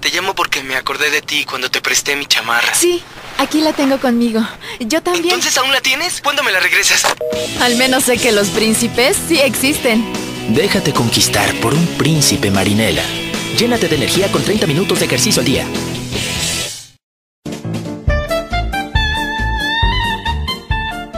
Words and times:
Te 0.00 0.10
llamo 0.10 0.34
porque 0.34 0.62
me 0.62 0.76
acordé 0.76 1.10
de 1.10 1.22
ti 1.22 1.44
cuando 1.44 1.70
te 1.70 1.80
presté 1.80 2.14
mi 2.14 2.24
chamarra. 2.24 2.72
Sí, 2.72 3.02
aquí 3.36 3.60
la 3.60 3.72
tengo 3.72 3.98
conmigo. 3.98 4.40
Yo 4.78 5.02
también. 5.02 5.34
¿Entonces 5.34 5.58
aún 5.58 5.72
la 5.72 5.80
tienes? 5.80 6.20
¿Cuándo 6.20 6.44
me 6.44 6.52
la 6.52 6.60
regresas? 6.60 7.02
Al 7.60 7.76
menos 7.76 8.04
sé 8.04 8.16
que 8.16 8.30
los 8.30 8.48
príncipes 8.48 9.16
sí 9.28 9.40
existen. 9.40 10.04
Déjate 10.50 10.92
conquistar 10.92 11.52
por 11.56 11.74
un 11.74 11.84
príncipe 11.98 12.50
marinela. 12.50 13.02
Llénate 13.58 13.88
de 13.88 13.96
energía 13.96 14.30
con 14.30 14.42
30 14.42 14.68
minutos 14.68 15.00
de 15.00 15.06
ejercicio 15.06 15.40
al 15.40 15.46
día. 15.46 15.66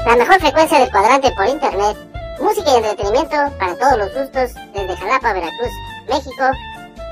La 0.07 0.17
mejor 0.17 0.41
frecuencia 0.41 0.79
del 0.79 0.91
cuadrante 0.91 1.31
por 1.33 1.47
internet. 1.47 1.97
Música 2.41 2.71
y 2.73 2.77
entretenimiento 2.77 3.37
para 3.59 3.77
todos 3.77 3.99
los 3.99 4.15
gustos 4.15 4.53
desde 4.75 4.97
Jalapa, 4.97 5.35
Veracruz, 5.35 5.71
México 6.09 6.51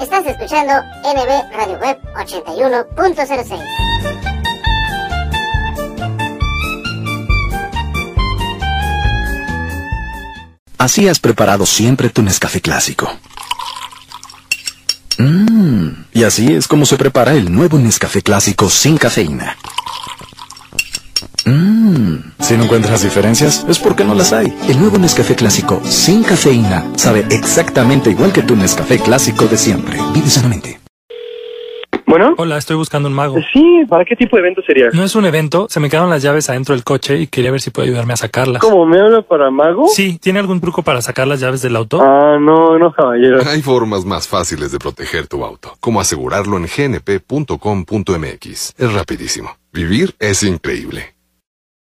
Estás 0.01 0.25
escuchando 0.27 0.73
NB 1.03 1.53
Radio 1.53 1.79
Web 1.79 1.99
81.06. 2.15 3.61
Así 10.79 11.09
has 11.09 11.19
preparado 11.19 11.67
siempre 11.67 12.11
tu 12.11 12.23
Nescafé 12.23 12.61
clásico. 12.61 13.11
Mmm, 15.19 15.89
y 16.13 16.23
así 16.23 16.53
es 16.55 16.69
como 16.69 16.87
se 16.87 16.97
prepara 16.97 17.33
el 17.33 17.53
nuevo 17.53 17.77
Nescafé 17.77 18.23
clásico 18.23 18.71
sin 18.71 18.97
cafeína. 18.99 19.57
Mmm. 21.49 22.17
Si 22.41 22.57
no 22.57 22.65
encuentras 22.65 23.03
diferencias, 23.03 23.65
es 23.69 23.79
porque 23.79 24.05
no 24.05 24.15
las 24.15 24.33
hay. 24.33 24.53
El 24.69 24.79
nuevo 24.79 24.99
Nescafé 24.99 25.35
clásico 25.35 25.81
sin 25.85 26.23
cafeína 26.23 26.85
sabe 26.97 27.25
exactamente 27.31 28.11
igual 28.11 28.33
que 28.33 28.43
tu 28.43 28.55
Nescafé 28.55 28.99
clásico 28.99 29.47
de 29.47 29.57
siempre. 29.57 29.99
Vive 30.13 30.29
sanamente. 30.29 30.79
Bueno. 32.07 32.35
Hola, 32.39 32.57
estoy 32.57 32.77
buscando 32.77 33.09
un 33.09 33.15
mago. 33.15 33.37
Sí, 33.53 33.83
¿para 33.87 34.03
qué 34.05 34.17
tipo 34.17 34.37
de 34.37 34.41
evento 34.41 34.63
sería? 34.67 34.89
No 34.95 35.05
es 35.05 35.15
un 35.15 35.27
evento, 35.27 35.67
se 35.69 35.79
me 35.79 35.91
quedaron 35.91 36.09
las 36.09 36.23
llaves 36.23 36.49
adentro 36.49 36.75
del 36.75 36.83
coche 36.83 37.19
y 37.19 37.27
quería 37.27 37.51
ver 37.51 37.61
si 37.61 37.71
puede 37.71 37.89
ayudarme 37.89 38.15
a 38.15 38.17
sacarlas. 38.17 38.63
¿Cómo 38.63 38.87
me 38.87 38.99
habla 38.99 39.21
para 39.21 39.51
mago? 39.51 39.89
Sí, 39.89 40.19
¿tiene 40.19 40.39
algún 40.39 40.59
truco 40.59 40.83
para 40.83 41.03
sacar 41.03 41.27
las 41.27 41.39
llaves 41.41 41.61
del 41.61 41.77
auto? 41.77 42.01
Ah, 42.01 42.39
no, 42.41 42.79
no, 42.79 42.95
caballero. 42.95 43.41
Hay 43.47 43.61
formas 43.61 44.07
más 44.07 44.27
fáciles 44.27 44.73
de 44.73 44.79
proteger 44.79 45.27
tu 45.27 45.45
auto, 45.45 45.75
como 45.81 46.01
asegurarlo 46.01 46.57
en 46.57 46.65
gnp.com.mx. 46.65 47.55
Es 48.79 48.93
rapidísimo. 48.95 49.51
Vivir 49.71 50.15
es 50.19 50.43
increíble. 50.43 51.18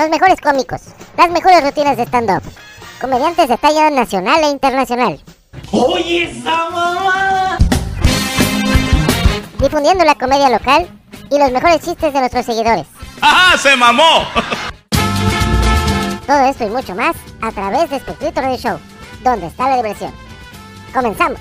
Los 0.00 0.08
mejores 0.08 0.40
cómicos, 0.40 0.80
las 1.18 1.30
mejores 1.30 1.62
rutinas 1.62 1.94
de 1.94 2.04
stand-up, 2.04 2.42
comediantes 3.02 3.50
de 3.50 3.58
talla 3.58 3.90
nacional 3.90 4.42
e 4.42 4.48
internacional. 4.48 5.20
¡Oye, 5.72 6.22
esa 6.24 6.70
mamá! 6.70 7.58
Difundiendo 9.58 10.02
la 10.02 10.14
comedia 10.14 10.48
local 10.48 10.88
y 11.30 11.38
los 11.38 11.52
mejores 11.52 11.82
chistes 11.82 12.14
de 12.14 12.18
nuestros 12.18 12.46
seguidores. 12.46 12.86
¡Ajá! 13.20 13.58
¡Se 13.58 13.76
mamó! 13.76 14.24
Todo 16.26 16.46
esto 16.48 16.64
y 16.64 16.70
mucho 16.70 16.94
más 16.94 17.14
a 17.42 17.52
través 17.52 17.90
de 17.90 17.96
Espectrito 17.96 18.40
Radio 18.40 18.56
Show, 18.56 18.78
donde 19.22 19.48
está 19.48 19.68
la 19.68 19.76
diversión. 19.76 20.14
Comenzamos. 20.94 21.40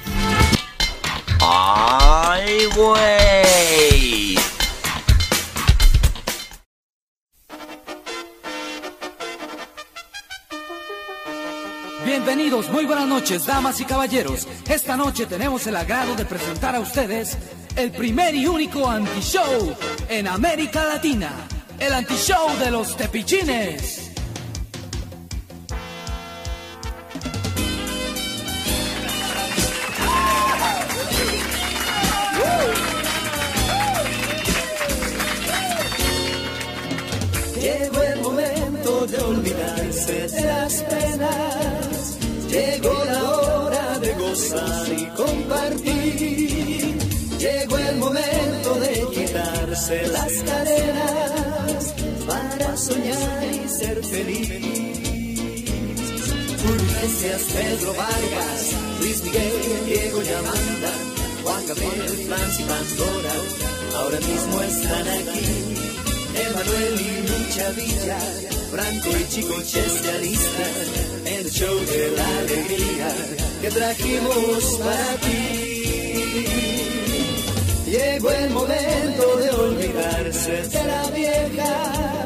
¡Ay, 1.39 2.65
güey! 2.75 4.48
Bienvenidos, 12.21 12.69
muy 12.69 12.85
buenas 12.85 13.07
noches, 13.07 13.45
damas 13.45 13.79
y 13.79 13.85
caballeros. 13.85 14.45
Esta 14.69 14.97
noche 14.97 15.25
tenemos 15.25 15.65
el 15.67 15.75
agrado 15.77 16.15
de 16.15 16.25
presentar 16.25 16.75
a 16.75 16.81
ustedes 16.81 17.37
el 17.77 17.91
primer 17.91 18.35
y 18.35 18.45
único 18.45 18.89
anti-show 18.89 19.73
en 20.09 20.27
América 20.27 20.83
Latina. 20.83 21.31
El 21.79 21.93
anti-show 21.93 22.57
de 22.59 22.71
los 22.71 22.97
tepichines. 22.97 24.11
Llegó 37.55 38.03
el 38.03 38.21
momento 38.21 39.07
de 39.07 39.17
olvidarse 39.19 40.27
de 40.27 40.41
las 40.41 40.73
penas. 40.83 41.88
Llegó 42.49 43.05
la 43.05 43.31
hora 43.31 43.99
de 43.99 44.13
gozar 44.15 44.87
y 44.91 45.05
compartir. 45.15 46.97
Llegó 47.37 47.77
el 47.77 47.95
momento 47.97 48.73
de 48.79 49.07
quitarse 49.13 50.07
las 50.07 50.33
cadenas 50.43 51.93
para 52.27 52.75
soñar 52.75 53.43
y 53.53 53.69
ser 53.69 54.03
feliz. 54.03 54.49
Urgencias, 56.71 57.41
Pedro 57.53 57.93
Vargas, 57.93 58.61
Luis 58.99 59.23
Miguel, 59.23 59.85
Diego 59.85 60.21
Yamanda, 60.21 60.91
Juan 61.43 61.67
Gabriel, 61.67 62.27
Francis 62.27 62.65
Pandora, 62.65 63.33
ahora 63.95 64.19
mismo 64.19 64.61
están 64.61 65.07
aquí. 65.07 65.98
Emanuel 66.47 67.01
y 67.01 67.27
Lucha 67.27 67.71
Villa, 67.71 68.19
Franco 68.71 69.09
y 69.17 69.27
Chico 69.29 69.55
alistan 69.55 70.75
en 71.25 71.33
el 71.33 71.51
show 71.51 71.75
de 71.85 72.11
la 72.15 72.37
alegría 72.39 73.07
que 73.61 73.69
trajimos 73.69 74.79
para 74.79 75.15
ti. 75.17 75.59
Llegó 77.85 78.31
el 78.31 78.49
momento 78.51 79.37
de 79.37 79.49
olvidarse 79.49 80.51
de 80.51 80.83
la 80.85 81.03
vieja. 81.11 82.23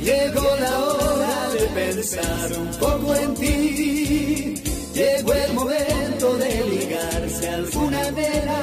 Llegó 0.00 0.56
la 0.60 0.78
hora 0.84 1.50
de 1.50 1.66
pensar 1.80 2.52
un 2.58 2.70
poco 2.78 3.14
en 3.14 3.34
ti. 3.34 4.54
Llegó 4.94 5.32
el 5.32 5.52
momento 5.54 6.36
de 6.36 6.64
ligarse 6.64 7.48
a 7.48 7.54
alguna 7.54 8.10
vela 8.12 8.62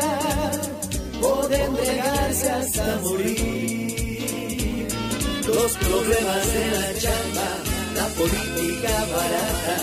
o 1.22 1.48
de 1.48 1.64
entregarse 1.64 2.50
hasta 2.50 3.00
morir. 3.04 3.67
Los 5.58 5.74
problemas 5.78 6.54
de 6.54 6.66
la 6.72 6.94
chamba, 7.02 7.50
la 7.96 8.08
política 8.10 8.94
barata 9.12 9.78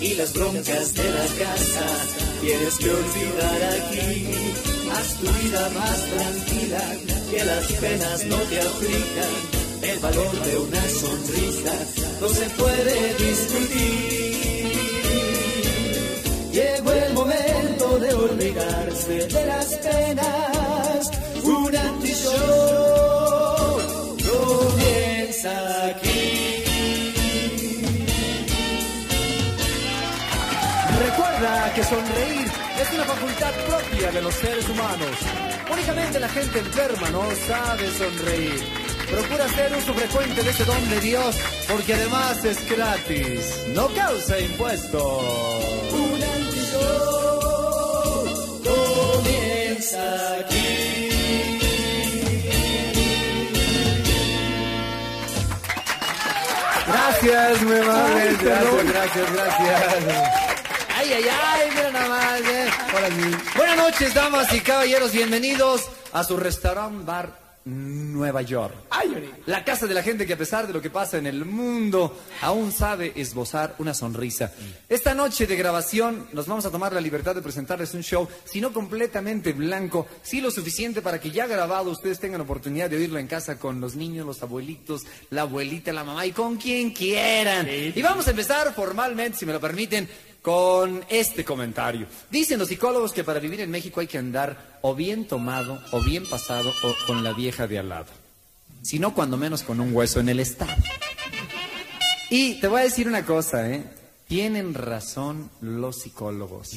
y 0.00 0.14
las 0.14 0.32
broncas 0.32 0.94
de 0.94 1.10
la 1.10 1.26
casa 1.42 1.86
tienes 2.40 2.76
que 2.76 2.90
olvidar 2.90 3.60
aquí. 3.78 4.26
Haz 4.90 5.14
tu 5.20 5.26
vida 5.40 5.70
más 5.78 5.98
tranquila, 6.12 6.82
que 7.30 7.44
las 7.44 7.66
penas 7.80 8.24
no 8.26 8.36
te 8.36 8.60
aflijan. 8.60 9.34
El 9.82 9.98
valor 10.00 10.32
de 10.46 10.58
una 10.58 10.82
sonrisa 11.02 11.74
no 12.20 12.28
se 12.28 12.46
puede 12.60 13.14
discutir. 13.14 14.32
Llegó 16.52 16.92
el 16.92 17.12
momento 17.14 17.98
de 18.00 18.14
olvidarse 18.14 19.26
de 19.28 19.46
las 19.46 19.66
penas. 19.76 21.10
Un 21.44 21.76
anti-show 21.76 22.81
aquí. 25.44 26.64
Recuerda 30.98 31.72
que 31.74 31.84
sonreír 31.84 32.50
es 32.80 32.92
una 32.94 33.04
facultad 33.04 33.52
propia 33.66 34.12
de 34.12 34.22
los 34.22 34.34
seres 34.34 34.68
humanos. 34.68 35.16
Únicamente 35.72 36.20
la 36.20 36.28
gente 36.28 36.58
enferma 36.58 37.10
no 37.10 37.24
sabe 37.48 37.90
sonreír. 37.90 38.62
Procura 39.10 39.44
hacer 39.44 39.74
uso 39.76 39.94
frecuente 39.94 40.42
de 40.42 40.50
ese 40.50 40.64
don 40.64 40.90
de 40.90 41.00
Dios 41.00 41.36
porque 41.68 41.94
además 41.94 42.44
es 42.44 42.68
gratis. 42.70 43.64
No 43.74 43.88
causa 43.94 44.38
impuestos. 44.38 45.24
Un 45.92 46.22
anti-show 46.22 46.82
comienza 48.64 50.36
aquí. 50.38 51.01
Gracias, 57.22 57.62
muy 57.62 57.78
amables. 57.78 58.42
Gracias, 58.42 58.84
gracias, 58.84 59.32
gracias. 59.32 60.16
Ay, 60.96 61.12
ay, 61.12 61.24
ay, 61.28 61.70
mira 61.74 61.90
nada 61.92 62.08
más, 62.08 62.40
eh. 62.40 62.70
Buenas 63.56 63.76
noches, 63.76 64.12
damas 64.12 64.52
y 64.52 64.60
caballeros. 64.60 65.12
Bienvenidos 65.12 65.82
a 66.12 66.24
su 66.24 66.36
restaurant 66.36 67.04
bar 67.04 67.41
Nueva 67.64 68.42
York. 68.42 68.74
La 69.46 69.64
casa 69.64 69.86
de 69.86 69.94
la 69.94 70.02
gente 70.02 70.26
que 70.26 70.32
a 70.32 70.38
pesar 70.38 70.66
de 70.66 70.72
lo 70.72 70.80
que 70.80 70.90
pasa 70.90 71.18
en 71.18 71.26
el 71.26 71.44
mundo, 71.44 72.18
aún 72.40 72.72
sabe 72.72 73.12
esbozar 73.16 73.74
una 73.78 73.94
sonrisa. 73.94 74.52
Esta 74.88 75.14
noche 75.14 75.46
de 75.46 75.56
grabación 75.56 76.28
nos 76.32 76.46
vamos 76.46 76.66
a 76.66 76.70
tomar 76.70 76.92
la 76.92 77.00
libertad 77.00 77.34
de 77.34 77.42
presentarles 77.42 77.94
un 77.94 78.02
show, 78.02 78.28
si 78.44 78.60
no 78.60 78.72
completamente 78.72 79.52
blanco, 79.52 80.06
sí 80.22 80.40
lo 80.40 80.50
suficiente 80.50 81.02
para 81.02 81.20
que 81.20 81.30
ya 81.30 81.46
grabado 81.46 81.90
ustedes 81.90 82.18
tengan 82.18 82.40
oportunidad 82.40 82.90
de 82.90 82.96
oírlo 82.96 83.18
en 83.18 83.26
casa 83.26 83.58
con 83.58 83.80
los 83.80 83.96
niños, 83.96 84.26
los 84.26 84.42
abuelitos, 84.42 85.02
la 85.30 85.42
abuelita, 85.42 85.92
la 85.92 86.04
mamá 86.04 86.26
y 86.26 86.32
con 86.32 86.56
quien 86.56 86.90
quieran. 86.92 87.68
Y 87.68 88.00
vamos 88.02 88.26
a 88.26 88.30
empezar 88.30 88.74
formalmente, 88.74 89.38
si 89.38 89.46
me 89.46 89.52
lo 89.52 89.60
permiten, 89.60 90.08
con 90.42 91.04
este 91.08 91.44
comentario. 91.44 92.06
Dicen 92.30 92.58
los 92.58 92.68
psicólogos 92.68 93.12
que 93.12 93.24
para 93.24 93.38
vivir 93.38 93.60
en 93.60 93.70
México 93.70 94.00
hay 94.00 94.08
que 94.08 94.18
andar 94.18 94.78
o 94.82 94.94
bien 94.94 95.26
tomado, 95.26 95.80
o 95.92 96.02
bien 96.02 96.28
pasado, 96.28 96.70
o 96.82 96.94
con 97.06 97.22
la 97.22 97.32
vieja 97.32 97.68
de 97.68 97.78
al 97.78 97.88
lado. 97.88 98.12
Si 98.82 98.98
no, 98.98 99.14
cuando 99.14 99.36
menos 99.36 99.62
con 99.62 99.80
un 99.80 99.94
hueso 99.94 100.18
en 100.18 100.28
el 100.28 100.40
estado. 100.40 100.72
Y 102.28 102.60
te 102.60 102.66
voy 102.66 102.80
a 102.80 102.84
decir 102.84 103.06
una 103.06 103.24
cosa, 103.24 103.70
¿eh? 103.70 103.84
Tienen 104.26 104.74
razón 104.74 105.50
los 105.60 106.00
psicólogos. 106.00 106.76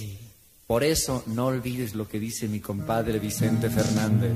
Por 0.68 0.84
eso 0.84 1.24
no 1.28 1.48
olvides 1.48 1.96
lo 1.96 2.08
que 2.08 2.20
dice 2.20 2.48
mi 2.48 2.60
compadre 2.60 3.18
Vicente 3.20 3.70
Fernández. 3.70 4.36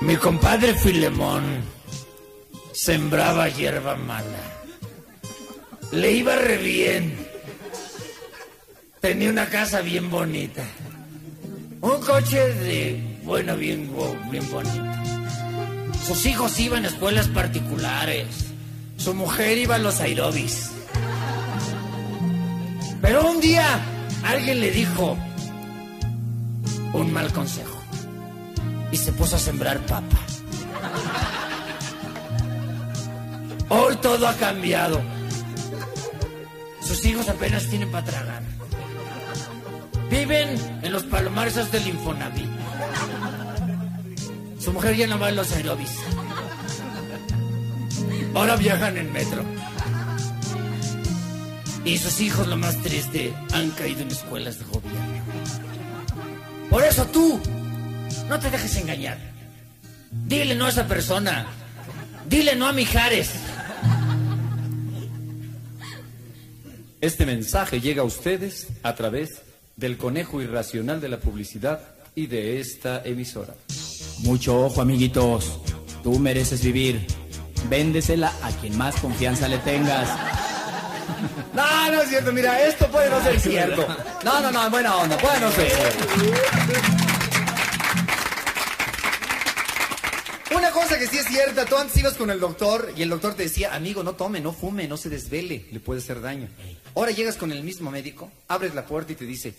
Mi 0.00 0.16
compadre 0.16 0.74
Filemón 0.74 1.44
sembraba 2.72 3.48
hierba 3.48 3.94
mala. 3.96 4.59
Le 5.92 6.12
iba 6.12 6.36
re 6.36 6.56
bien. 6.58 7.26
Tenía 9.00 9.30
una 9.30 9.46
casa 9.46 9.80
bien 9.80 10.10
bonita. 10.10 10.62
Un 11.80 12.00
coche 12.00 12.38
de, 12.54 13.18
bueno, 13.24 13.56
bien, 13.56 13.90
bien 14.30 14.50
bonito. 14.50 14.84
Sus 16.06 16.26
hijos 16.26 16.58
iban 16.60 16.84
a 16.84 16.88
escuelas 16.88 17.28
particulares. 17.28 18.26
Su 18.98 19.14
mujer 19.14 19.58
iba 19.58 19.76
a 19.76 19.78
los 19.78 20.00
aerobis. 20.00 20.70
Pero 23.00 23.28
un 23.28 23.40
día 23.40 23.80
alguien 24.24 24.60
le 24.60 24.70
dijo 24.70 25.16
un 26.92 27.12
mal 27.12 27.32
consejo. 27.32 27.80
Y 28.92 28.96
se 28.96 29.12
puso 29.12 29.36
a 29.36 29.38
sembrar 29.38 29.78
papa. 29.86 30.18
Hoy 33.70 33.96
todo 33.96 34.28
ha 34.28 34.34
cambiado. 34.34 35.00
Sus 36.90 37.04
hijos 37.04 37.28
apenas 37.28 37.68
tienen 37.68 37.88
para 37.92 38.04
tragar. 38.04 38.42
Viven 40.10 40.58
en 40.82 40.92
los 40.92 41.04
palomares 41.04 41.70
del 41.70 41.86
Infonavit. 41.86 42.50
Su 44.58 44.72
mujer 44.72 44.96
ya 44.96 45.06
no 45.06 45.16
va 45.16 45.28
en 45.28 45.36
los 45.36 45.52
aerobis. 45.52 45.92
Ahora 48.34 48.56
viajan 48.56 48.96
en 48.96 49.12
metro. 49.12 49.44
Y 51.84 51.96
sus 51.96 52.20
hijos, 52.20 52.48
lo 52.48 52.56
más 52.56 52.76
triste, 52.78 53.32
han 53.52 53.70
caído 53.70 54.00
en 54.00 54.10
escuelas 54.10 54.58
de 54.58 54.64
gobierno. 54.64 55.22
Por 56.70 56.82
eso 56.82 57.06
tú, 57.06 57.40
no 58.28 58.40
te 58.40 58.50
dejes 58.50 58.74
engañar. 58.78 59.18
Dile 60.10 60.56
no 60.56 60.66
a 60.66 60.70
esa 60.70 60.88
persona. 60.88 61.46
Dile 62.28 62.56
no 62.56 62.66
a 62.66 62.72
Mijares. 62.72 63.30
Este 67.00 67.24
mensaje 67.24 67.80
llega 67.80 68.02
a 68.02 68.04
ustedes 68.04 68.68
a 68.82 68.94
través 68.94 69.40
del 69.76 69.96
conejo 69.96 70.42
irracional 70.42 71.00
de 71.00 71.08
la 71.08 71.18
publicidad 71.18 71.80
y 72.14 72.26
de 72.26 72.60
esta 72.60 73.02
emisora. 73.04 73.54
Mucho 74.18 74.66
ojo, 74.66 74.82
amiguitos. 74.82 75.60
Tú 76.02 76.18
mereces 76.18 76.62
vivir. 76.62 77.06
Véndesela 77.70 78.34
a 78.42 78.50
quien 78.50 78.76
más 78.76 78.96
confianza 78.96 79.48
le 79.48 79.58
tengas. 79.58 80.08
No, 81.52 81.90
no 81.90 82.00
es 82.02 82.08
cierto, 82.08 82.32
mira, 82.32 82.66
esto 82.66 82.86
puede 82.86 83.10
no 83.10 83.22
ser 83.22 83.38
cierto. 83.40 83.86
No, 84.24 84.40
no, 84.40 84.52
no, 84.52 84.70
buena 84.70 84.96
onda, 84.96 85.18
puede 85.18 85.40
no 85.40 85.50
ser 85.50 85.68
cierto. 85.68 86.99
Una 90.56 90.70
cosa 90.72 90.98
que 90.98 91.06
sí 91.06 91.18
es 91.18 91.26
cierta, 91.26 91.64
tú 91.64 91.76
antes 91.76 91.96
ibas 91.96 92.14
con 92.14 92.30
el 92.30 92.40
doctor 92.40 92.92
y 92.96 93.02
el 93.02 93.08
doctor 93.08 93.34
te 93.34 93.44
decía, 93.44 93.74
amigo, 93.74 94.02
no 94.02 94.14
tome, 94.14 94.40
no 94.40 94.52
fume, 94.52 94.88
no 94.88 94.96
se 94.96 95.08
desvele, 95.08 95.66
le 95.70 95.80
puede 95.80 96.00
hacer 96.00 96.20
daño. 96.20 96.48
Ahora 96.94 97.12
llegas 97.12 97.36
con 97.36 97.52
el 97.52 97.62
mismo 97.62 97.90
médico, 97.90 98.30
abres 98.48 98.74
la 98.74 98.84
puerta 98.84 99.12
y 99.12 99.16
te 99.16 99.24
dice, 99.24 99.54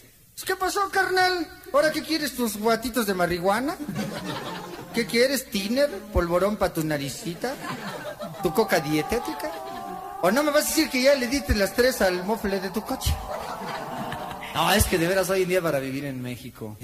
¿qué 0.46 0.56
pasó, 0.56 0.90
carnal? 0.90 1.48
¿Ahora 1.72 1.92
qué 1.92 2.04
quieres, 2.04 2.36
tus 2.36 2.58
guatitos 2.58 3.08
de 3.08 3.14
marihuana? 3.14 3.78
¿Qué 4.94 5.06
quieres, 5.06 5.50
tiner? 5.50 5.90
¿Polvorón 6.12 6.58
para 6.58 6.74
tu 6.74 6.84
naricita? 6.84 7.56
¿Tu 8.44 8.54
coca 8.54 8.82
dietética? 8.82 9.50
¿O 10.22 10.30
no 10.30 10.44
me 10.44 10.52
vas 10.52 10.66
a 10.66 10.68
decir 10.68 10.90
que 10.90 11.02
ya 11.02 11.16
le 11.16 11.28
diste 11.28 11.56
las 11.56 11.74
tres 11.74 12.02
al 12.02 12.26
mofle 12.26 12.60
de 12.60 12.70
tu 12.70 12.82
coche? 12.82 13.16
No, 14.54 14.72
es 14.74 14.86
que 14.86 14.98
de 14.98 15.08
veras 15.08 15.30
hoy 15.30 15.44
en 15.44 15.50
día 15.50 15.62
para 15.62 15.80
vivir 15.80 16.06
en 16.06 16.22
México 16.22 16.78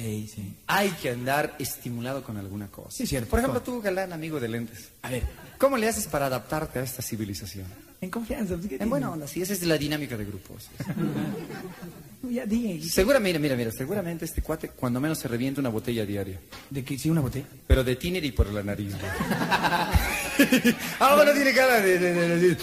hay 0.68 0.90
que 1.02 1.10
andar 1.12 1.56
estimulado 1.60 2.24
con 2.24 2.38
alguna 2.38 2.68
cosa. 2.68 2.92
Sí, 2.92 3.08
cierto. 3.08 3.30
Por 3.30 3.40
ejemplo, 3.40 3.62
tú, 3.62 3.82
galán, 3.82 4.14
amigo 4.14 4.40
de 4.40 4.48
lentes. 4.48 4.90
A 5.02 5.10
ver, 5.10 5.24
¿cómo 5.58 5.78
le 5.78 5.88
haces 5.88 6.08
para 6.08 6.28
adaptarte 6.28 6.80
a 6.80 6.84
esta 6.84 7.02
civilización? 7.02 7.66
En 8.00 8.10
confianza. 8.10 8.56
pues, 8.56 8.68
¿qué 8.68 8.78
En 8.80 8.90
buena 8.90 9.12
onda, 9.12 9.28
sí, 9.28 9.42
esa 9.42 9.54
es 9.54 9.64
la 9.64 9.78
dinámica 9.78 10.18
de 10.18 10.26
grupos. 10.26 10.70
Ya 12.24 12.46
di. 12.46 12.82
Seguramente, 12.90 13.40
mira, 13.40 13.56
mira, 13.56 13.72
seguramente 13.72 14.26
este 14.26 14.42
cuate 14.42 14.70
cuando 14.70 15.00
menos 15.00 15.20
se 15.20 15.28
revienta 15.28 15.62
una 15.62 15.70
botella 15.70 16.06
diaria. 16.06 16.40
¿De 16.70 16.84
qué? 16.84 16.98
¿Sí, 16.98 17.10
una 17.10 17.22
botella? 17.22 17.46
Pero 17.68 17.84
de 17.84 17.96
tiner 17.96 18.24
y 18.26 18.32
por 18.32 18.52
la 18.52 18.64
nariz. 18.64 18.94
ah, 21.00 21.16
bueno, 21.16 21.32
tiene 21.34 21.54
cara 21.54 21.80
de, 21.82 22.00
de- 22.00 22.14
de- 22.14 22.38
de 22.56 22.58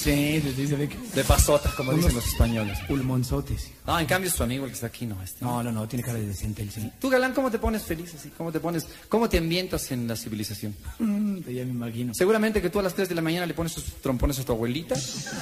Sí, 0.00 0.42
ve 0.76 0.88
que... 0.88 0.96
De 1.14 1.24
pasota, 1.24 1.70
como 1.76 1.92
dicen 1.92 2.14
los 2.14 2.26
españoles. 2.26 2.78
Pulmonzotes. 2.88 3.70
No, 3.86 4.00
en 4.00 4.06
cambio 4.06 4.30
su 4.30 4.42
amigo 4.42 4.64
el 4.64 4.70
que 4.70 4.74
está 4.74 4.86
aquí 4.86 5.04
no. 5.04 5.22
Este. 5.22 5.44
No, 5.44 5.62
no, 5.62 5.70
no, 5.70 5.86
tiene 5.86 6.02
cara 6.02 6.18
de 6.18 6.26
decente 6.26 6.62
el 6.62 6.70
sí. 6.70 6.90
Tú, 6.98 7.10
Galán, 7.10 7.34
¿cómo 7.34 7.50
te 7.50 7.58
pones 7.58 7.82
feliz 7.82 8.14
así? 8.14 8.30
¿Cómo 8.30 8.50
te 8.50 8.60
pones, 8.60 8.86
cómo 9.10 9.28
te 9.28 9.36
ambientas 9.36 9.92
en 9.92 10.08
la 10.08 10.16
civilización? 10.16 10.74
Mm, 11.00 11.40
ya 11.40 11.64
me 11.66 11.72
imagino. 11.72 12.14
Seguramente 12.14 12.62
que 12.62 12.70
tú 12.70 12.78
a 12.78 12.82
las 12.82 12.94
3 12.94 13.10
de 13.10 13.14
la 13.14 13.20
mañana 13.20 13.44
le 13.44 13.52
pones 13.52 13.74
tus 13.74 13.84
trompones 14.00 14.38
a 14.38 14.44
tu 14.44 14.52
abuelita. 14.52 14.94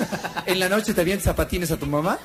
en 0.46 0.58
la 0.58 0.68
noche 0.68 0.92
te 0.92 1.02
avientas 1.02 1.26
zapatines 1.26 1.70
a 1.70 1.76
tu 1.76 1.86
mamá. 1.86 2.18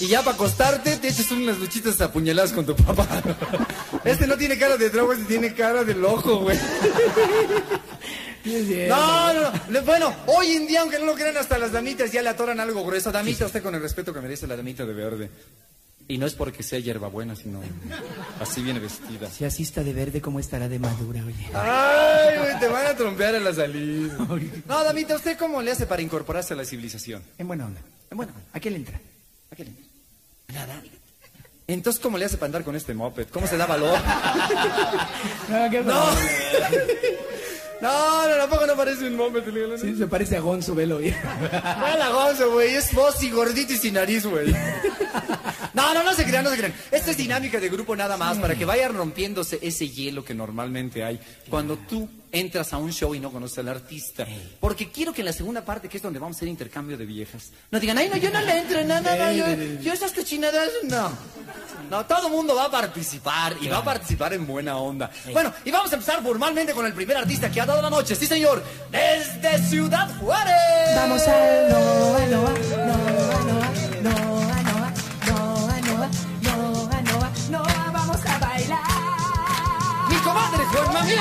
Y 0.00 0.06
ya 0.06 0.20
para 0.22 0.34
acostarte 0.34 0.96
te 0.96 1.08
echas 1.08 1.30
unas 1.30 1.58
luchitas 1.58 2.00
apuñaladas 2.00 2.52
con 2.52 2.66
tu 2.66 2.74
papá. 2.76 3.06
este 4.04 4.26
no 4.26 4.36
tiene 4.36 4.58
cara 4.58 4.76
de 4.76 4.90
droga, 4.90 5.14
este 5.14 5.26
tiene 5.26 5.54
cara 5.54 5.84
del 5.84 6.04
ojo, 6.04 6.40
güey. 6.40 6.58
No, 8.88 9.32
no, 9.34 9.52
no. 9.68 9.82
Bueno, 9.82 10.14
hoy 10.26 10.52
en 10.52 10.66
día, 10.66 10.80
aunque 10.80 10.98
no 10.98 11.06
lo 11.06 11.14
crean, 11.14 11.36
hasta 11.36 11.58
las 11.58 11.72
damitas 11.72 12.10
ya 12.10 12.22
le 12.22 12.28
atoran 12.28 12.58
algo 12.58 12.84
grueso. 12.84 13.12
Damita, 13.12 13.46
usted 13.46 13.62
con 13.62 13.74
el 13.74 13.82
respeto 13.82 14.12
que 14.12 14.20
merece 14.20 14.46
la 14.46 14.56
damita 14.56 14.84
de 14.84 14.92
verde. 14.92 15.30
Y 16.08 16.18
no 16.18 16.26
es 16.26 16.34
porque 16.34 16.62
sea 16.64 16.80
hierbabuena, 16.80 17.36
sino 17.36 17.60
así 18.40 18.60
viene 18.60 18.80
vestida. 18.80 19.30
Si 19.30 19.44
así 19.44 19.62
está 19.62 19.84
de 19.84 19.92
verde, 19.92 20.20
¿cómo 20.20 20.40
estará 20.40 20.68
de 20.68 20.78
madura, 20.78 21.22
oye? 21.24 21.48
Ay, 21.54 22.38
güey, 22.38 22.58
te 22.58 22.66
van 22.66 22.86
a 22.86 22.96
trompear 22.96 23.36
a 23.36 23.40
la 23.40 23.54
salida. 23.54 24.14
No, 24.66 24.84
Damita, 24.84 25.14
¿usted 25.14 25.38
cómo 25.38 25.62
le 25.62 25.70
hace 25.70 25.86
para 25.86 26.02
incorporarse 26.02 26.54
a 26.54 26.56
la 26.56 26.64
civilización? 26.64 27.22
En 27.38 27.46
buena 27.46 27.66
onda. 27.66 27.80
En 28.10 28.16
buena 28.16 28.32
onda. 28.32 28.44
¿A 28.52 28.58
qué 28.60 28.70
le 28.70 28.76
entra? 28.76 29.00
¿A 29.52 29.54
qué 29.54 29.64
le 29.64 29.70
entra? 29.70 29.84
Nada. 30.54 30.82
Entonces, 31.66 32.00
¿cómo 32.00 32.16
le 32.16 32.24
hace 32.24 32.36
para 32.38 32.46
andar 32.46 32.64
con 32.64 32.74
este 32.74 32.94
moped? 32.94 33.28
¿Cómo 33.28 33.46
se 33.46 33.56
da 33.58 33.66
valor? 33.66 33.98
No, 35.48 35.70
qué 35.70 35.82
No. 35.82 36.04
No, 37.82 38.28
no, 38.28 38.36
tampoco 38.36 38.64
no 38.64 38.76
parece 38.76 39.08
un 39.08 39.16
moped. 39.16 39.42
Sí, 39.80 39.96
se 39.96 40.06
parece 40.06 40.36
a 40.36 40.40
Gonzo, 40.40 40.72
velo, 40.72 40.98
oye. 40.98 41.16
Hola, 41.92 42.10
Gonzo, 42.10 42.52
güey. 42.52 42.76
Es 42.76 42.94
vos 42.94 43.20
y 43.24 43.30
gordito 43.30 43.72
y 43.72 43.76
sin 43.76 43.94
nariz, 43.94 44.24
güey. 44.24 44.54
No, 45.74 45.92
no, 45.92 46.04
no 46.04 46.14
se 46.14 46.24
crean, 46.24 46.44
no 46.44 46.50
se 46.50 46.58
crean. 46.58 46.72
Esta 46.92 47.10
es 47.10 47.16
dinámica 47.16 47.58
de 47.58 47.68
grupo 47.68 47.96
nada 47.96 48.16
más, 48.16 48.38
para 48.38 48.54
que 48.54 48.64
vaya 48.64 48.86
rompiéndose 48.86 49.58
ese 49.62 49.88
hielo 49.88 50.24
que 50.24 50.32
normalmente 50.32 51.02
hay 51.02 51.18
cuando 51.50 51.76
tú 51.76 52.08
entras 52.32 52.72
a 52.72 52.78
un 52.78 52.90
show 52.92 53.14
y 53.14 53.20
no 53.20 53.30
conoces 53.30 53.58
al 53.58 53.68
artista. 53.68 54.26
Porque 54.58 54.90
quiero 54.90 55.12
que 55.12 55.20
en 55.20 55.26
la 55.26 55.32
segunda 55.32 55.64
parte, 55.64 55.88
que 55.88 55.98
es 55.98 56.02
donde 56.02 56.18
vamos 56.18 56.36
a 56.36 56.38
hacer 56.38 56.48
intercambio 56.48 56.96
de 56.96 57.04
viejas, 57.04 57.52
no 57.70 57.78
digan, 57.78 57.98
ay, 57.98 58.08
no, 58.08 58.16
yo 58.16 58.30
no 58.30 58.40
le 58.40 58.58
entro, 58.58 58.82
no, 58.84 59.00
no, 59.00 59.16
no, 59.16 59.32
yo, 59.32 59.46
yo 59.80 59.92
esas 59.92 60.12
cochinadas, 60.12 60.70
no. 60.84 61.12
No, 61.90 62.06
todo 62.06 62.28
el 62.28 62.32
mundo 62.32 62.54
va 62.54 62.64
a 62.64 62.70
participar 62.70 63.54
y 63.60 63.68
va 63.68 63.78
a 63.78 63.84
participar 63.84 64.32
en 64.32 64.46
buena 64.46 64.78
onda. 64.78 65.10
Bueno, 65.32 65.52
y 65.64 65.70
vamos 65.70 65.92
a 65.92 65.96
empezar 65.96 66.22
formalmente 66.22 66.72
con 66.72 66.86
el 66.86 66.94
primer 66.94 67.18
artista 67.18 67.50
que 67.50 67.60
ha 67.60 67.66
dado 67.66 67.82
la 67.82 67.90
noche, 67.90 68.14
sí 68.14 68.26
señor, 68.26 68.62
desde 68.90 69.58
Ciudad 69.68 70.08
Juárez. 70.18 70.96
Vamos 70.96 71.22
Noa, 71.26 72.26
Noa, 72.28 72.28
Noa, 72.28 72.52
Noa, 73.50 73.72
Noa, 74.02 74.32
Noa, 74.62 74.92
Noa, 75.26 76.10
Noa, 76.42 77.02
Noa, 77.02 77.32
Noa, 77.50 77.90
vamos 77.92 78.26
a 78.26 78.38
bailar. 78.38 78.91
Comadre 80.24 80.64
Juan 80.64 80.92
Manuel. 80.92 81.18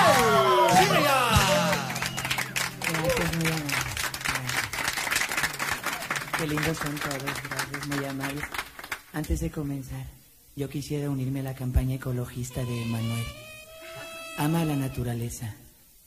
Gracias, 2.93 3.37
muy 3.37 3.47
amable. 3.47 3.75
Qué 6.37 6.47
lindos 6.47 6.77
son 6.77 6.95
todos, 6.97 7.23
gracias, 7.23 7.87
muy 7.87 8.05
amables. 8.05 8.43
Antes 9.13 9.39
de 9.41 9.51
comenzar, 9.51 10.05
yo 10.55 10.69
quisiera 10.69 11.09
unirme 11.09 11.41
a 11.41 11.43
la 11.43 11.53
campaña 11.55 11.95
ecologista 11.95 12.61
de 12.61 12.85
Manuel. 12.85 13.25
Ama 14.37 14.61
a 14.61 14.65
la 14.65 14.75
naturaleza, 14.75 15.55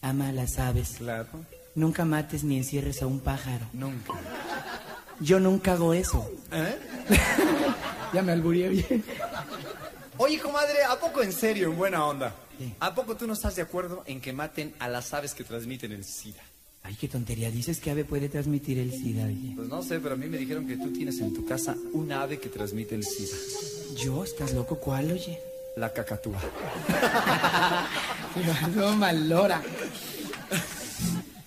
ama 0.02 0.28
a 0.28 0.32
las 0.32 0.58
aves. 0.58 0.94
Claro. 0.98 1.28
Nunca 1.74 2.04
mates 2.04 2.44
ni 2.44 2.56
encierres 2.56 3.02
a 3.02 3.06
un 3.06 3.20
pájaro. 3.20 3.66
Nunca. 3.72 4.12
Yo 5.20 5.40
nunca 5.40 5.72
hago 5.72 5.94
eso. 5.94 6.28
¿Eh? 6.52 6.78
Ya 8.12 8.22
me 8.22 8.30
alburía 8.30 8.68
bien. 8.68 9.02
Oye, 10.18 10.38
comadre, 10.38 10.84
¿a 10.88 10.94
poco 11.00 11.20
en 11.20 11.32
serio, 11.32 11.68
en 11.68 11.76
buena 11.76 12.06
onda? 12.06 12.32
¿A 12.80 12.94
poco 12.94 13.16
tú 13.16 13.26
no 13.26 13.32
estás 13.32 13.56
de 13.56 13.62
acuerdo 13.62 14.04
en 14.06 14.20
que 14.20 14.32
maten 14.32 14.74
a 14.78 14.88
las 14.88 15.12
aves 15.14 15.34
que 15.34 15.44
transmiten 15.44 15.92
el 15.92 16.04
SIDA? 16.04 16.42
Ay, 16.84 16.96
qué 16.96 17.08
tontería. 17.08 17.50
Dices 17.50 17.80
que 17.80 17.90
ave 17.90 18.04
puede 18.04 18.28
transmitir 18.28 18.78
el 18.78 18.92
SIDA, 18.92 19.24
oye. 19.24 19.54
Pues 19.56 19.68
no 19.68 19.82
sé, 19.82 20.00
pero 20.00 20.14
a 20.14 20.18
mí 20.18 20.26
me 20.26 20.36
dijeron 20.36 20.66
que 20.66 20.76
tú 20.76 20.92
tienes 20.92 21.18
en 21.18 21.32
tu 21.32 21.44
casa 21.46 21.74
un 21.94 22.12
ave 22.12 22.38
que 22.38 22.50
transmite 22.50 22.94
el 22.94 23.04
SIDA. 23.04 23.36
¿Yo? 23.96 24.22
¿Estás 24.22 24.52
loco? 24.52 24.78
¿Cuál, 24.78 25.10
oye? 25.10 25.40
La 25.76 25.92
cacatúa. 25.92 26.38
no, 28.76 28.94
malora. 28.96 29.62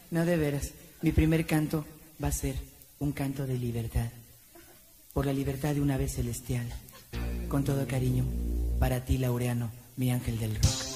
No, 0.09 0.25
de 0.25 0.37
veras. 0.37 0.71
Mi 1.03 1.11
primer 1.11 1.45
canto 1.45 1.85
va 2.21 2.29
a 2.29 2.31
ser 2.31 2.55
un 2.99 3.11
canto 3.11 3.45
de 3.45 3.59
libertad. 3.59 4.09
Por 5.13 5.27
la 5.27 5.33
libertad 5.33 5.75
de 5.75 5.81
una 5.81 5.95
ave 5.95 6.09
celestial. 6.09 6.65
Con 7.47 7.63
todo 7.63 7.87
cariño, 7.87 8.25
para 8.79 9.05
ti, 9.05 9.19
Laureano, 9.19 9.71
mi 9.97 10.11
ángel 10.11 10.39
del 10.39 10.55
rock. 10.55 10.87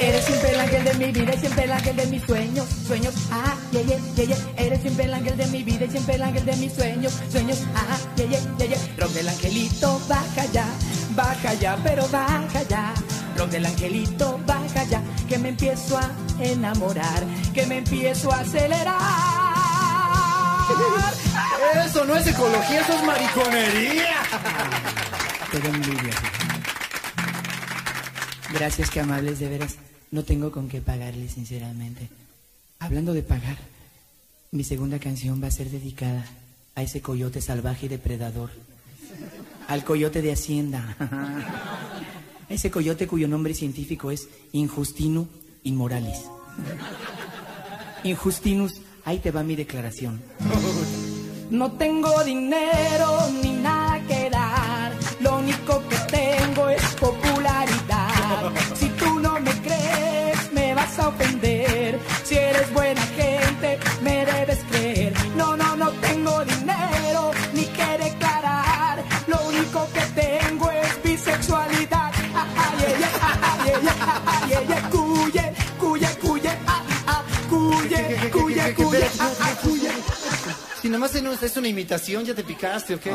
Eres 0.00 0.24
siempre 0.24 0.50
el 0.52 0.60
ángel 0.60 0.84
de 0.84 0.94
mi 0.94 1.12
vida 1.12 1.34
y 1.34 1.38
siempre 1.38 1.64
el 1.64 1.72
ángel 1.72 1.96
de 1.96 2.06
mis 2.06 2.22
sueños, 2.22 2.66
sueños, 2.86 3.14
ah, 3.32 3.56
yeah, 3.72 3.82
yeah, 3.82 3.98
yeah, 4.14 4.26
yeah. 4.26 4.36
Eres 4.56 4.80
siempre 4.80 5.04
el 5.06 5.14
ángel 5.14 5.36
de 5.36 5.46
mi 5.48 5.64
vida 5.64 5.84
y 5.86 5.90
siempre 5.90 6.14
el 6.14 6.22
ángel 6.22 6.44
de 6.44 6.56
mis 6.56 6.72
sueños, 6.72 7.12
sueños, 7.30 7.58
ah, 7.74 7.98
yeah, 8.16 8.26
yeah, 8.26 8.40
yeah, 8.58 8.66
yeah. 8.68 8.78
Rock 8.96 9.10
del 9.10 9.28
angelito, 9.28 10.00
baja 10.08 10.44
ya, 10.52 10.66
baja 11.16 11.54
ya, 11.54 11.76
pero 11.82 12.06
baja 12.08 12.62
ya. 12.68 12.94
Rock 13.36 13.50
del 13.50 13.66
angelito, 13.66 14.38
baja 14.46 14.84
ya, 14.84 15.02
que 15.28 15.36
me 15.38 15.48
empiezo 15.48 15.98
a 15.98 16.10
enamorar, 16.40 17.24
que 17.52 17.66
me 17.66 17.78
empiezo 17.78 18.32
a 18.32 18.40
acelerar. 18.40 18.96
Eso 21.84 22.04
no 22.04 22.14
es 22.16 22.26
ecología, 22.26 22.80
eso 22.80 22.92
es 22.92 23.02
mariconería. 23.02 24.14
Te 25.50 25.58
doy 25.58 25.70
envidia. 25.74 26.47
Gracias, 28.52 28.90
que 28.90 29.00
amables, 29.00 29.38
de 29.38 29.48
veras. 29.48 29.76
No 30.10 30.24
tengo 30.24 30.50
con 30.50 30.68
qué 30.68 30.80
pagarle, 30.80 31.28
sinceramente. 31.28 32.08
Hablando 32.78 33.12
de 33.12 33.22
pagar, 33.22 33.58
mi 34.50 34.64
segunda 34.64 34.98
canción 34.98 35.42
va 35.42 35.48
a 35.48 35.52
ser 35.52 35.70
dedicada 35.70 36.24
a 36.74 36.82
ese 36.82 37.02
coyote 37.02 37.40
salvaje 37.40 37.86
y 37.86 37.88
depredador. 37.88 38.50
Al 39.66 39.84
coyote 39.84 40.22
de 40.22 40.32
Hacienda. 40.32 40.96
Ese 42.48 42.70
coyote 42.70 43.06
cuyo 43.06 43.28
nombre 43.28 43.52
científico 43.52 44.10
es 44.10 44.26
Injustino 44.52 45.28
Inmoralis. 45.64 46.18
Injustinus, 48.04 48.80
ahí 49.04 49.18
te 49.18 49.30
va 49.30 49.42
mi 49.42 49.54
declaración. 49.54 50.22
No 51.50 51.72
tengo 51.72 52.24
dinero 52.24 53.28
ni 53.42 53.52
nada 53.52 54.00
que 54.06 54.30
dar, 54.30 54.92
lo 55.20 55.38
único 55.38 55.86
que 55.88 55.97
ofender. 61.00 61.98
Si 62.24 62.36
eres 62.36 62.72
buena 62.72 63.00
gente, 63.16 63.78
me 64.02 64.24
debes 64.24 64.58
creer. 64.70 65.12
No, 65.36 65.56
no, 65.56 65.76
no 65.76 65.90
tengo 66.00 66.44
dinero 66.44 67.30
ni 67.54 67.64
que 67.64 67.98
declarar, 67.98 69.02
lo 69.26 69.40
único 69.48 69.88
que 69.92 70.00
tengo 70.20 70.70
es 70.70 71.02
bisexualidad. 71.02 72.12
Yeah, 72.78 72.98
yeah, 72.98 73.08
ah, 73.20 73.38
ah, 74.26 74.46
yeah, 74.48 74.62
yeah. 74.68 74.90
Cuye, 74.90 75.52
cuye, 75.78 76.08
cuye, 76.20 76.50
ah, 76.66 76.82
ah, 77.06 77.24
cuye, 77.48 78.30
cuye, 78.30 78.74
cuye, 78.74 79.10
ah. 79.20 79.77
Si 80.80 80.88
nomás 80.88 81.14
es 81.14 81.42
es 81.42 81.56
una 81.56 81.68
imitación, 81.68 82.24
ya 82.24 82.34
te 82.34 82.44
picaste, 82.44 82.94
¿o 82.94 83.00
qué? 83.00 83.12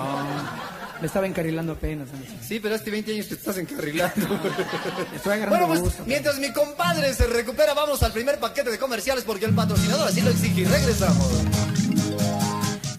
Me 1.00 1.08
estaba 1.08 1.28
encarrilando 1.28 1.74
apenas. 1.74 2.10
Sánchez. 2.10 2.32
Sí, 2.46 2.60
pero 2.60 2.76
hace 2.76 2.90
20 2.90 3.14
años 3.14 3.28
te 3.28 3.36
estás 3.36 3.58
encarrilando. 3.58 4.26
Estoy 5.16 5.34
agarrando 5.34 5.50
bueno, 5.50 5.68
pues 5.68 5.82
gusto. 5.82 6.04
mientras 6.06 6.40
mi 6.40 6.52
compadre 6.52 7.14
se 7.14 7.28
recupera, 7.28 7.74
vamos 7.74 8.04
al 8.04 8.12
primer 8.12 8.40
paquete 8.40 8.70
de 8.70 8.78
comerciales 8.78 9.24
porque 9.24 9.46
el 9.46 9.54
patrocinador 9.54 10.08
así 10.08 10.22
lo 10.22 10.30
exige 10.30 10.62
y 10.62 10.66
regresamos. 10.66 11.30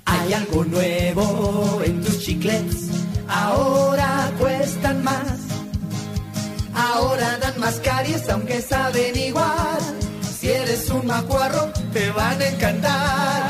Hay 0.06 0.32
algo 0.32 0.64
nuevo 0.64 1.82
en 1.84 2.02
tus 2.02 2.20
chiclets, 2.20 2.88
ahora 3.28 4.32
cuestan 4.38 5.02
más. 5.04 5.40
Ahora 6.74 7.38
dan 7.38 7.58
más 7.60 7.80
caries 7.80 8.28
aunque 8.28 8.60
saben 8.60 9.16
igual. 9.16 9.78
Si 10.38 10.48
eres 10.50 10.90
un 10.90 11.06
macuarro, 11.06 11.72
te 11.92 12.10
van 12.10 12.40
a 12.40 12.48
encantar. 12.48 13.43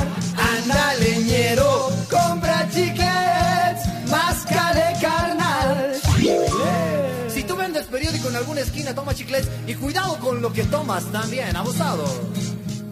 Esquina, 8.64 8.94
toma 8.94 9.14
chiclets 9.14 9.48
y 9.66 9.74
cuidado 9.74 10.18
con 10.18 10.42
lo 10.42 10.52
que 10.52 10.64
tomas 10.64 11.04
también, 11.12 11.54
abusado. 11.56 12.04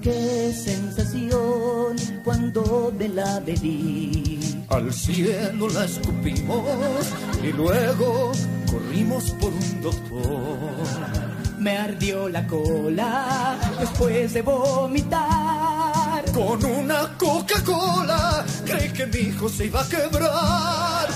Qué 0.03 0.53
sensación 0.53 1.97
cuando 2.25 2.93
me 2.99 3.09
la 3.09 3.39
bebí. 3.41 4.41
Al 4.69 4.93
cielo 4.93 5.69
la 5.69 5.85
escupimos 5.85 7.07
y 7.43 7.53
luego 7.53 8.33
corrimos 8.71 9.31
por 9.33 9.53
un 9.53 9.83
doctor. 9.83 11.13
Me 11.59 11.77
ardió 11.77 12.29
la 12.29 12.45
cola 12.47 13.57
después 13.79 14.35
de 14.35 14.43
vomitar. 14.43 16.25
con 16.33 16.65
una 16.65 17.17
Coca-Cola. 17.19 18.45
Creí 18.65 18.91
que 18.91 19.07
mi 19.07 19.19
hijo 19.29 19.49
se 19.49 19.67
iba 19.67 19.83
a 19.83 19.89
quebrar. 19.89 21.09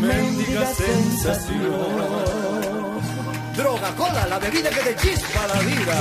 Mendiga 0.00 0.66
sensación. 0.74 2.65
Droga, 3.56 3.94
cola, 3.96 4.26
la 4.26 4.38
bebida 4.38 4.68
que 4.68 4.80
te 4.80 4.96
chispa 4.96 5.46
la 5.46 5.60
vida. 5.60 5.96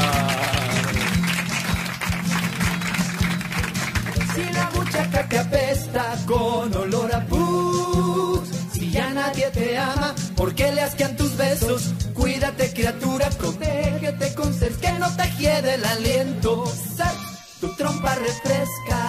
Si 4.35 4.43
la 4.43 4.69
muchacha 4.75 5.29
que 5.29 5.39
apesta 5.39 6.17
con 6.25 6.75
olor 6.75 7.15
a 7.15 7.25
pus, 7.25 8.49
si 8.73 8.91
ya 8.91 9.09
nadie 9.11 9.49
te 9.51 9.77
ama, 9.77 10.13
¿por 10.35 10.53
qué 10.53 10.73
le 10.73 10.81
asquean 10.81 11.15
tus 11.15 11.37
besos? 11.37 11.93
Cuídate 12.13 12.73
criatura, 12.73 13.29
protégete 13.29 14.33
con 14.35 14.53
ser 14.53 14.73
que 14.73 14.91
no 14.99 15.09
te 15.15 15.31
hiede 15.37 15.75
el 15.75 15.85
aliento. 15.85 16.65
Sal, 16.97 17.15
tu 17.61 17.73
trompa 17.75 18.15
refresca. 18.15 19.01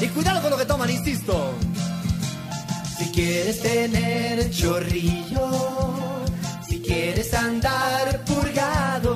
Y 0.00 0.06
cuidado 0.08 0.42
con 0.42 0.50
lo 0.50 0.56
que 0.56 0.64
toman, 0.64 0.90
insisto. 0.90 1.52
Si 2.98 3.10
quieres 3.10 3.60
tener 3.62 4.50
chorrillo, 4.50 5.79
andar 7.50 8.06
purgado, 8.24 9.14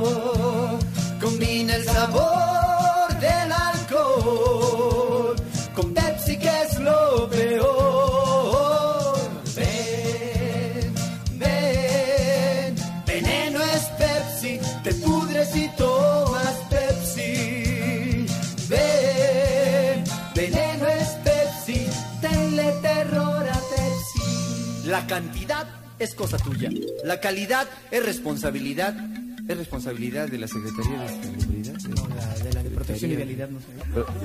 combina 1.21 1.76
el 1.76 1.85
sabor 1.85 3.09
del 3.21 3.53
alcohol 3.71 5.37
con 5.76 5.95
Pepsi 5.95 6.37
que 6.38 6.62
es 6.62 6.79
lo 6.81 7.31
peor. 7.31 9.14
Ven, 9.57 10.95
ven, 11.43 12.75
veneno 13.07 13.59
es 13.76 13.85
Pepsi, 14.03 14.53
te 14.83 14.93
pudres 14.95 15.49
si 15.53 15.69
tomas 15.83 16.57
Pepsi. 16.75 18.26
Ven, 18.69 20.05
veneno 20.35 20.85
es 20.88 21.09
Pepsi, 21.29 21.87
tenle 22.21 22.73
terror 22.83 23.45
a 23.49 23.61
Pepsi. 23.73 24.88
La 24.95 25.07
cantidad 25.07 25.53
es 25.99 26.15
cosa 26.15 26.37
tuya. 26.39 26.71
La 27.05 27.21
calidad 27.21 27.67
es 27.91 28.05
responsabilidad. 28.05 28.95
Es 29.47 29.59
responsabilidad 29.59 30.27
de 30.29 30.39
la 30.39 30.49
Secretaría 30.49 31.01
de 31.03 31.09
Salubridad. 31.09 31.75
No, 31.75 32.09
la 32.17 32.35
de 32.45 32.53
la 32.55 32.63
de 32.63 32.71
protección 32.71 33.11
y 33.11 33.17
vialidad, 33.17 33.49
no 33.51 33.59
sé. 33.61 33.67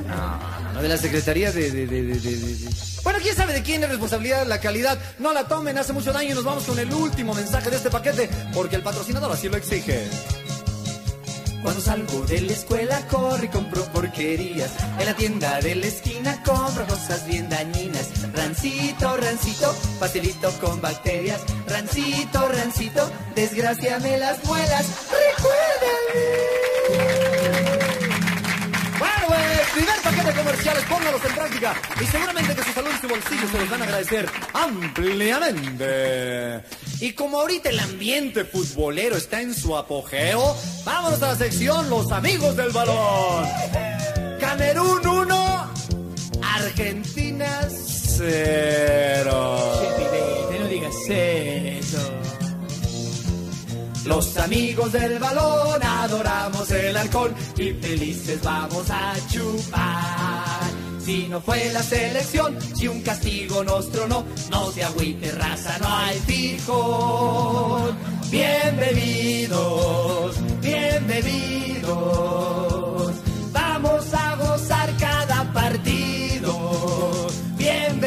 No, 0.07 0.73
no, 0.73 0.81
de 0.81 0.87
la 0.87 0.97
Secretaría 0.97 1.51
de- 1.51 1.71
de- 1.71 2.69
Bueno, 3.03 3.19
quién 3.21 3.35
sabe 3.35 3.51
de 3.53 3.61
quién 3.61 3.83
es 3.83 3.89
responsabilidad 3.89 4.47
la 4.47 4.61
calidad. 4.61 4.97
No 5.19 5.33
la 5.33 5.45
tomen, 5.45 5.77
hace 5.77 5.91
mucho 5.91 6.13
daño. 6.13 6.31
y 6.31 6.35
Nos 6.35 6.45
vamos 6.45 6.63
con 6.63 6.79
el 6.79 6.93
último 6.93 7.33
mensaje 7.33 7.69
de 7.69 7.75
este 7.75 7.89
paquete, 7.89 8.29
porque 8.53 8.77
el 8.77 8.81
patrocinador 8.81 9.29
así 9.33 9.49
lo 9.49 9.57
exige. 9.57 10.07
Cuando 11.61 11.81
salgo 11.81 12.25
de 12.25 12.41
la 12.41 12.53
escuela 12.53 13.05
corro 13.07 13.43
y 13.43 13.49
compro 13.49 13.83
porquerías. 13.85 14.71
En 14.97 15.05
la 15.05 15.13
tienda 15.13 15.59
de 15.59 15.75
la 15.75 15.87
esquina 15.87 16.41
compro 16.43 16.85
cosas 16.87 17.27
bien 17.27 17.49
dañinas. 17.49 18.09
Rancito, 18.33 19.17
rancito, 19.17 19.75
pastelito 19.99 20.51
con 20.61 20.81
bacterias. 20.81 21.41
Rancito, 21.67 22.47
rancito, 22.49 23.11
desgraciame 23.35 24.17
las 24.17 24.43
muelas. 24.45 24.85
Pues, 25.09 25.29
primer 29.73 30.01
paquete 30.01 30.33
comerciales, 30.33 30.83
póngalos 30.85 31.25
en 31.25 31.35
práctica. 31.35 31.75
Y 32.01 32.05
seguramente 32.05 32.55
que 32.55 32.63
su 32.63 32.71
salud 32.73 32.89
y 32.95 33.01
su 33.01 33.07
bolsillo 33.07 33.47
se 33.51 33.57
los 33.57 33.69
van 33.69 33.81
a 33.81 33.85
agradecer 33.85 34.29
ampliamente. 34.53 36.63
Y 36.99 37.13
como 37.13 37.39
ahorita 37.39 37.69
el 37.69 37.79
ambiente 37.79 38.43
futbolero 38.45 39.17
está 39.17 39.41
en 39.41 39.53
su 39.53 39.77
apogeo, 39.77 40.57
vámonos 40.83 41.21
a 41.23 41.27
la 41.27 41.35
sección 41.35 41.89
Los 41.89 42.11
Amigos 42.11 42.55
del 42.55 42.71
Balón. 42.71 43.45
Camerún 44.39 45.07
1, 45.07 45.73
Argentina 46.41 47.67
0. 48.17 49.59
no 50.59 50.67
digas 50.67 50.95
eso. 51.07 52.28
Los 54.05 54.37
amigos 54.37 54.91
del 54.91 55.19
balón 55.19 55.83
adoramos 55.83 56.71
el 56.71 56.95
alcohol 56.95 57.33
y 57.57 57.73
felices 57.73 58.39
vamos 58.41 58.89
a 58.89 59.13
chupar. 59.29 60.69
Si 61.03 61.27
no 61.27 61.41
fue 61.41 61.71
la 61.73 61.83
selección, 61.83 62.57
si 62.75 62.87
un 62.87 63.01
castigo 63.01 63.63
nos 63.63 63.91
tronó, 63.91 64.23
no 64.51 64.71
se 64.71 64.83
agüite 64.83 65.31
raza, 65.31 65.77
no 65.79 65.87
hay 65.87 66.19
fijón. 66.19 67.97
Bien 68.29 68.77
bebidos, 68.77 70.35
bien 70.61 71.07
bebidos, 71.07 71.91
vamos 73.51 74.13
a 74.13 74.35
gozar 74.35 74.95
cada 74.97 75.51
partido. 75.51 77.27
Bien 77.57 77.99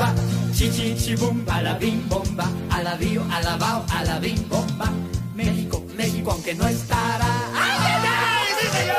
bomba, 0.00 0.14
chichichibum, 0.54 1.44
a 1.48 1.62
la 1.62 1.74
bim 1.74 2.08
bomba, 2.08 2.50
a 2.70 2.82
la 2.82 2.96
bio, 2.96 3.22
a 3.30 3.42
la 3.42 3.56
bao, 3.56 3.84
a 3.88 4.04
la 4.04 4.18
bim 4.18 4.48
bomba. 4.48 4.90
México, 5.34 5.84
México, 5.96 6.32
aunque 6.32 6.54
no 6.54 6.66
estará. 6.66 7.50
¡Ay, 7.54 7.78
ay, 7.82 8.04
ay! 8.06 8.46
¡Sí, 8.60 8.66
señor! 8.78 8.96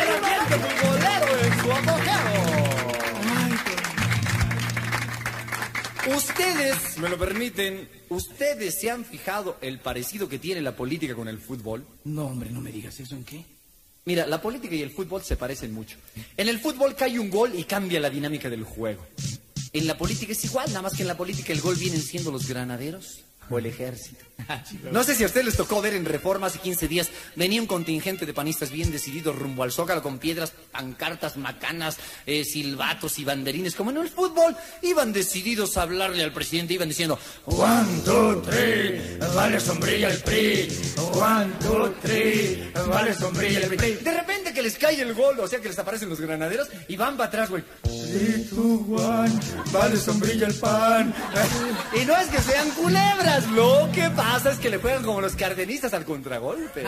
El 0.00 0.08
ambiente 0.16 0.56
futbolero 0.58 1.28
en 1.44 1.52
su 1.60 1.72
apogeo. 1.72 2.58
Ustedes, 6.16 6.98
me 6.98 7.08
lo 7.08 7.18
permiten, 7.18 7.88
ustedes 8.08 8.80
se 8.80 8.90
han 8.90 9.04
fijado 9.04 9.58
el 9.60 9.78
parecido 9.78 10.28
que 10.28 10.38
tiene 10.38 10.62
la 10.62 10.74
política 10.74 11.14
con 11.14 11.28
el 11.28 11.38
fútbol. 11.38 11.86
No, 12.04 12.26
hombre, 12.26 12.50
no 12.50 12.60
me 12.60 12.72
digas 12.72 12.98
eso, 12.98 13.14
¿en 13.14 13.24
qué? 13.24 13.44
Mira, 14.06 14.26
la 14.26 14.40
política 14.40 14.74
y 14.74 14.80
el 14.80 14.90
fútbol 14.90 15.22
se 15.22 15.36
parecen 15.36 15.74
mucho. 15.74 15.98
En 16.34 16.48
el 16.48 16.58
fútbol 16.58 16.96
cae 16.96 17.18
un 17.18 17.28
gol 17.28 17.52
y 17.54 17.64
cambia 17.64 18.00
la 18.00 18.08
dinámica 18.08 18.48
del 18.48 18.64
juego. 18.64 19.06
En 19.72 19.86
la 19.86 19.98
política 19.98 20.32
es 20.32 20.44
igual, 20.44 20.68
nada 20.68 20.82
más 20.82 20.94
que 20.94 21.02
en 21.02 21.08
la 21.08 21.16
política 21.16 21.52
el 21.52 21.60
gol 21.60 21.76
vienen 21.76 22.00
siendo 22.00 22.30
los 22.30 22.48
granaderos 22.48 23.24
o 23.50 23.58
el 23.58 23.66
ejército. 23.66 24.24
No 24.92 25.04
sé 25.04 25.14
si 25.14 25.24
a 25.24 25.26
ustedes 25.26 25.46
les 25.46 25.56
tocó 25.56 25.82
ver 25.82 25.94
en 25.94 26.04
Reforma 26.04 26.46
hace 26.46 26.58
15 26.58 26.88
días, 26.88 27.10
venía 27.36 27.60
un 27.60 27.66
contingente 27.66 28.24
de 28.24 28.32
panistas 28.32 28.70
bien 28.70 28.90
decididos 28.90 29.36
rumbo 29.36 29.62
al 29.62 29.72
Zócalo 29.72 30.02
con 30.02 30.18
piedras, 30.18 30.52
pancartas, 30.72 31.36
macanas, 31.36 31.98
eh, 32.26 32.44
silbatos 32.44 33.18
y 33.18 33.24
banderines, 33.24 33.74
como 33.74 33.90
en 33.90 33.98
el 33.98 34.08
fútbol. 34.08 34.56
Iban 34.82 35.12
decididos 35.12 35.76
a 35.76 35.82
hablarle 35.82 36.24
al 36.24 36.32
presidente, 36.32 36.74
iban 36.74 36.88
diciendo, 36.88 37.18
one, 37.44 38.00
two, 38.04 38.42
three, 38.42 39.18
vale 39.34 39.60
sombrilla 39.60 40.08
el 40.08 40.18
PRI, 40.22 40.68
one, 41.12 41.52
two, 41.60 41.94
three, 42.02 42.72
vale 42.88 43.14
sombrilla 43.14 43.60
el 43.60 43.76
PRI. 43.76 43.94
De 43.94 44.12
repente 44.12 44.52
que 44.52 44.62
les 44.62 44.78
cae 44.78 45.00
el 45.00 45.14
gol, 45.14 45.38
o 45.40 45.46
sea 45.48 45.60
que 45.60 45.68
les 45.68 45.78
aparecen 45.78 46.08
los 46.08 46.20
granaderos 46.20 46.68
y 46.88 46.96
van 46.96 47.16
para 47.16 47.28
atrás, 47.28 47.50
güey. 47.50 47.62
Three, 47.82 48.46
two, 48.48 48.86
one, 48.96 49.32
vale 49.72 49.96
sombrilla 49.96 50.46
el 50.46 50.54
pan. 50.54 51.14
y 52.00 52.04
no 52.04 52.16
es 52.16 52.28
que 52.28 52.40
sean 52.40 52.70
culebras, 52.70 53.37
lo 53.48 53.88
que 53.92 54.10
pasa 54.10 54.50
es 54.52 54.58
que 54.58 54.70
le 54.70 54.78
juegan 54.78 55.02
como 55.04 55.20
los 55.20 55.34
cardenistas 55.36 55.92
al 55.94 56.04
contragolpe. 56.04 56.84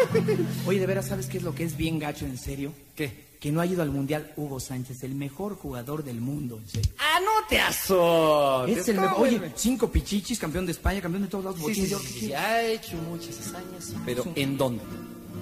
Oye, 0.66 0.78
de 0.80 0.86
veras, 0.86 1.06
¿sabes 1.08 1.26
qué 1.26 1.38
es 1.38 1.42
lo 1.42 1.54
que 1.54 1.64
es 1.64 1.76
bien 1.76 1.98
gacho, 1.98 2.24
en 2.26 2.38
serio? 2.38 2.72
¿Qué? 2.94 3.30
Que 3.40 3.50
no 3.50 3.60
ha 3.60 3.66
ido 3.66 3.82
al 3.82 3.90
Mundial 3.90 4.32
Hugo 4.36 4.60
Sánchez, 4.60 5.02
el 5.02 5.14
mejor 5.14 5.56
jugador 5.56 6.04
del 6.04 6.20
mundo, 6.20 6.58
en 6.58 6.68
serio. 6.68 6.92
¡Ah, 6.98 7.18
no 7.20 7.46
te 7.48 7.58
azotes! 7.60 8.76
Es 8.78 8.88
el 8.88 8.96
¿cómo 8.96 9.08
mejor. 9.08 9.26
Oye, 9.28 9.52
cinco 9.56 9.90
pichichis, 9.90 10.38
campeón 10.38 10.66
de 10.66 10.72
España, 10.72 11.00
campeón 11.00 11.22
de 11.22 11.28
todos 11.28 11.44
lados, 11.44 11.58
Sí, 11.58 11.62
botín 11.64 11.86
sí, 11.86 11.94
sí, 11.94 11.96
¿qué 12.02 12.08
sí, 12.08 12.18
quieres? 12.20 12.38
ha 12.38 12.62
hecho 12.62 12.96
muchas 13.08 13.38
hazañas, 13.40 13.94
pero 14.04 14.22
Sí. 14.24 14.30
¿en 14.36 14.58
dónde? 14.58 14.82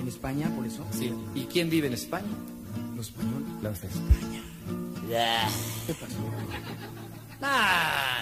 En 0.01 0.07
España, 0.09 0.49
por 0.55 0.65
eso. 0.65 0.87
Sí. 0.97 1.13
¿Y 1.35 1.45
quién 1.47 1.69
vive 1.69 1.89
en 1.89 1.95
España? 1.95 2.29
Los 2.97 3.09
españoles. 3.09 3.49
Los 3.63 3.81
de 3.81 3.89
España. 3.89 4.43
Ya. 5.11 5.49
¿Qué 5.87 5.95
pasó? 5.95 6.15
No, 7.41 7.49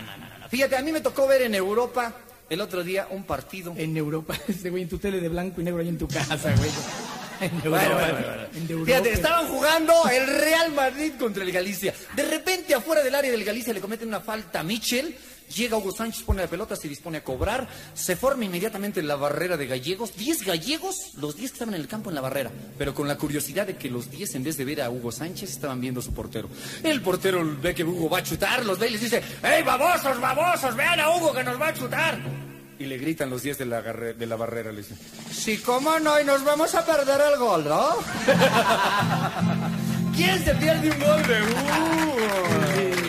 no, 0.07 0.17
no. 0.17 0.36
Fíjate, 0.49 0.77
a 0.77 0.83
mí 0.83 0.93
me 0.93 1.01
tocó 1.01 1.27
ver 1.27 1.43
en 1.43 1.55
Europa 1.55 2.15
el 2.49 2.61
otro 2.61 2.85
día 2.85 3.09
un 3.11 3.25
partido. 3.25 3.75
En 3.77 3.97
Europa, 3.97 4.37
este 4.49 4.71
güey 4.71 4.85
en 4.85 4.89
tu 4.89 4.99
tele 4.99 5.21
de 5.21 5.29
blanco 5.29 5.61
y 5.61 5.65
negro 5.65 5.81
ahí 5.81 5.89
en 5.89 5.99
tu 5.99 6.09
casa, 6.09 6.55
güey. 6.57 6.71
En 7.41 7.51
Europa. 7.57 7.69
Bueno, 7.69 7.95
bueno, 7.95 8.13
bueno, 8.13 8.27
bueno. 8.29 8.43
En 8.55 8.71
Europa. 8.71 8.87
Fíjate, 8.87 9.13
estaban 9.13 9.49
jugando 9.49 9.93
el 10.11 10.27
Real 10.27 10.73
Madrid 10.73 11.13
contra 11.19 11.45
el 11.45 11.53
Galicia. 11.53 11.93
De 12.15 12.23
repente, 12.23 12.75
afuera 12.75 13.03
del 13.03 13.15
área 13.15 13.31
del 13.31 13.45
Galicia 13.45 13.75
le 13.75 13.81
cometen 13.81 14.09
una 14.09 14.21
falta 14.21 14.61
a 14.61 14.63
Michel. 14.63 15.17
Llega 15.55 15.77
Hugo 15.77 15.93
Sánchez, 15.93 16.23
pone 16.25 16.43
la 16.43 16.49
pelota, 16.49 16.75
se 16.77 16.89
dispone 16.89 17.19
a 17.19 17.25
cobrar. 17.25 17.69
Se 17.95 18.17
forma 18.17 18.45
inmediatamente 18.45 19.03
la 19.03 19.17
barrera 19.17 19.57
de 19.57 19.67
gallegos. 19.67 20.17
Diez 20.17 20.43
gallegos, 20.45 21.13
los 21.19 21.37
diez 21.37 21.51
que 21.53 21.57
estaban 21.57 21.75
en 21.75 21.81
el 21.81 21.89
campo 21.89 22.11
en 22.11 22.15
la 22.17 22.21
barrera. 22.21 22.51
Pero 22.79 22.95
con 22.95 23.07
la 23.09 23.17
curiosidad 23.17 23.67
de 23.67 23.77
que 23.77 23.91
los 23.91 24.11
diez, 24.11 24.35
en 24.35 24.43
vez 24.45 24.57
de 24.57 24.65
ver 24.65 24.83
a 24.83 24.91
Hugo 24.91 25.13
Sánchez, 25.13 25.51
estaban 25.51 25.81
viendo 25.81 26.01
a 26.01 26.03
su 26.03 26.13
portero. 26.13 26.49
El 26.83 27.01
portero 27.03 27.43
ve 27.63 27.75
que 27.75 27.85
Hugo 27.85 28.11
va 28.11 28.19
a 28.19 28.23
chutar, 28.23 28.65
los 28.67 28.79
ve 28.79 28.89
y 28.89 28.93
les 28.93 29.01
dice: 29.01 29.23
¡Ey, 29.43 29.63
babosos, 29.63 30.21
babosos! 30.21 30.75
¡Vean 30.77 31.01
a 31.01 31.11
Hugo 31.17 31.33
que 31.33 31.43
nos 31.45 31.59
va 31.61 31.69
a 31.69 31.75
chutar! 31.75 32.19
Y 32.79 32.85
le 32.85 32.99
gritan 32.99 33.31
los 33.31 33.43
diez 33.43 33.57
de 33.57 33.65
la, 33.65 33.81
garre- 33.83 34.13
de 34.15 34.27
la 34.27 34.37
barrera, 34.37 34.71
le 34.73 34.83
dicen: 34.83 34.99
Sí, 35.33 35.57
cómo 35.59 35.99
no, 36.01 36.21
y 36.21 36.25
nos 36.25 36.45
vamos 36.45 36.75
a 36.75 36.85
perder 36.85 37.21
el 37.33 37.39
gol, 37.39 37.65
¿no? 37.67 37.89
¿Quién 40.17 40.45
se 40.45 40.55
pierde 40.57 40.91
un 40.91 40.99
gol 40.99 41.23
de 41.27 41.43
Hugo? 41.43 43.06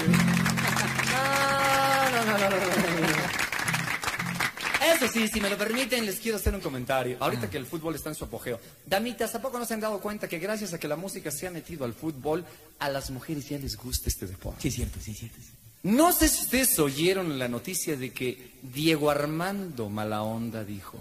Eso 4.99 5.07
sí, 5.13 5.27
si 5.27 5.39
me 5.39 5.49
lo 5.49 5.57
permiten, 5.57 6.05
les 6.05 6.19
quiero 6.19 6.37
hacer 6.37 6.55
un 6.55 6.61
comentario. 6.61 7.17
Ahorita 7.19 7.49
que 7.49 7.57
el 7.57 7.65
fútbol 7.65 7.93
está 7.95 8.09
en 8.09 8.15
su 8.15 8.25
apogeo. 8.25 8.59
Damitas, 8.85 9.35
¿a 9.35 9.41
poco 9.41 9.59
no 9.59 9.65
se 9.65 9.75
han 9.75 9.79
dado 9.79 9.99
cuenta 9.99 10.27
que 10.27 10.39
gracias 10.39 10.73
a 10.73 10.79
que 10.79 10.87
la 10.87 10.95
música 10.95 11.29
se 11.29 11.45
ha 11.47 11.51
metido 11.51 11.85
al 11.85 11.93
fútbol, 11.93 12.43
a 12.79 12.89
las 12.89 13.11
mujeres 13.11 13.47
ya 13.47 13.59
les 13.59 13.77
gusta 13.77 14.09
este 14.09 14.25
deporte? 14.25 14.61
Sí, 14.61 14.71
cierto, 14.71 14.99
sí, 14.99 15.13
cierto. 15.13 15.37
sí. 15.39 15.51
No 15.83 16.11
sé 16.11 16.27
si 16.27 16.41
ustedes 16.43 16.79
oyeron 16.79 17.37
la 17.37 17.47
noticia 17.47 17.95
de 17.95 18.11
que 18.11 18.51
Diego 18.63 19.11
Armando 19.11 19.89
Malaonda 19.89 20.63
dijo 20.63 20.97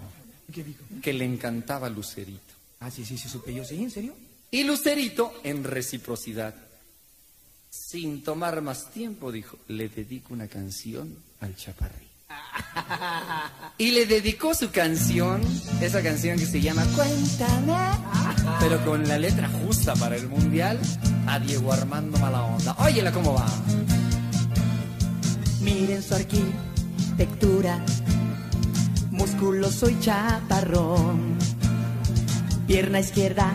¿Qué 0.53 0.63
dijo? 0.63 0.79
que 1.01 1.13
le 1.13 1.25
encantaba 1.25 1.89
Lucerito. 1.89 2.53
Ah, 2.79 2.91
sí, 2.91 3.03
sí, 3.03 3.17
sí, 3.17 3.27
supe 3.27 3.53
yo. 3.53 3.65
¿Sí? 3.65 3.81
¿En 3.81 3.89
serio? 3.91 4.13
Y 4.51 4.63
Lucerito, 4.63 5.33
en 5.43 5.63
reciprocidad, 5.63 6.53
sin 7.71 8.23
tomar 8.23 8.61
más 8.61 8.91
tiempo, 8.91 9.31
dijo, 9.31 9.57
le 9.67 9.89
dedico 9.89 10.33
una 10.33 10.47
canción 10.47 11.17
al 11.41 11.55
chaparrín. 11.55 12.06
Y 13.79 13.91
le 13.91 14.05
dedicó 14.05 14.55
su 14.55 14.71
canción, 14.71 15.41
esa 15.81 16.01
canción 16.01 16.39
que 16.39 16.45
se 16.45 16.61
llama 16.61 16.83
Cuéntame, 16.95 17.77
pero 18.59 18.83
con 18.83 19.07
la 19.07 19.19
letra 19.19 19.47
justa 19.63 19.93
para 19.95 20.15
el 20.15 20.27
mundial, 20.27 20.79
a 21.27 21.39
Diego 21.39 21.71
Armando 21.71 22.17
Malaonda. 22.17 22.75
Óyela 22.79 23.11
cómo 23.11 23.35
va. 23.35 23.45
Miren 25.61 26.01
su 26.01 26.15
arquitectura, 26.15 27.83
musculoso 29.11 29.89
y 29.89 29.99
chaparrón. 29.99 31.37
Pierna 32.65 32.99
izquierda, 32.99 33.53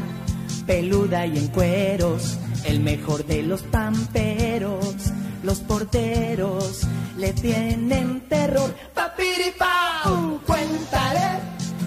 peluda 0.67 1.27
y 1.27 1.37
en 1.37 1.49
cueros, 1.49 2.39
el 2.65 2.79
mejor 2.79 3.27
de 3.27 3.43
los 3.43 3.63
pamperos. 3.63 5.12
Los 5.43 5.59
porteros 5.61 6.83
le 7.17 7.33
tienen 7.33 8.21
terror. 8.29 8.75
Papiripau, 8.95 10.41
cuéntale. 10.47 11.41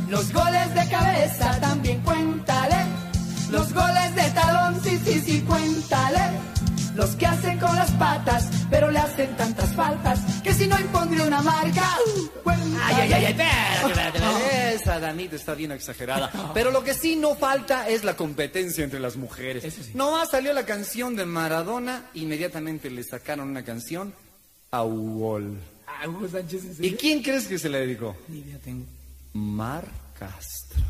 Los 0.09 0.31
goles 0.31 0.73
de 0.73 0.89
cabeza, 0.89 1.59
también 1.59 2.01
cuéntale. 2.01 2.75
Los 3.49 3.73
goles 3.73 4.15
de 4.15 4.29
talón, 4.31 4.79
sí, 4.83 4.99
sí, 5.05 5.21
sí, 5.25 5.41
cuéntale 5.41 6.54
los 6.95 7.15
que 7.15 7.25
hacen 7.25 7.59
con 7.59 7.75
las 7.75 7.91
patas, 7.91 8.49
pero 8.69 8.89
le 8.91 8.99
hacen 8.99 9.35
tantas 9.35 9.73
faltas 9.75 10.19
que 10.41 10.53
si 10.53 10.67
no 10.67 10.79
impondría 10.79 11.23
una 11.23 11.41
marca. 11.41 11.83
uh. 12.07 12.29
Ay, 12.81 12.95
ay, 13.01 13.13
ay, 13.13 13.13
ay, 13.13 13.25
espérate, 13.31 13.87
espérate, 13.87 14.17
espérate. 14.17 14.73
Esa 14.75 14.99
Danita 14.99 15.35
está 15.35 15.53
bien 15.55 15.71
exagerada. 15.71 16.31
Pero 16.53 16.69
lo 16.71 16.83
que 16.83 16.93
sí 16.93 17.15
no 17.15 17.35
falta 17.35 17.87
es 17.89 18.03
la 18.03 18.15
competencia 18.15 18.83
entre 18.83 18.99
las 18.99 19.15
mujeres. 19.15 19.95
Nomás 19.95 20.29
salió 20.31 20.51
la 20.53 20.65
canción 20.65 21.15
de 21.15 21.25
Maradona, 21.25 22.03
inmediatamente 22.13 22.89
le 22.91 23.03
sacaron 23.03 23.49
una 23.49 23.63
canción 23.63 24.13
a 24.71 24.83
Hugo. 24.83 25.39
Ah, 25.87 26.07
Hugo 26.07 26.27
Sánchez, 26.27 26.63
¿en 26.65 26.71
¿Y 26.71 26.75
serio? 26.75 26.97
quién 26.99 27.23
crees 27.23 27.47
que 27.47 27.57
se 27.57 27.69
la 27.69 27.77
dedicó? 27.77 28.15
Ni 28.27 28.39
idea 28.39 28.57
tengo. 28.63 28.85
Mar 29.33 29.85
Castro. 30.19 30.81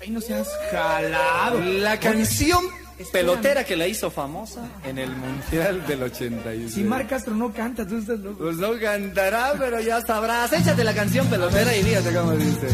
Ay, 0.00 0.10
no 0.10 0.20
seas 0.20 0.48
jalado. 0.70 1.60
La 1.60 1.98
canción 1.98 2.64
pelotera 3.10 3.64
que 3.64 3.76
la 3.76 3.86
hizo 3.86 4.10
famosa 4.10 4.68
en 4.84 4.98
el 4.98 5.10
Mundial 5.10 5.86
del 5.86 6.02
86. 6.02 6.74
Si 6.74 6.84
Mar 6.84 7.06
Castro 7.06 7.34
no 7.34 7.52
canta, 7.52 7.86
tú 7.86 7.98
estás 7.98 8.18
loco. 8.20 8.38
Pues 8.38 8.56
no 8.56 8.78
cantará, 8.80 9.54
pero 9.58 9.80
ya 9.80 10.00
sabrás. 10.00 10.52
Échate 10.52 10.84
la 10.84 10.94
canción 10.94 11.26
pelotera 11.26 11.74
y 11.76 11.82
dígate 11.82 12.12
cómo 12.14 12.32
dice. 12.32 12.68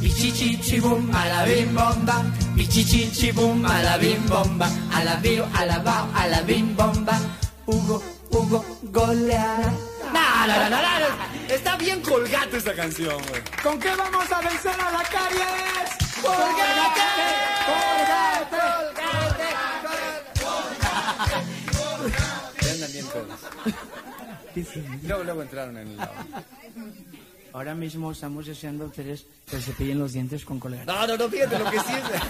Pichichichibum, 0.00 1.14
a 1.14 1.26
la 1.26 1.44
bim 1.44 1.74
bomba. 1.74 2.22
Pichichichibum, 2.56 3.64
a 3.64 3.82
la 3.82 3.96
bim 3.98 4.26
bomba. 4.26 4.68
A 4.92 5.04
la 5.04 5.16
bio, 5.16 5.46
a 5.54 5.64
la 5.66 5.78
bao, 5.78 6.08
a 6.14 6.26
la 6.28 6.42
bim 6.42 6.76
bomba. 6.76 7.18
Hugo, 7.66 8.02
Hugo, 8.30 8.64
goleada. 8.82 9.72
No, 10.12 10.46
no, 10.46 10.70
no, 10.70 10.70
no, 10.70 10.78
no. 10.78 11.54
Está 11.54 11.76
bien 11.76 12.00
colgate 12.00 12.56
esta 12.56 12.74
canción, 12.74 13.16
güey. 13.28 13.42
¿Con 13.62 13.78
qué 13.78 13.94
vamos 13.96 14.30
a 14.30 14.40
vencer 14.40 14.74
a 14.80 14.90
la 14.92 15.02
caries? 15.04 15.90
¡Colgate! 16.22 17.13
Luego, 25.02 25.24
luego 25.24 25.42
entraron 25.42 25.76
en 25.78 25.88
el 25.88 25.96
lado. 25.96 26.12
Ahora 27.52 27.74
mismo 27.74 28.12
estamos 28.12 28.46
deseando 28.46 28.86
ustedes 28.86 29.26
que 29.46 29.56
se 29.56 29.62
cepillen 29.62 29.98
los 29.98 30.12
dientes 30.12 30.44
con 30.44 30.58
colgate. 30.58 30.86
No, 30.86 31.06
no, 31.06 31.16
no, 31.16 31.28
fíjate, 31.28 31.58
lo 31.58 31.70
que 31.70 31.78
sí 31.80 31.92
es... 31.92 32.22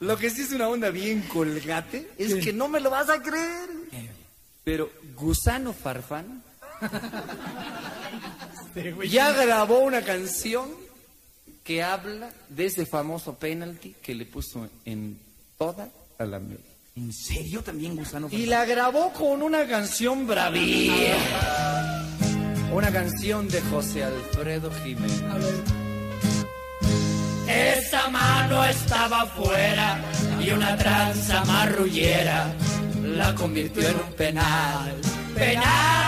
Lo 0.00 0.16
que 0.16 0.30
sí 0.30 0.42
es 0.42 0.52
una 0.52 0.68
onda 0.68 0.90
bien 0.90 1.22
colgate 1.22 2.10
es 2.18 2.34
que 2.44 2.52
no 2.52 2.66
me 2.66 2.80
lo 2.80 2.90
vas 2.90 3.08
a 3.08 3.22
creer. 3.22 3.68
Pero 4.64 4.90
Gusano 5.14 5.72
Farfán 5.72 6.42
ya 9.08 9.32
grabó 9.32 9.78
una 9.80 10.02
canción 10.02 10.68
que 11.62 11.82
habla 11.82 12.32
de 12.48 12.66
ese 12.66 12.84
famoso 12.86 13.36
penalty 13.36 13.94
que 14.02 14.14
le 14.14 14.26
puso 14.26 14.68
en 14.84 15.18
toda 15.56 15.88
a 16.18 16.24
la 16.24 16.38
América. 16.38 16.71
¿En 16.94 17.10
serio 17.10 17.62
también, 17.62 17.96
Gusano? 17.96 18.28
Y 18.30 18.44
la 18.44 18.66
grabó 18.66 19.12
con 19.12 19.42
una 19.42 19.66
canción 19.66 20.26
bravía. 20.26 21.16
Una 22.72 22.92
canción 22.92 23.48
de 23.48 23.62
José 23.62 24.04
Alfredo 24.04 24.70
Jiménez. 24.82 25.22
Esa 27.48 28.08
mano 28.08 28.64
estaba 28.64 29.24
fuera 29.26 30.00
y 30.40 30.50
una 30.50 30.76
tranza 30.76 31.44
marrullera 31.44 32.54
la 33.02 33.34
convirtió 33.34 33.88
en 33.88 33.96
un 33.96 34.12
penal. 34.12 35.00
Penal 35.34 36.01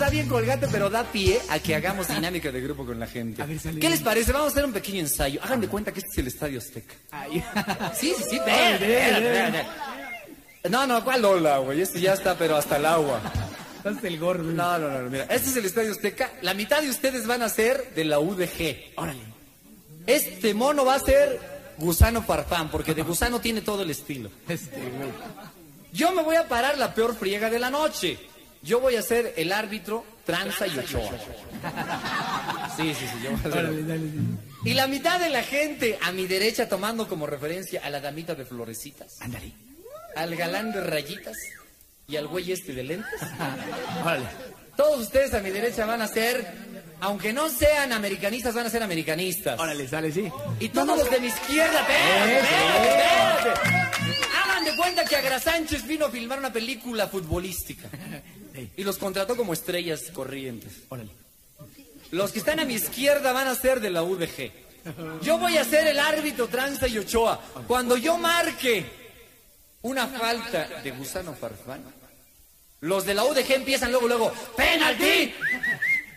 está 0.00 0.10
bien 0.10 0.28
colgante, 0.28 0.66
pero 0.72 0.88
da 0.88 1.04
pie 1.04 1.38
a 1.50 1.58
que 1.58 1.74
hagamos 1.74 2.08
dinámica 2.14 2.50
de 2.50 2.60
grupo 2.62 2.86
con 2.86 2.98
la 2.98 3.06
gente. 3.06 3.44
¿Qué 3.78 3.90
les 3.90 4.00
parece? 4.00 4.32
Vamos 4.32 4.48
a 4.48 4.52
hacer 4.52 4.64
un 4.64 4.72
pequeño 4.72 5.00
ensayo. 5.00 5.42
Hagan 5.42 5.60
de 5.60 5.68
cuenta 5.68 5.92
que 5.92 5.98
este 6.00 6.10
es 6.12 6.18
el 6.18 6.26
Estadio 6.28 6.58
Azteca. 6.58 6.94
Sí, 7.94 8.14
sí, 8.16 8.24
sí, 8.30 8.36
espérate, 8.36 8.98
espérate, 8.98 9.26
espérate. 9.26 10.70
No, 10.70 10.86
no, 10.86 11.04
¿cuál 11.04 11.20
Lola, 11.20 11.58
güey? 11.58 11.82
Este 11.82 12.00
ya 12.00 12.14
está, 12.14 12.34
pero 12.34 12.56
hasta 12.56 12.78
el 12.78 12.86
agua. 12.86 13.20
Hasta 13.84 14.08
el 14.08 14.18
gordo. 14.18 14.44
No, 14.44 14.78
no, 14.78 14.88
no, 14.88 15.10
mira. 15.10 15.24
Este 15.24 15.50
es 15.50 15.56
el 15.56 15.66
Estadio 15.66 15.92
Azteca. 15.92 16.30
La 16.40 16.54
mitad 16.54 16.80
de 16.80 16.88
ustedes 16.88 17.26
van 17.26 17.42
a 17.42 17.50
ser 17.50 17.92
de 17.94 18.04
la 18.04 18.20
UDG. 18.20 18.94
Órale. 18.96 19.20
Este 20.06 20.54
mono 20.54 20.86
va 20.86 20.94
a 20.94 21.00
ser 21.00 21.38
Gusano 21.76 22.22
Farfán, 22.22 22.70
porque 22.70 22.94
de 22.94 23.02
Gusano 23.02 23.40
tiene 23.40 23.60
todo 23.60 23.82
el 23.82 23.90
estilo. 23.90 24.30
Este, 24.48 24.76
güey. 24.80 25.10
Yo 25.92 26.12
me 26.12 26.22
voy 26.22 26.36
a 26.36 26.48
parar 26.48 26.78
la 26.78 26.94
peor 26.94 27.14
friega 27.14 27.50
de 27.50 27.58
la 27.58 27.68
noche. 27.68 28.18
Yo 28.62 28.80
voy 28.80 28.96
a 28.96 29.02
ser 29.02 29.32
el 29.36 29.52
árbitro 29.52 30.04
Tranza 30.26 30.66
y 30.66 30.78
Ochoa. 30.78 31.10
Sí, 32.76 32.94
sí, 32.94 33.06
sí, 33.06 33.18
yo 33.24 33.30
voy 33.30 33.38
a 33.40 33.42
ser- 33.42 33.52
Órale, 33.52 33.82
dale, 33.82 33.84
dale. 33.84 34.10
Y 34.64 34.74
la 34.74 34.86
mitad 34.86 35.18
de 35.18 35.30
la 35.30 35.42
gente 35.42 35.98
a 36.02 36.12
mi 36.12 36.26
derecha 36.26 36.68
tomando 36.68 37.08
como 37.08 37.26
referencia 37.26 37.80
a 37.82 37.88
la 37.90 38.00
damita 38.00 38.34
de 38.34 38.44
florecitas. 38.44 39.20
Ándale. 39.20 39.52
Al 40.16 40.36
galán 40.36 40.72
de 40.72 40.80
rayitas 40.82 41.36
y 42.06 42.16
al 42.16 42.26
güey 42.26 42.52
este 42.52 42.74
de 42.74 42.82
lentes. 42.84 43.20
Órale. 44.02 44.26
Todos 44.76 45.00
ustedes 45.00 45.32
a 45.34 45.40
mi 45.40 45.50
derecha 45.50 45.86
van 45.86 46.02
a 46.02 46.06
ser, 46.08 46.46
aunque 47.00 47.32
no 47.32 47.48
sean 47.48 47.92
americanistas, 47.92 48.54
van 48.54 48.66
a 48.66 48.70
ser 48.70 48.82
americanistas. 48.82 49.58
Órale, 49.58 49.88
sale, 49.88 50.12
sí. 50.12 50.30
Y 50.58 50.68
todos 50.68 50.98
los 50.98 51.10
de 51.10 51.20
mi 51.20 51.26
izquierda, 51.28 51.80
espérate, 51.80 52.38
espérate. 52.40 53.60
Hagan 54.42 54.64
de 54.64 54.76
cuenta 54.76 55.04
que 55.04 55.16
Agra 55.16 55.38
Sánchez 55.38 55.86
vino 55.86 56.06
a 56.06 56.10
filmar 56.10 56.38
una 56.38 56.52
película 56.52 57.06
futbolística. 57.08 57.88
Y 58.76 58.84
los 58.84 58.98
contrató 58.98 59.36
como 59.36 59.52
estrellas 59.52 60.02
corrientes. 60.12 60.72
Órale. 60.88 61.10
Los 62.10 62.32
que 62.32 62.40
están 62.40 62.58
a 62.60 62.64
mi 62.64 62.74
izquierda 62.74 63.32
van 63.32 63.46
a 63.48 63.54
ser 63.54 63.80
de 63.80 63.90
la 63.90 64.02
UDG. 64.02 64.50
Yo 65.22 65.38
voy 65.38 65.56
a 65.58 65.64
ser 65.64 65.86
el 65.86 65.98
árbitro 65.98 66.48
Tranza 66.48 66.88
y 66.88 66.98
Ochoa. 66.98 67.40
Cuando 67.66 67.96
yo 67.96 68.16
marque 68.16 68.84
una 69.82 70.06
falta 70.06 70.66
de 70.82 70.90
Gusano 70.90 71.34
Farfán, 71.34 71.82
los 72.80 73.04
de 73.04 73.14
la 73.14 73.24
UDG 73.24 73.52
empiezan 73.52 73.92
luego, 73.92 74.08
luego, 74.08 74.32
¡penalti! 74.56 75.34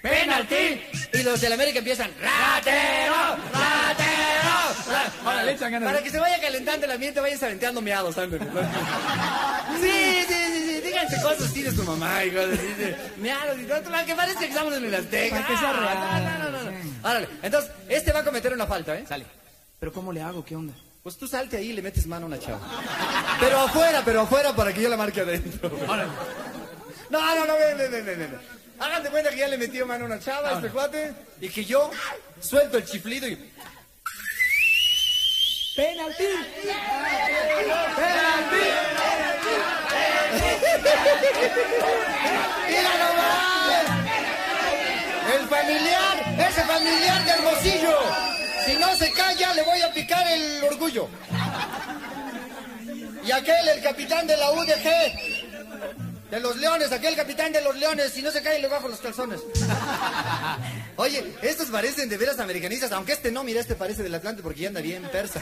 ¡penalti! 0.02 0.82
Y 1.14 1.24
los 1.24 1.42
de 1.42 1.50
la 1.50 1.56
América 1.56 1.80
empiezan, 1.80 2.12
¡ratero! 2.22 3.14
¡ratero! 3.52 4.92
ra-". 4.92 5.30
Órale, 5.30 5.52
echan 5.52 5.72
ganas. 5.74 5.92
Para 5.92 6.04
que 6.04 6.10
se 6.10 6.20
vaya 6.20 6.40
calentando 6.40 6.86
el 6.86 6.92
ambiente, 6.94 7.20
vayan 7.20 7.44
aventeando 7.44 7.82
meados. 7.82 8.16
Sí, 9.82 10.26
sí, 10.28 10.34
sí, 10.34 10.53
díganse 11.04 11.22
cosas 11.22 11.50
así 11.50 11.62
de 11.64 11.72
su 11.72 11.84
mamá 11.84 12.24
y 12.26 12.32
cosas 12.32 12.54
así 12.54 12.74
de 12.74 12.98
meados 13.18 13.60
y 13.60 13.66
todo, 13.66 13.84
para 13.84 14.06
que 14.06 14.16
parezca 14.16 14.40
que 14.42 14.48
estamos 14.48 14.74
en 14.74 14.86
el 14.86 14.96
Azteca. 14.96 15.36
Para 15.36 15.48
que 15.48 15.58
sea 15.58 15.74
real. 15.74 16.24
No, 16.24 16.40
no, 16.40 16.52
no, 16.52 16.72
no. 16.72 17.10
Órale, 17.10 17.30
entonces, 17.42 17.72
este 17.90 18.12
va 18.12 18.20
a 18.20 18.24
cometer 18.24 18.54
una 18.54 18.66
falta, 18.66 18.96
¿eh? 18.96 19.06
Sale. 19.08 19.26
Pero 19.80 19.92
¿cómo 19.92 20.12
le 20.12 20.22
hago? 20.22 20.44
¿Qué 20.46 20.56
onda? 20.56 20.74
Pues 21.02 21.18
tú 21.18 21.28
salte 21.28 21.58
ahí 21.58 21.72
y 21.72 21.74
le 21.74 21.82
metes 21.82 22.08
mano 22.08 22.26
a 22.26 22.28
una 22.28 22.40
chava. 22.40 22.62
Pero 23.40 23.60
afuera, 23.60 24.02
pero 24.06 24.22
afuera 24.22 24.56
para 24.56 24.74
que 24.74 24.82
yo 24.82 24.90
la 24.90 24.98
marque 24.98 25.22
adentro. 25.22 25.70
No, 27.10 27.36
no, 27.36 27.46
no, 27.46 27.54
ven, 27.56 27.78
ven, 27.78 27.92
ven, 27.92 28.06
ven, 28.06 28.40
de 29.04 29.10
cuenta 29.10 29.30
que 29.30 29.38
ya 29.38 29.48
le 29.48 29.58
metió 29.58 29.86
mano 29.86 30.06
a 30.06 30.08
una 30.08 30.20
chava 30.20 30.50
a 30.50 30.54
este 30.54 30.70
cuate 30.70 31.14
y 31.42 31.50
que 31.50 31.66
yo 31.66 31.92
suelto 32.40 32.78
el 32.78 32.86
chiflido 32.86 33.28
y... 33.28 33.52
¡Penalti! 35.76 36.24
¡Mira 42.68 42.98
nomás! 42.98 43.84
El 45.36 45.48
familiar, 45.48 46.50
ese 46.50 46.64
familiar 46.64 47.26
de 47.26 47.32
Hermosillo. 47.32 47.98
Si 48.66 48.74
no 48.78 48.96
se 48.96 49.12
calla, 49.12 49.54
le 49.54 49.64
voy 49.64 49.82
a 49.82 49.94
picar 49.94 50.26
el 50.28 50.64
orgullo. 50.64 51.08
Y 53.26 53.32
aquel, 53.32 53.70
el 53.70 53.82
capitán 53.82 54.28
de 54.28 54.38
la 54.38 54.52
UDG. 54.52 56.32
De 56.32 56.40
los 56.40 56.58
leones, 56.58 56.92
aquel 56.92 57.16
capitán 57.16 57.54
de 57.54 57.62
los 57.62 57.76
leones. 57.76 58.12
Si 58.12 58.22
no 58.22 58.32
se 58.32 58.42
cae, 58.42 58.60
le 58.60 58.68
bajo 58.68 58.88
los 58.88 59.00
calzones. 59.00 59.42
Oye, 60.96 61.24
estos 61.42 61.70
parecen 61.70 62.10
de 62.10 62.18
veras 62.18 62.40
americanistas, 62.40 62.92
aunque 62.92 63.14
este 63.14 63.32
no, 63.32 63.44
mira, 63.44 63.60
este 63.60 63.76
parece 63.76 64.04
del 64.04 64.14
Atlante 64.14 64.44
porque 64.44 64.62
ya 64.62 64.68
anda 64.68 64.82
bien 64.82 65.04
persa. 65.12 65.42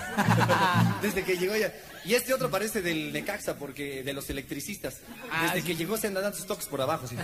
Desde 1.02 1.24
que 1.24 1.38
llegó 1.38 1.56
ya. 1.56 1.74
Y 2.06 2.16
este 2.16 2.34
otro 2.34 2.50
parece 2.50 2.82
del 2.82 3.14
Necaxa 3.14 3.56
porque 3.56 4.04
de 4.04 4.14
los 4.14 4.30
electricistas. 4.30 4.98
Desde 5.44 5.62
que 5.64 5.76
llegó 5.76 5.98
se 5.98 6.08
anda 6.08 6.22
dando 6.22 6.38
sus 6.38 6.48
toques 6.48 6.66
por 6.66 6.82
abajo. 6.82 7.08
sí. 7.08 7.16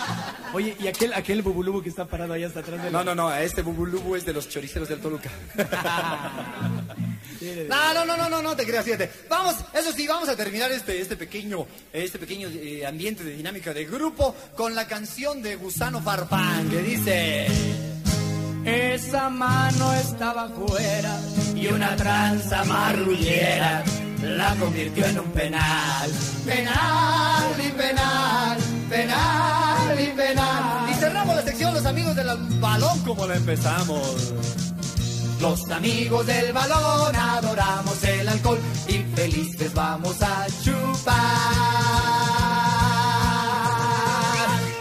Oye, 0.52 0.76
¿y 0.80 0.88
aquel, 0.88 1.12
aquel 1.14 1.42
bubulubu 1.42 1.82
que 1.82 1.88
está 1.88 2.06
parado 2.06 2.32
ahí 2.32 2.44
hasta 2.44 2.60
atrás 2.60 2.82
de 2.82 2.90
No, 2.90 3.04
no, 3.04 3.14
no, 3.14 3.28
a 3.28 3.42
este 3.42 3.62
bubulubu 3.62 4.16
es 4.16 4.24
de 4.24 4.32
los 4.32 4.48
choriceros 4.48 4.88
del 4.88 5.00
Toluca. 5.00 5.30
No, 7.68 7.94
no, 7.94 8.04
no, 8.04 8.16
no, 8.16 8.28
no, 8.28 8.42
no 8.42 8.56
te 8.56 8.66
creas, 8.66 8.84
fíjate. 8.84 9.10
Vamos, 9.28 9.56
eso 9.72 9.92
sí, 9.92 10.06
vamos 10.06 10.28
a 10.28 10.36
terminar 10.36 10.70
este, 10.72 11.00
este 11.00 11.16
pequeño, 11.16 11.66
este 11.92 12.18
pequeño 12.18 12.48
eh, 12.48 12.84
ambiente 12.86 13.24
de 13.24 13.36
dinámica 13.36 13.72
de 13.72 13.84
grupo 13.84 14.34
con 14.54 14.74
la 14.74 14.86
canción 14.86 15.42
de 15.42 15.56
Gusano 15.56 16.02
Farfán 16.02 16.68
que 16.68 16.82
dice. 16.82 17.46
Esa 18.64 19.30
mano 19.30 19.94
estaba 19.94 20.48
fuera 20.50 21.18
y 21.54 21.66
una 21.68 21.96
tranza 21.96 22.62
marrullera 22.64 23.82
la 24.22 24.54
convirtió 24.56 25.06
en 25.06 25.18
un 25.18 25.32
penal. 25.32 26.10
Penal 26.44 27.54
y 27.58 27.70
penal, 27.70 28.58
penal 28.90 30.00
y 30.00 30.06
penal. 30.08 30.90
Y 30.90 30.94
cerramos 30.94 31.36
la 31.36 31.42
sección 31.42 31.74
Los 31.74 31.86
amigos 31.86 32.14
del 32.16 32.28
balón 32.60 32.98
como 33.00 33.26
la 33.26 33.36
empezamos. 33.36 34.69
Los 35.40 35.70
amigos 35.70 36.26
del 36.26 36.52
balón 36.52 37.16
adoramos 37.16 38.04
el 38.04 38.28
alcohol 38.28 38.58
y 38.86 38.98
felices 39.16 39.72
vamos 39.72 40.20
a 40.20 40.46
chupar. 40.62 41.16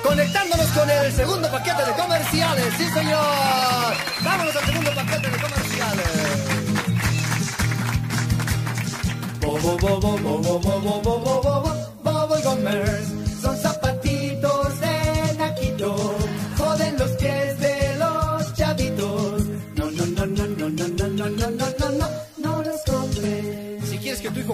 Conectándonos 0.04 0.68
con 0.68 0.90
el 0.90 1.14
segundo 1.14 1.50
paquete 1.50 1.86
de 1.86 1.94
comerciales, 1.94 2.74
sí 2.78 2.90
señor. 2.90 3.94
Vámonos 4.22 4.56
al 4.56 4.66
segundo 4.66 4.92
paquete 4.96 5.30
de 5.30 5.38
comerciales. 5.38 6.30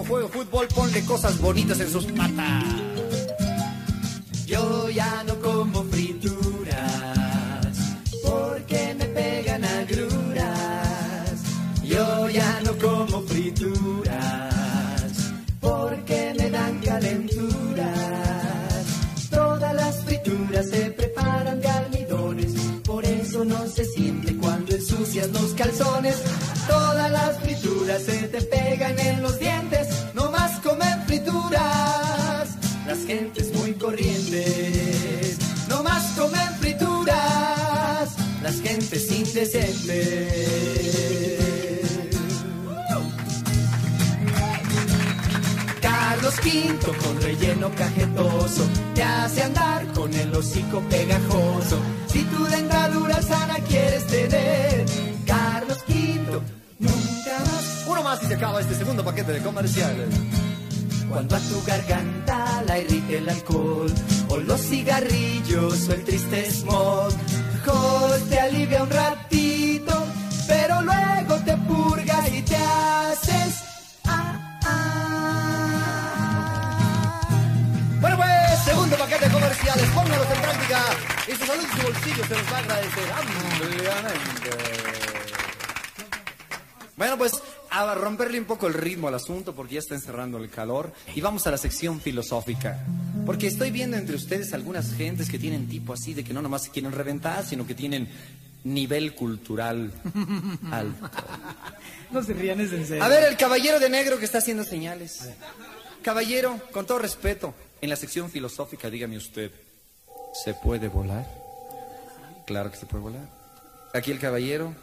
Juegue 0.06 0.28
fútbol, 0.28 0.68
ponle 0.68 1.04
cosas 1.04 1.38
bonitas 1.40 1.80
en 1.80 1.90
sus 1.90 2.06
patas. 2.06 2.64
Yo 4.46 4.88
ya 4.90 5.24
no 5.26 5.34
como 5.40 5.82
frituras 5.84 7.76
porque 8.24 8.94
me 8.98 9.06
pegan 9.06 9.64
agruras. 9.64 11.42
Yo 11.84 12.28
ya 12.28 12.60
no 12.64 12.72
como 12.78 13.22
frituras 13.22 14.14
porque 15.60 16.34
me 16.38 16.50
dan 16.50 16.78
calenturas. 16.80 17.96
Todas 19.30 19.74
las 19.74 20.04
frituras 20.04 20.68
se 20.70 20.90
preparan 20.92 21.60
de 21.60 21.68
almidones, 21.68 22.52
por 22.84 23.04
eso 23.04 23.44
no 23.44 23.66
se 23.66 23.84
siente 23.84 24.36
cuando 24.36 24.74
ensucias 24.74 25.28
los 25.30 25.52
calzones. 25.54 26.22
Todas 26.68 27.10
las 27.10 27.38
frituras 27.40 28.02
se 28.02 28.28
te 28.28 28.42
pegan 28.42 28.98
en 28.98 29.22
los 29.22 29.38
dientes, 29.38 29.88
no 30.14 30.30
más 30.30 30.60
comen 30.60 31.02
frituras. 31.06 32.48
Las 32.86 33.04
gentes 33.06 33.52
muy 33.54 33.74
corrientes, 33.74 35.38
no 35.68 35.82
más 35.82 36.04
comen 36.18 36.54
frituras. 36.60 38.10
Las 38.42 38.60
gentes 38.60 39.10
indecentes. 39.10 40.66
Carlos 45.80 46.34
V 46.44 46.96
con 47.04 47.20
relleno 47.22 47.70
cajetoso 47.76 48.64
te 48.94 49.02
hace 49.02 49.42
andar 49.42 49.86
con 49.92 50.12
el 50.14 50.34
hocico 50.34 50.80
pegajoso. 50.88 51.78
Si 52.06 52.22
tu 52.24 52.44
dentadura 52.44 53.20
sana 53.22 53.56
quieres 53.68 54.06
tener, 54.06 54.84
más. 58.06 58.22
Y 58.22 58.26
se 58.26 58.34
acaba 58.34 58.60
este 58.60 58.74
segundo 58.74 59.04
paquete 59.04 59.32
de 59.32 59.40
comerciales. 59.42 60.08
Cuando 61.08 61.36
a 61.36 61.40
tu 61.40 61.62
garganta 61.64 62.62
la 62.66 62.78
irrite 62.78 63.18
el 63.18 63.28
alcohol, 63.28 63.92
o 64.28 64.36
los 64.38 64.60
cigarrillos, 64.60 65.88
o 65.88 65.92
el 65.92 66.04
triste 66.04 66.50
smog, 66.50 67.12
mejor 67.54 68.18
te 68.28 68.40
alivia 68.40 68.82
un 68.82 68.90
ratito, 68.90 69.94
pero 70.48 70.82
luego 70.82 71.34
te 71.44 71.56
purga 71.68 72.18
y 72.28 72.42
te 72.42 72.56
haces. 72.56 73.52
ah, 74.04 74.58
Bueno 78.00 78.16
pues, 78.16 78.30
segundo 78.64 78.96
paquete 78.96 79.24
de 79.26 79.32
comerciales, 79.32 79.86
póngalos 79.90 80.28
en 80.34 80.42
práctica 80.42 80.80
y 81.28 81.32
su 81.32 81.46
salud 81.46 81.64
y 81.64 81.76
su 81.76 81.82
bolsillo 81.86 82.24
se 82.28 82.34
los 82.34 82.52
va 82.52 82.56
a 82.56 82.60
agradecer 82.60 83.12
ampliamente. 83.20 84.50
Bueno 86.96 87.18
pues, 87.18 87.32
a 87.82 87.94
romperle 87.94 88.38
un 88.38 88.46
poco 88.46 88.66
el 88.66 88.74
ritmo 88.74 89.08
al 89.08 89.14
asunto 89.14 89.54
porque 89.54 89.74
ya 89.74 89.80
está 89.80 89.94
encerrando 89.94 90.38
el 90.38 90.48
calor 90.48 90.92
y 91.14 91.20
vamos 91.20 91.46
a 91.46 91.50
la 91.50 91.58
sección 91.58 92.00
filosófica. 92.00 92.84
Porque 93.24 93.46
estoy 93.46 93.70
viendo 93.70 93.96
entre 93.96 94.16
ustedes 94.16 94.52
algunas 94.54 94.94
gentes 94.94 95.28
que 95.28 95.38
tienen 95.38 95.68
tipo 95.68 95.92
así 95.92 96.14
de 96.14 96.24
que 96.24 96.32
no 96.32 96.42
nomás 96.42 96.64
se 96.64 96.70
quieren 96.70 96.92
reventar, 96.92 97.44
sino 97.44 97.66
que 97.66 97.74
tienen 97.74 98.08
nivel 98.64 99.14
cultural 99.14 99.92
alto. 100.70 101.10
No 102.10 102.22
se 102.22 102.32
rían, 102.32 102.60
es 102.60 102.72
en 102.72 102.86
serio. 102.86 103.04
A 103.04 103.08
ver, 103.08 103.24
el 103.24 103.36
caballero 103.36 103.78
de 103.78 103.90
negro 103.90 104.18
que 104.18 104.24
está 104.24 104.38
haciendo 104.38 104.64
señales. 104.64 105.28
Caballero, 106.02 106.60
con 106.72 106.86
todo 106.86 106.98
respeto, 106.98 107.54
en 107.80 107.90
la 107.90 107.96
sección 107.96 108.30
filosófica, 108.30 108.88
dígame 108.90 109.16
usted, 109.16 109.50
¿se 110.44 110.54
puede 110.54 110.88
volar? 110.88 111.26
Claro 112.46 112.70
que 112.70 112.76
se 112.76 112.86
puede 112.86 113.02
volar. 113.02 113.28
Aquí 113.92 114.12
el 114.12 114.18
caballero, 114.18 114.74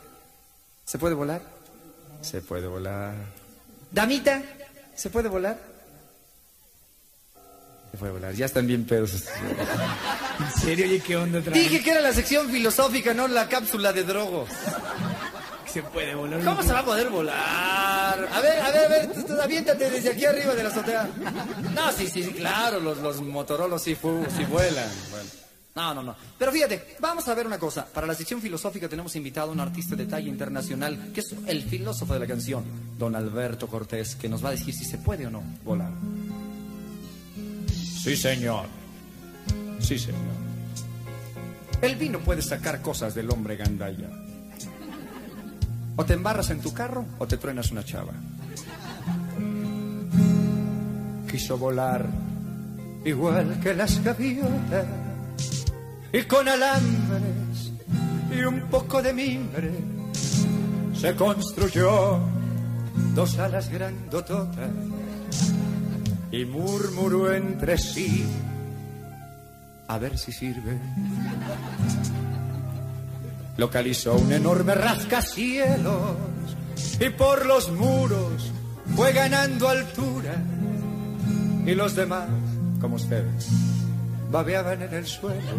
¿se 0.85 0.97
puede 0.97 1.15
volar? 1.15 1.52
Se 2.23 2.41
puede 2.41 2.67
volar. 2.67 3.13
Damita, 3.91 4.41
¿se 4.95 5.09
puede 5.09 5.29
volar? 5.29 5.57
Se 7.91 7.97
puede 7.97 8.11
volar, 8.13 8.33
ya 8.33 8.45
están 8.47 8.65
bien 8.65 8.85
pedos. 8.85 9.13
¿En 9.13 10.61
serio? 10.61 10.85
Oye, 10.85 10.99
¿qué 11.01 11.15
onda? 11.15 11.39
Dije 11.41 11.83
que 11.83 11.91
era 11.91 12.01
la 12.01 12.11
sección 12.13 12.49
filosófica, 12.49 13.13
no 13.13 13.27
la 13.27 13.47
cápsula 13.47 13.93
de 13.93 14.03
drogos. 14.03 14.49
Se 15.71 15.83
puede 15.83 16.15
volar. 16.15 16.43
¿Cómo 16.43 16.63
se 16.63 16.71
va 16.73 16.79
a 16.79 16.85
poder 16.85 17.09
volar? 17.09 17.37
A 18.31 18.39
ver, 18.41 18.59
a 18.61 18.71
ver, 18.71 18.85
a 18.85 18.87
ver, 18.89 19.11
tú, 19.13 19.23
tú 19.23 19.39
aviéntate 19.39 19.89
desde 19.91 20.09
aquí 20.09 20.25
arriba 20.25 20.55
de 20.55 20.63
la 20.63 20.69
azotea. 20.69 21.07
No, 21.75 21.91
sí, 21.91 22.07
sí, 22.07 22.23
sí, 22.23 22.31
claro, 22.33 22.79
los, 22.79 22.97
los 22.99 23.21
Motorola 23.21 23.77
sí, 23.77 23.93
fu- 23.95 24.25
sí 24.35 24.43
vuelan. 24.45 24.89
Bueno. 25.11 25.29
No, 25.75 25.93
no, 25.93 26.03
no. 26.03 26.15
Pero 26.37 26.51
fíjate, 26.51 26.95
vamos 26.99 27.27
a 27.27 27.33
ver 27.33 27.47
una 27.47 27.57
cosa. 27.57 27.85
Para 27.85 28.05
la 28.05 28.13
sección 28.13 28.39
filosófica 28.39 28.87
tenemos 28.87 29.15
invitado 29.15 29.49
a 29.49 29.53
un 29.53 29.59
artista 29.59 29.95
de 29.95 30.05
talla 30.05 30.29
internacional, 30.29 31.11
que 31.13 31.21
es 31.21 31.35
el 31.47 31.63
filósofo 31.63 32.13
de 32.13 32.19
la 32.19 32.27
canción, 32.27 32.63
don 32.97 33.15
Alberto 33.15 33.67
Cortés, 33.67 34.15
que 34.15 34.29
nos 34.29 34.43
va 34.43 34.49
a 34.49 34.51
decir 34.51 34.73
si 34.73 34.85
se 34.85 34.99
puede 34.99 35.25
o 35.25 35.31
no 35.31 35.41
volar. 35.63 35.91
Sí, 38.03 38.15
señor. 38.15 38.67
Sí, 39.79 39.97
señor. 39.97 40.21
El 41.81 41.95
vino 41.95 42.19
puede 42.19 42.41
sacar 42.41 42.81
cosas 42.81 43.15
del 43.15 43.31
hombre 43.31 43.55
gandaya. 43.55 44.09
O 45.95 46.05
te 46.05 46.13
embarras 46.13 46.49
en 46.51 46.61
tu 46.61 46.71
carro 46.71 47.05
o 47.17 47.27
te 47.27 47.37
truenas 47.37 47.71
una 47.71 47.83
chava. 47.83 48.13
Quiso 51.29 51.57
volar 51.57 52.05
igual 53.05 53.59
que 53.59 53.73
las 53.73 54.03
gaviotas 54.03 54.85
y 56.13 56.21
con 56.23 56.47
alambres 56.47 57.71
y 58.31 58.43
un 58.43 58.61
poco 58.69 59.01
de 59.01 59.13
mimbre 59.13 59.71
se 60.93 61.15
construyó 61.15 62.19
dos 63.15 63.39
alas 63.39 63.69
grandototas 63.69 64.69
y 66.31 66.45
murmuró 66.45 67.33
entre 67.33 67.77
sí 67.77 68.25
a 69.87 69.97
ver 69.97 70.17
si 70.17 70.31
sirve. 70.31 70.79
Localizó 73.57 74.15
un 74.15 74.31
enorme 74.31 74.75
rascacielos 74.75 76.15
y 76.99 77.09
por 77.09 77.45
los 77.45 77.71
muros 77.71 78.51
fue 78.95 79.13
ganando 79.13 79.67
altura 79.67 80.35
y 81.65 81.73
los 81.75 81.95
demás, 81.95 82.29
como 82.79 82.95
ustedes, 82.95 83.49
babeaban 84.33 84.81
en 84.81 84.93
el 84.95 85.05
suelo, 85.05 85.53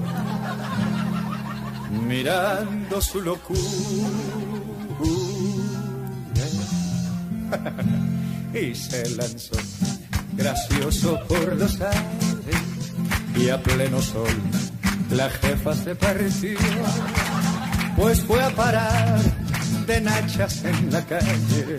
mirando 2.08 3.00
su 3.00 3.20
locura. 3.20 3.60
y 8.52 8.74
se 8.74 9.10
lanzó 9.10 9.56
gracioso 10.32 11.20
por 11.28 11.56
los 11.56 11.80
aires 11.80 12.62
y 13.36 13.48
a 13.48 13.62
pleno 13.62 14.02
sol 14.02 14.36
la 15.10 15.30
jefa 15.30 15.72
se 15.76 15.94
partió, 15.94 16.58
pues 17.96 18.22
fue 18.22 18.42
a 18.42 18.50
parar 18.50 19.20
de 19.86 20.00
nachas 20.00 20.64
en 20.64 20.90
la 20.90 21.04
calle, 21.06 21.78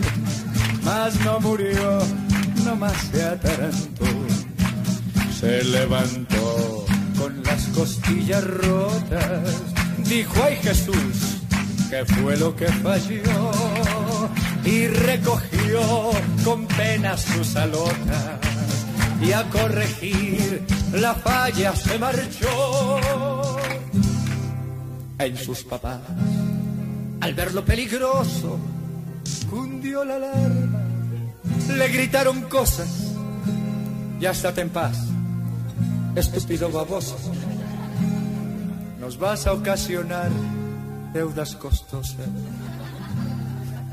mas 0.83 1.19
no 1.25 1.41
murió, 1.41 1.99
nomás 2.63 2.95
se 3.11 3.21
atarantó, 3.21 4.05
se 5.37 5.61
levantó 5.65 6.24
costillas 7.75 8.43
rotas, 8.43 9.63
dijo 10.07 10.33
ay 10.43 10.55
Jesús, 10.63 11.41
que 11.89 12.05
fue 12.05 12.37
lo 12.37 12.55
que 12.55 12.67
falló, 12.67 13.51
y 14.63 14.87
recogió 14.87 15.81
con 16.43 16.65
pena 16.67 17.17
sus 17.17 17.55
alotas 17.55 18.39
y 19.21 19.31
a 19.31 19.43
corregir 19.49 20.65
la 20.93 21.13
falla 21.15 21.75
se 21.75 21.97
marchó 21.99 22.99
en 25.17 25.37
sus 25.37 25.63
papás. 25.63 26.01
Al 27.21 27.33
ver 27.33 27.53
lo 27.53 27.63
peligroso, 27.63 28.59
cundió 29.49 30.03
la 30.03 30.15
alarma. 30.15 30.81
Le 31.75 31.87
gritaron 31.89 32.43
cosas. 32.43 32.89
Ya 34.19 34.31
estate 34.31 34.61
en 34.61 34.69
paz, 34.69 34.97
estúpido 36.15 36.69
baboso. 36.71 37.17
Nos 39.05 39.19
vas 39.19 39.45
a 39.45 39.53
ocasionar 39.53 40.31
deudas 41.13 41.55
costosas. 41.55 42.27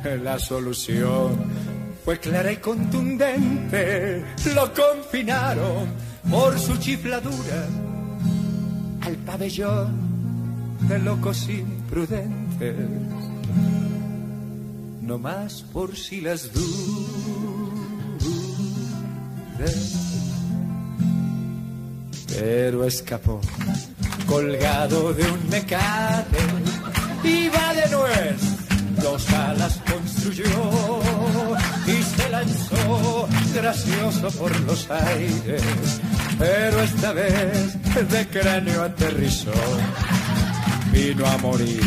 La 0.22 0.38
solución 0.38 1.36
fue 2.02 2.18
clara 2.18 2.50
y 2.50 2.56
contundente. 2.56 4.24
Lo 4.54 4.72
confinaron 4.72 5.90
por 6.30 6.58
su 6.58 6.78
chifladura 6.78 7.68
al 9.02 9.16
pabellón 9.16 10.88
de 10.88 10.98
locos 10.98 11.46
imprudentes. 11.46 12.74
No 15.02 15.18
más 15.18 15.60
por 15.74 15.94
si 15.94 16.22
las 16.22 16.50
dudas. 16.54 16.64
Pero 22.28 22.86
escapó 22.86 23.42
colgado 24.26 25.12
de 25.14 25.30
un 25.30 25.48
mecate. 25.48 26.38
Iba 27.24 27.74
de 27.74 27.88
nuez, 27.90 28.40
dos 29.02 29.30
alas 29.32 29.80
construyó 29.88 31.00
y 31.86 32.02
se 32.02 32.30
lanzó 32.30 33.28
gracioso 33.54 34.30
por 34.38 34.60
los 34.60 34.90
aires, 34.90 35.62
pero 36.38 36.80
esta 36.82 37.12
vez 37.12 37.76
de 38.10 38.28
cráneo 38.28 38.82
aterrizó, 38.82 39.52
vino 40.92 41.26
a 41.26 41.38
morir 41.38 41.82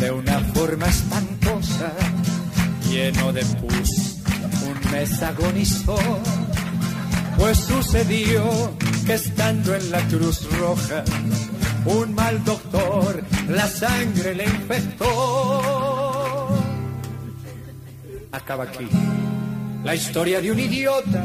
de 0.00 0.10
una 0.10 0.40
forma 0.54 0.86
espantosa, 0.86 1.92
lleno 2.88 3.32
de 3.32 3.44
pus, 3.44 4.18
un 4.66 4.90
mes 4.92 5.22
agonizó, 5.22 5.96
pues 7.38 7.58
sucedió 7.58 8.44
que 9.06 9.14
estando 9.14 9.74
en 9.74 9.90
la 9.90 10.00
Cruz 10.08 10.48
Roja, 10.58 11.04
un 11.84 12.14
mal 12.14 12.42
doctor 12.44 13.22
la 13.48 13.66
sangre 13.68 14.34
le 14.34 14.44
infectó. 14.44 16.48
Acaba 18.32 18.64
aquí 18.64 18.88
la 19.84 19.94
historia 19.94 20.40
de 20.40 20.50
un 20.50 20.58
idiota 20.58 21.24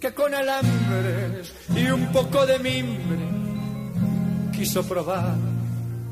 que 0.00 0.12
con 0.12 0.34
alambres 0.34 1.52
y 1.74 1.86
un 1.86 2.06
poco 2.12 2.44
de 2.46 2.58
mimbre 2.58 3.18
quiso 4.52 4.82
probar 4.84 5.36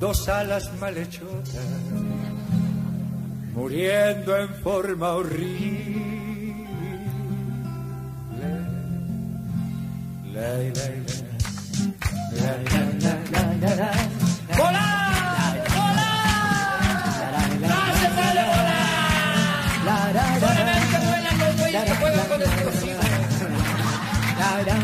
dos 0.00 0.28
alas 0.28 0.70
malhechotas, 0.80 1.66
muriendo 3.54 4.36
en 4.36 4.48
forma 4.62 5.12
horrible. 5.12 6.11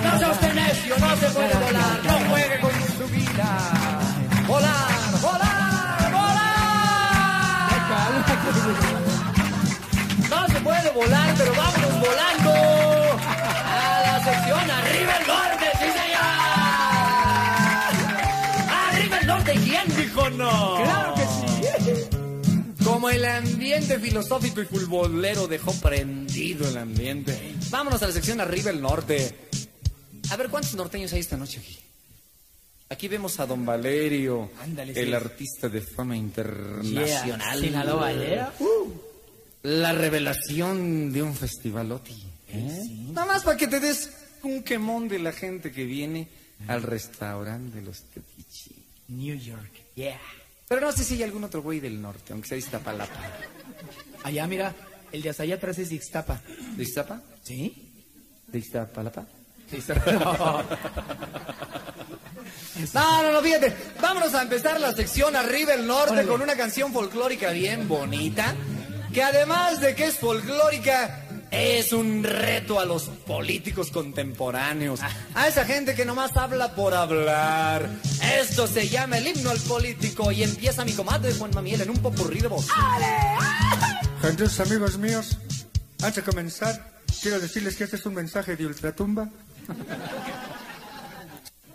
No 0.02 0.18
sea 0.18 0.30
usted 0.30 0.54
necio, 0.54 0.96
no 0.98 1.16
se 1.16 1.26
puede 1.30 1.54
volar, 1.54 2.04
no 2.04 2.12
juegue 2.30 2.60
con 2.60 2.70
su 2.96 3.08
vida. 3.08 3.58
¡Volar! 4.46 5.20
¡Volar! 5.20 6.12
¡Volar! 6.12 6.48
No 10.30 10.48
se 10.48 10.60
puede 10.60 10.90
volar, 10.90 11.34
pero 11.36 11.52
vámonos 11.54 11.77
Claro 20.26 21.14
que 21.14 21.22
sí. 21.22 22.84
Como 22.84 23.10
el 23.10 23.24
ambiente 23.24 23.98
filosófico 23.98 24.60
y 24.60 24.64
futbolero 24.64 25.46
dejó 25.46 25.72
prendido 25.74 26.68
el 26.68 26.76
ambiente. 26.76 27.54
Vámonos 27.70 28.02
a 28.02 28.06
la 28.08 28.12
sección 28.12 28.40
Arriba 28.40 28.70
el 28.70 28.80
Norte. 28.80 29.48
A 30.30 30.36
ver, 30.36 30.48
¿cuántos 30.48 30.74
norteños 30.74 31.12
hay 31.12 31.20
esta 31.20 31.36
noche 31.36 31.60
aquí? 31.60 31.78
Aquí 32.90 33.08
vemos 33.08 33.38
a 33.38 33.46
Don 33.46 33.66
Valerio, 33.66 34.50
Ándale, 34.62 34.92
el 34.98 35.08
sí. 35.08 35.14
artista 35.14 35.68
de 35.68 35.82
fama 35.82 36.16
internacional. 36.16 37.04
Yeah, 37.04 37.54
Sinaloa, 37.60 38.12
yeah. 38.12 38.52
La 39.62 39.92
revelación 39.92 41.12
de 41.12 41.22
un 41.22 41.34
festivaloti. 41.34 42.14
¿eh? 42.48 42.82
Nada 43.12 43.26
más 43.26 43.42
para 43.42 43.58
que 43.58 43.68
te 43.68 43.78
des 43.80 44.10
un 44.42 44.62
quemón 44.62 45.06
de 45.08 45.18
la 45.18 45.32
gente 45.32 45.70
que 45.70 45.84
viene 45.84 46.28
al 46.66 46.82
restaurante 46.82 47.76
de 47.76 47.82
los 47.84 48.02
Tepichi. 48.04 48.74
New 49.08 49.36
York, 49.38 49.72
yeah. 49.98 50.20
Pero 50.68 50.82
no 50.82 50.92
sé 50.92 51.02
si 51.02 51.14
hay 51.14 51.22
algún 51.22 51.44
otro 51.44 51.62
güey 51.62 51.80
del 51.80 52.00
norte, 52.00 52.32
aunque 52.32 52.48
sea 52.48 52.56
de 52.56 52.60
Iztapalapa. 52.60 53.20
Allá, 54.22 54.46
mira, 54.46 54.74
el 55.12 55.22
de 55.22 55.30
hasta 55.30 55.42
allá 55.42 55.54
atrás 55.54 55.78
es 55.78 55.88
de 55.88 55.94
Ixtapa. 55.96 56.40
¿De 56.76 56.82
Iztapa? 56.82 57.22
¿Sí? 57.42 57.90
¿De 58.46 58.58
Iztapalapa? 58.58 59.26
De 59.70 59.78
Ixtapa. 59.78 60.64
No, 62.94 63.22
no, 63.22 63.32
no, 63.32 63.40
fíjate. 63.42 63.74
Vámonos 64.00 64.34
a 64.34 64.42
empezar 64.42 64.80
la 64.80 64.92
sección 64.92 65.34
Arriba 65.34 65.74
el 65.74 65.86
Norte 65.86 66.24
con 66.26 66.40
una 66.40 66.56
canción 66.56 66.92
folclórica 66.92 67.50
bien 67.50 67.88
bonita. 67.88 68.54
Que 69.12 69.22
además 69.22 69.80
de 69.80 69.94
que 69.94 70.06
es 70.06 70.16
folclórica, 70.16 71.27
es 71.50 71.92
un 71.92 72.22
reto 72.22 72.78
a 72.78 72.84
los 72.84 73.04
políticos 73.04 73.90
contemporáneos. 73.90 75.00
A 75.34 75.48
esa 75.48 75.64
gente 75.64 75.94
que 75.94 76.04
nomás 76.04 76.36
habla 76.36 76.74
por 76.74 76.94
hablar. 76.94 77.88
Esto 78.22 78.66
se 78.66 78.88
llama 78.88 79.18
el 79.18 79.28
himno 79.28 79.50
al 79.50 79.60
político 79.60 80.30
y 80.32 80.42
empieza 80.42 80.84
mi 80.84 80.92
comadre 80.92 81.32
Juan 81.32 81.50
Mamiel 81.54 81.82
en 81.82 81.90
un 81.90 81.98
popurrí 81.98 82.40
de 82.40 82.48
voz. 82.48 82.66
Gentes 84.20 84.60
amigos 84.60 84.98
míos, 84.98 85.38
antes 86.02 86.16
de 86.16 86.22
comenzar, 86.22 86.92
quiero 87.22 87.40
decirles 87.40 87.76
que 87.76 87.84
este 87.84 87.96
es 87.96 88.06
un 88.06 88.14
mensaje 88.14 88.56
de 88.56 88.66
ultratumba. 88.66 89.28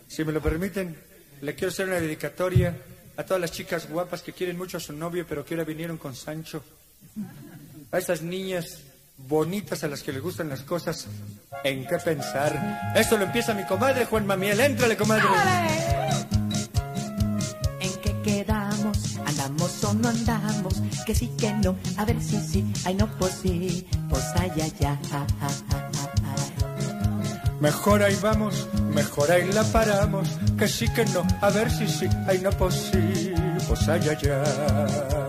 Si 0.07 0.23
me 0.23 0.31
lo 0.31 0.41
permiten, 0.41 0.95
le 1.41 1.55
quiero 1.55 1.71
hacer 1.71 1.87
una 1.87 1.99
dedicatoria 1.99 2.77
a 3.17 3.23
todas 3.23 3.41
las 3.41 3.51
chicas 3.51 3.89
guapas 3.89 4.21
que 4.21 4.33
quieren 4.33 4.57
mucho 4.57 4.77
a 4.77 4.79
su 4.79 4.93
novio, 4.93 5.25
pero 5.27 5.45
que 5.45 5.55
ahora 5.55 5.65
vinieron 5.65 5.97
con 5.97 6.15
Sancho. 6.15 6.63
A 7.91 7.97
esas 7.97 8.21
niñas 8.21 8.79
bonitas 9.17 9.83
a 9.83 9.87
las 9.87 10.03
que 10.03 10.11
les 10.11 10.21
gustan 10.21 10.49
las 10.49 10.61
cosas 10.61 11.07
en 11.63 11.85
qué 11.87 11.97
pensar. 11.97 12.93
Esto 12.95 13.17
lo 13.17 13.25
empieza 13.25 13.53
mi 13.53 13.65
comadre 13.65 14.05
Juan 14.05 14.25
Mamiel. 14.25 14.59
Éntrale, 14.59 14.97
comadre. 14.97 15.25
¿En 17.79 17.93
qué 18.01 18.21
quedamos? 18.23 19.17
¿Andamos 19.25 19.83
o 19.83 19.93
no 19.93 20.09
andamos? 20.09 20.81
Que 21.05 21.15
sí, 21.15 21.31
que 21.37 21.51
no, 21.53 21.75
a 21.97 22.05
ver 22.05 22.21
si 22.21 22.39
sí, 22.39 22.65
ay 22.85 22.95
no, 22.95 23.07
pues 23.17 23.39
sí, 23.41 23.85
pues 24.09 24.23
ay, 24.35 24.51
ay, 24.61 24.73
Mejor 27.59 28.03
ahí 28.03 28.17
vamos, 28.21 28.67
mejor 28.93 29.31
ahí 29.31 29.49
la 29.51 29.63
paramos. 29.63 30.27
Que 30.57 30.67
sí, 30.67 30.87
que 30.89 31.05
no, 31.05 31.25
a 31.41 31.49
ver 31.49 31.71
si 31.71 31.87
sí, 31.87 32.09
ay 32.27 32.39
no, 32.39 32.49
pues 32.51 32.75
sí, 32.91 33.33
pues 33.67 33.87
ay, 33.87 34.01
ay, 34.09 34.17
ay. 34.29 35.23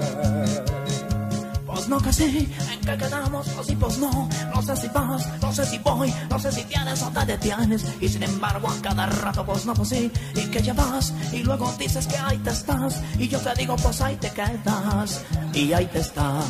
Pues 1.64 1.89
no, 1.89 2.01
que 2.01 2.12
sí, 2.12 2.53
qué 2.85 2.97
quedamos, 2.97 3.49
pues 3.49 3.66
sí, 3.66 3.76
pues 3.76 3.99
no. 3.99 4.28
No 4.55 4.62
sé 4.62 4.76
si 4.76 4.89
vas, 4.89 5.28
no 5.41 5.53
sé 5.53 5.64
si 5.66 5.78
voy, 5.78 6.12
no 6.30 6.39
sé 6.39 6.53
si 6.53 6.64
tienes 6.64 7.03
o 7.03 7.09
te 7.11 7.24
detienes. 7.24 7.85
Y 8.01 8.09
sin 8.09 8.22
embargo, 8.22 8.68
a 8.68 8.82
cada 8.82 9.07
rato, 9.07 9.45
pues 9.45 9.66
no, 9.66 9.74
pues 9.74 9.89
sí. 9.89 10.11
Y 10.35 10.47
que 10.51 10.62
ya 10.62 10.72
vas, 10.74 11.12
y 11.32 11.43
luego 11.43 11.72
dices 11.78 12.07
que 12.07 12.16
ahí 12.16 12.39
te 12.39 12.51
estás. 12.51 13.01
Y 13.18 13.28
yo 13.28 13.39
te 13.41 13.55
digo, 13.55 13.76
pues 13.76 14.01
ahí 14.01 14.16
te 14.16 14.30
quedas. 14.30 15.22
Y 15.53 15.72
ahí 15.72 15.87
te 15.87 16.01
estás. 16.01 16.45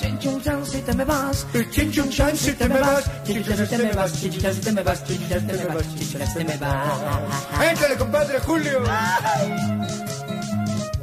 Chin 0.00 0.18
chun 0.18 0.42
chan 0.42 0.64
si 0.66 0.80
te 0.82 0.92
me 0.94 1.04
vas. 1.04 1.46
Chin 1.70 1.92
chun 1.92 2.10
chan 2.10 2.36
si 2.36 2.52
te 2.52 2.68
me 2.68 2.80
vas. 2.80 3.04
Chin 3.24 3.44
chan 3.44 3.56
si 3.56 3.66
te 3.66 3.78
me 3.78 3.92
vas. 3.92 4.12
Chin 4.20 4.38
chan 4.38 4.54
si 4.54 4.60
te 4.60 4.72
me 4.72 4.82
vas. 4.82 5.04
Chin 5.04 5.28
chan 5.28 5.40
si 5.40 5.46
te 5.46 5.52
me 5.56 5.74
vas. 5.74 5.96
Chin 5.96 6.12
chan 6.12 6.26
si 6.26 6.34
te 6.34 6.44
me 6.44 6.56
vas. 6.56 7.70
¡Éntale, 7.70 7.96
compadre 7.96 8.40
Julio! 8.40 8.82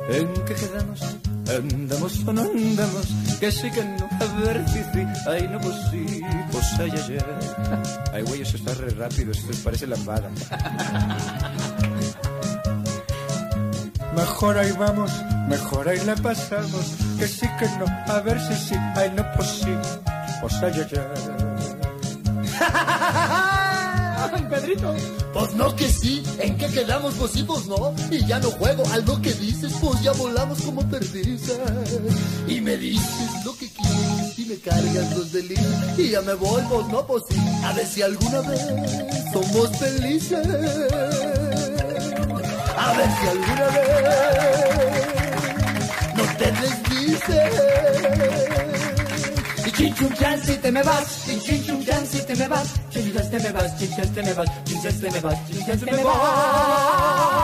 ¿En 0.09 0.33
qué 0.45 0.53
quedamos? 0.53 0.99
¿Andamos 1.49 2.19
o 2.25 2.33
no 2.33 2.41
andamos? 2.41 3.07
Que 3.39 3.51
sí 3.51 3.69
que 3.71 3.83
no, 3.83 4.09
a 4.23 4.39
ver 4.39 4.65
si 4.69 4.83
sí, 4.83 5.05
ay 5.27 5.49
no 5.51 5.59
pues 5.59 5.75
sí, 5.91 6.21
pues 6.51 6.65
ay 6.79 6.91
ay 6.95 7.17
ay. 7.17 7.83
Ay 8.13 8.21
güey, 8.23 8.41
eso 8.41 8.57
está 8.57 8.73
re 8.75 8.89
rápido, 8.91 9.31
esto 9.31 9.51
parece 9.63 9.87
lambada. 9.87 10.29
Mejor 14.15 14.57
ahí 14.57 14.71
vamos, 14.73 15.11
mejor 15.49 15.89
ahí 15.89 15.99
la 16.05 16.15
pasamos, 16.15 16.95
que 17.19 17.27
sí 17.27 17.47
que 17.59 17.65
no, 17.79 17.85
a 18.13 18.19
ver 18.21 18.39
si 18.39 18.53
sí, 18.55 18.75
ay 18.95 19.11
no 19.15 19.23
pues 19.35 19.49
sí, 19.49 19.75
pues 20.41 20.53
ay 20.61 20.73
ay 20.79 20.87
¡Ay, 24.31 24.45
Pedrito! 24.49 24.93
Pues 25.33 25.55
no 25.55 25.75
que 25.75 25.89
sí, 25.89 26.23
¿en 26.39 26.57
qué 26.57 26.67
quedamos? 26.67 27.15
Pues 27.15 27.31
sí, 27.31 27.43
pues 27.43 27.65
no. 27.65 27.93
Y 28.11 28.23
ya 28.25 28.39
no 28.39 28.51
juego 28.51 28.83
a 28.91 28.97
lo 28.99 29.19
que 29.19 29.33
dices, 29.33 29.73
pues 29.81 29.99
ya 30.03 30.11
volamos 30.11 30.61
como 30.61 30.87
perdices. 30.87 31.59
Y 32.47 32.61
me 32.61 32.77
dices 32.77 33.43
lo 33.43 33.57
que 33.57 33.67
quieres 33.69 34.12
y 34.43 34.49
me 34.49 34.57
cargas 34.57 35.17
los 35.17 35.31
delirios. 35.31 35.67
Y 35.97 36.09
ya 36.09 36.21
me 36.21 36.35
pues 36.35 36.87
no, 36.87 37.05
pues. 37.07 37.23
A 37.63 37.73
ver 37.73 37.85
si 37.87 38.01
alguna 38.01 38.41
vez 38.41 38.61
somos 39.31 39.69
felices. 39.77 40.47
A 42.77 42.93
ver 42.93 43.09
si 43.19 43.27
alguna 43.27 43.67
vez 43.69 45.05
no 46.15 46.23
te 46.37 46.51
desdices. 46.61 47.51
Y 49.65 49.71
chinchun 49.71 50.13
chan 50.13 50.43
si 50.43 50.55
te 50.57 50.71
me 50.71 50.83
vas, 50.83 51.27
y 51.29 51.39
chinchun 51.39 51.85
chan 51.85 52.05
si 52.05 52.21
te 52.21 52.35
me 52.35 52.47
vas, 52.47 52.67
chinchas 52.89 53.29
te 53.29 53.39
me 53.39 53.51
vas, 53.51 53.77
chinchas 53.77 54.13
te 54.13 54.23
me 54.23 54.33
vas, 54.33 54.49
chinchas 54.65 54.99
te 54.99 55.11
me 55.11 55.19
vas, 55.21 55.47
chinchas 55.47 55.79
te 55.79 55.91
me 55.91 56.03
vas. 56.03 57.42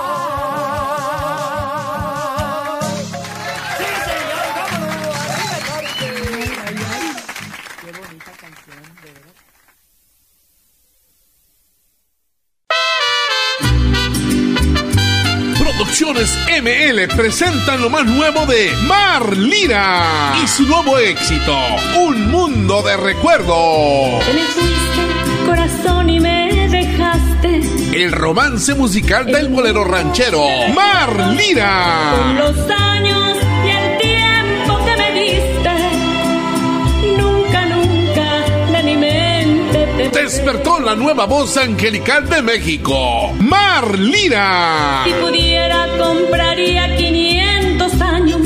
Producciones 15.99 16.39
ML 16.63 17.13
presentan 17.13 17.81
lo 17.81 17.89
más 17.89 18.05
nuevo 18.05 18.45
de 18.45 18.71
Mar 18.87 19.35
Lira 19.35 20.33
y 20.41 20.47
su 20.47 20.65
nuevo 20.65 20.97
éxito, 20.97 21.57
Un 21.97 22.31
Mundo 22.31 22.81
de 22.83 22.95
Recuerdos. 22.95 24.23
Te 24.25 24.33
me 24.33 24.43
fuiste, 24.43 25.45
corazón, 25.45 26.09
y 26.09 26.21
me 26.21 26.69
dejaste. 26.69 27.59
El 27.91 28.13
romance 28.13 28.75
musical 28.75 29.25
del 29.25 29.49
bolero 29.49 29.83
ranchero, 29.83 30.41
Mar 30.73 31.13
Con 31.17 31.35
Lira. 31.35 32.33
los 32.37 32.55
Despertó 40.29 40.79
la 40.79 40.93
nueva 40.95 41.25
voz 41.25 41.57
angelical 41.57 42.29
de 42.29 42.43
México, 42.43 43.33
Mar 43.39 43.97
Lira. 43.97 45.01
Si 45.03 45.11
pudiera, 45.13 45.87
compraría 45.97 46.95
500 46.95 47.99
años. 47.99 48.41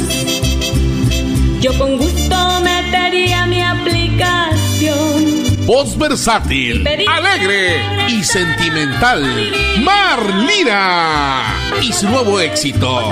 Yo 1.59 1.77
con 1.77 1.97
gusto 1.97 2.61
metería 2.61 3.45
mi 3.47 3.61
aplicación. 3.61 5.43
Voz 5.65 5.97
versátil, 5.97 6.87
alegre 7.05 7.81
y 8.07 8.23
sentimental. 8.23 9.51
Mar 9.81 10.23
Lira. 10.35 11.53
Y 11.81 11.91
su 11.91 12.07
nuevo 12.09 12.39
éxito, 12.39 13.11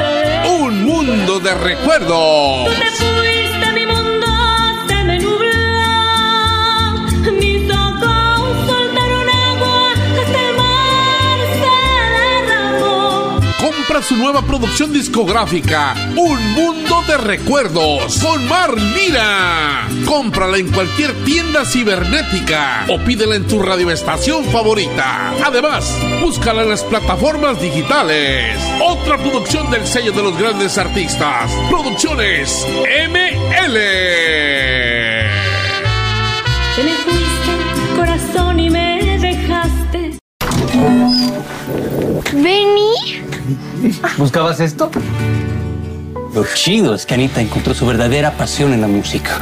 Un 0.61 0.86
Mundo 0.86 1.41
de 1.41 1.53
Recuerdos. 1.55 2.69
Su 14.02 14.18
nueva 14.18 14.41
producción 14.41 14.91
discográfica, 14.91 15.93
Un 16.16 16.54
Mundo 16.54 17.04
de 17.08 17.18
Recuerdos, 17.18 18.18
con 18.18 18.47
Mar 18.47 18.76
Lira. 18.76 19.88
Cómprala 20.06 20.58
en 20.58 20.72
cualquier 20.72 21.14
tienda 21.24 21.64
cibernética 21.66 22.86
o 22.89 22.97
pídela 22.99 23.36
en 23.36 23.47
tu 23.47 23.62
radioestación 23.62 24.43
favorita. 24.45 25.34
Además, 25.45 25.95
búscala 26.20 26.64
en 26.64 26.70
las 26.70 26.84
plataformas 26.84 27.62
digitales. 27.62 28.58
Otra 28.84 29.18
producción 29.18 29.70
del 29.70 29.86
sello 29.86 30.12
de 30.12 30.24
los 30.24 30.38
grandes 30.38 30.78
artistas. 30.78 31.52
Producciones 31.70 32.68
ML. 33.08 34.70
¿Buscabas 44.18 44.60
esto? 44.60 44.89
Lo 46.34 46.45
chido 46.54 46.95
es 46.95 47.06
que 47.06 47.14
Anita 47.14 47.41
encontró 47.41 47.74
su 47.74 47.86
verdadera 47.86 48.32
pasión 48.32 48.74
en 48.74 48.82
la 48.82 48.88
música. 48.88 49.39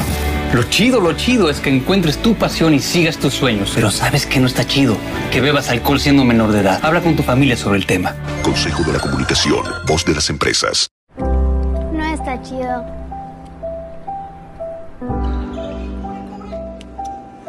Lo 0.54 0.64
chido, 0.64 1.00
lo 1.00 1.14
chido 1.14 1.50
es 1.50 1.60
que 1.60 1.70
encuentres 1.70 2.18
tu 2.18 2.34
pasión 2.34 2.74
y 2.74 2.80
sigas 2.80 3.18
tus 3.18 3.36
sueños. 3.36 3.72
Pero 3.76 3.92
¿sabes 3.92 4.26
qué 4.26 4.40
no 4.40 4.48
está 4.48 4.66
chido? 4.66 4.98
Que 5.32 5.42
bebas 5.42 5.70
alcohol 5.70 6.00
siendo 6.00 6.24
menor 6.24 6.52
de 6.52 6.62
edad. 6.62 6.80
Habla 6.82 7.02
con 7.02 7.16
tu 7.16 7.22
familia 7.22 7.56
sobre 7.56 7.78
el 7.78 7.86
tema. 7.86 8.16
Consejo 8.42 8.84
de 8.84 8.94
la 8.94 9.00
Comunicación, 9.00 9.64
voz 9.86 10.04
de 10.06 10.16
las 10.16 10.30
empresas. 10.32 10.90
No 11.18 12.06
está 12.06 12.42
chido. 12.42 12.84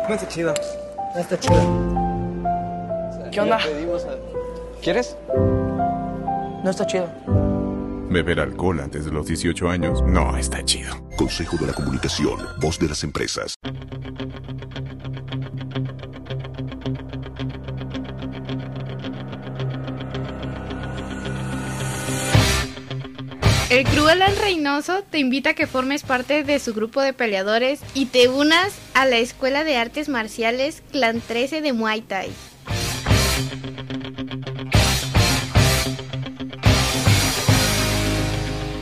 No 0.07 0.15
está 0.15 0.29
chido. 0.29 0.55
No 1.15 1.21
está 1.21 1.39
chido. 1.39 2.01
¿Qué 3.33 3.41
onda? 3.41 3.59
¿Quieres? 4.83 5.17
No 6.63 6.71
está 6.71 6.87
chido. 6.87 7.11
Beber 8.11 8.41
alcohol 8.41 8.81
antes 8.81 9.05
de 9.05 9.13
los 9.13 9.27
18 9.27 9.69
años 9.69 10.03
no 10.03 10.37
está 10.37 10.65
chido. 10.65 10.95
Consejo 11.17 11.57
de 11.57 11.69
la 11.69 11.73
Comunicación, 11.73 12.39
voz 12.61 12.79
de 12.79 12.89
las 12.89 13.05
empresas. 13.05 13.55
El 23.71 23.85
Cruel 23.85 24.21
Reynoso 24.43 25.05
te 25.09 25.19
invita 25.19 25.51
a 25.51 25.55
que 25.55 25.69
formes 25.69 26.03
parte 26.03 26.43
de 26.43 26.59
su 26.59 26.75
grupo 26.75 27.01
de 27.01 27.13
peleadores 27.13 27.81
y 27.95 28.07
te 28.07 28.29
unas 28.29 28.77
a 28.95 29.07
la 29.07 29.19
Escuela 29.19 29.63
de 29.63 29.77
Artes 29.77 30.09
Marciales 30.09 30.83
Clan 30.91 31.21
13 31.21 31.63
de 31.63 31.73
Muay 31.73 32.01
Thai. 32.03 32.31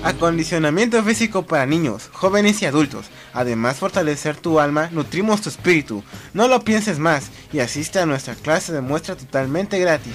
Acondicionamiento 0.08 1.04
físico 1.04 1.42
para 1.42 1.66
niños, 1.66 2.08
jóvenes 2.14 2.62
y 2.62 2.64
adultos. 2.64 3.10
Además, 3.34 3.76
fortalecer 3.76 4.36
tu 4.36 4.58
alma, 4.58 4.88
nutrimos 4.90 5.42
tu 5.42 5.50
espíritu. 5.50 6.02
No 6.32 6.48
lo 6.48 6.64
pienses 6.64 6.98
más 6.98 7.26
y 7.52 7.58
asiste 7.58 7.98
a 7.98 8.06
nuestra 8.06 8.34
clase 8.34 8.72
de 8.72 8.80
muestra 8.80 9.16
totalmente 9.16 9.78
gratis. 9.78 10.14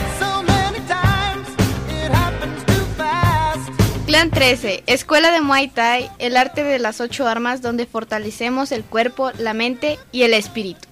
Clan 4.11 4.29
13, 4.29 4.83
Escuela 4.87 5.31
de 5.31 5.39
Muay 5.39 5.69
Thai, 5.69 6.11
el 6.19 6.35
arte 6.35 6.65
de 6.65 6.79
las 6.79 6.99
ocho 6.99 7.29
armas 7.29 7.61
donde 7.61 7.85
fortalecemos 7.85 8.73
el 8.73 8.83
cuerpo, 8.83 9.31
la 9.37 9.53
mente 9.53 9.99
y 10.11 10.23
el 10.23 10.33
espíritu. 10.33 10.85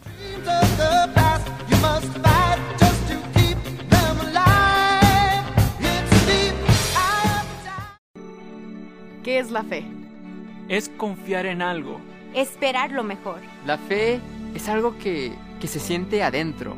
¿Qué 9.21 9.39
es 9.39 9.51
la 9.51 9.63
fe? 9.63 9.83
Es 10.69 10.87
confiar 10.87 11.45
en 11.45 11.61
algo. 11.61 11.99
Esperar 12.33 12.91
lo 12.91 13.03
mejor. 13.03 13.41
La 13.65 13.77
fe 13.77 14.21
es 14.55 14.69
algo 14.69 14.97
que, 14.97 15.33
que 15.59 15.67
se 15.67 15.81
siente 15.81 16.23
adentro, 16.23 16.77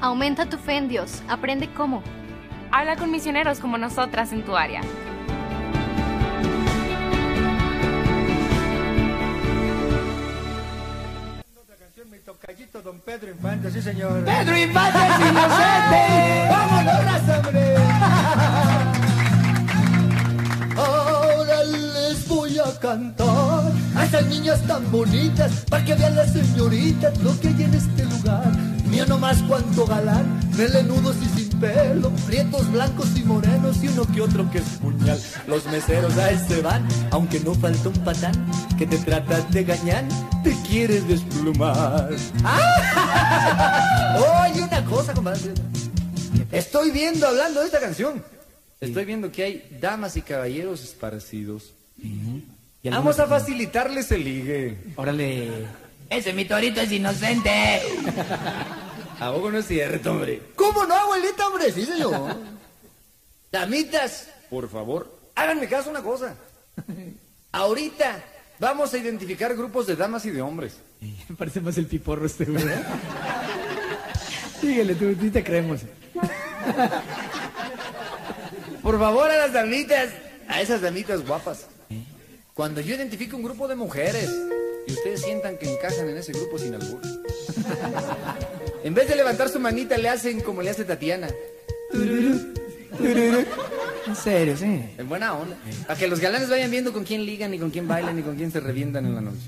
Aumenta 0.00 0.46
tu 0.46 0.56
fe 0.56 0.76
en 0.76 0.88
Dios. 0.88 1.22
Aprende 1.28 1.70
cómo. 1.72 2.02
Habla 2.72 2.96
con 2.96 3.10
misioneros 3.10 3.60
como 3.60 3.76
nosotras 3.76 4.32
en 4.32 4.44
tu 4.44 4.56
área. 4.56 4.80
Don 12.82 12.98
Pedro 13.00 13.30
Infante, 13.30 13.70
sí 13.70 13.82
señor. 13.82 14.24
Pedro 14.24 14.56
Infante 14.56 14.98
es 14.98 15.20
inocente. 15.30 16.48
¡Vámonos, 16.50 17.28
hombre! 17.36 17.76
Ahora 20.76 21.62
les 21.64 22.26
voy 22.26 22.58
a 22.58 22.78
cantar 22.80 23.70
a 23.94 24.04
esas 24.04 24.24
niñas 24.26 24.60
tan 24.66 24.90
bonitas 24.90 25.66
para 25.68 25.84
que 25.84 25.94
vean 25.94 26.16
las 26.16 26.32
señoritas 26.32 27.18
lo 27.18 27.38
que 27.38 27.48
hay 27.48 27.64
en 27.64 27.74
este 27.74 28.06
lugar. 28.06 28.50
Mío 28.90 29.06
nomás 29.06 29.40
cuanto 29.44 29.86
galán, 29.86 30.40
melenudos 30.56 31.16
y 31.22 31.26
sin 31.26 31.60
pelo, 31.60 32.10
prietos, 32.26 32.70
blancos 32.72 33.16
y 33.16 33.22
morenos 33.22 33.82
y 33.84 33.88
uno 33.88 34.04
que 34.12 34.20
otro 34.20 34.50
que 34.50 34.58
es 34.58 34.64
puñal. 34.80 35.20
Los 35.46 35.64
meseros 35.66 36.18
a 36.18 36.32
ese 36.32 36.60
van, 36.60 36.86
aunque 37.12 37.38
no 37.38 37.54
falta 37.54 37.88
un 37.88 38.04
patán 38.04 38.34
que 38.76 38.86
te 38.86 38.98
trata 38.98 39.40
de 39.42 39.62
gañar, 39.62 40.04
te 40.42 40.52
quieres 40.68 41.06
desplumar. 41.06 42.10
¡Ah! 42.42 44.48
Oye, 44.50 44.64
una 44.64 44.84
cosa, 44.84 45.14
compadre. 45.14 45.54
Estoy 46.50 46.90
viendo, 46.90 47.28
hablando 47.28 47.60
de 47.60 47.66
esta 47.66 47.78
canción, 47.78 48.24
estoy 48.80 49.04
viendo 49.04 49.30
que 49.30 49.44
hay 49.44 49.78
damas 49.80 50.16
y 50.16 50.22
caballeros 50.22 50.82
esparcidos. 50.82 51.74
Vamos 52.82 53.20
a 53.20 53.28
facilitarles 53.28 54.10
el 54.10 54.24
ligue. 54.24 54.78
Órale. 54.96 55.68
Ese 56.10 56.32
mi 56.32 56.44
torito 56.44 56.80
es 56.80 56.90
inocente. 56.90 57.80
¿A 59.20 59.32
poco 59.32 59.52
no 59.52 59.58
es 59.58 59.66
cierto, 59.68 60.10
hombre? 60.10 60.42
¿Cómo 60.56 60.84
no, 60.84 60.94
abuelita, 60.94 61.46
hombre? 61.46 61.70
Sí, 61.70 61.86
señor. 61.86 62.36
Damitas, 63.52 64.28
Por 64.50 64.68
favor, 64.68 65.16
háganme 65.36 65.68
caso 65.68 65.88
una 65.88 66.02
cosa. 66.02 66.34
Ahorita 67.52 68.24
vamos 68.58 68.92
a 68.92 68.98
identificar 68.98 69.54
grupos 69.54 69.86
de 69.86 69.94
damas 69.94 70.26
y 70.26 70.30
de 70.30 70.42
hombres. 70.42 70.78
Me 71.28 71.36
parece 71.36 71.60
más 71.60 71.78
el 71.78 71.86
piporro 71.86 72.26
este, 72.26 72.44
güey. 72.44 72.64
¿eh? 72.64 72.82
Síguele, 74.60 74.96
tú, 74.96 75.14
tú 75.14 75.30
te 75.30 75.44
creemos. 75.44 75.82
Por 78.82 78.98
favor, 78.98 79.30
a 79.30 79.36
las 79.36 79.52
damitas, 79.52 80.10
a 80.48 80.60
esas 80.60 80.80
damitas 80.80 81.24
guapas. 81.24 81.66
Cuando 82.52 82.80
yo 82.80 82.96
identifico 82.96 83.36
un 83.36 83.44
grupo 83.44 83.68
de 83.68 83.76
mujeres 83.76 84.28
y 84.86 84.92
ustedes 84.92 85.22
sientan 85.22 85.58
que 85.58 85.72
encajan 85.72 86.08
en 86.08 86.16
ese 86.16 86.32
grupo 86.32 86.58
sin 86.58 86.74
albur, 86.74 87.00
en 88.84 88.94
vez 88.94 89.08
de 89.08 89.16
levantar 89.16 89.48
su 89.48 89.60
manita, 89.60 89.96
le 89.98 90.08
hacen 90.08 90.40
como 90.40 90.62
le 90.62 90.70
hace 90.70 90.84
Tatiana. 90.84 91.28
En 94.06 94.16
serio, 94.16 94.56
sí. 94.56 94.82
En 94.98 95.08
buena 95.08 95.34
onda. 95.34 95.56
Para 95.86 95.98
que 95.98 96.08
los 96.08 96.20
galanes 96.20 96.48
vayan 96.48 96.70
viendo 96.70 96.92
con 96.92 97.04
quién 97.04 97.24
ligan, 97.24 97.52
y 97.54 97.58
con 97.58 97.70
quién 97.70 97.86
bailan, 97.86 98.18
y 98.18 98.22
con 98.22 98.36
quién 98.36 98.50
se 98.50 98.60
revientan 98.60 99.06
en 99.06 99.14
la 99.14 99.20
noche. 99.20 99.46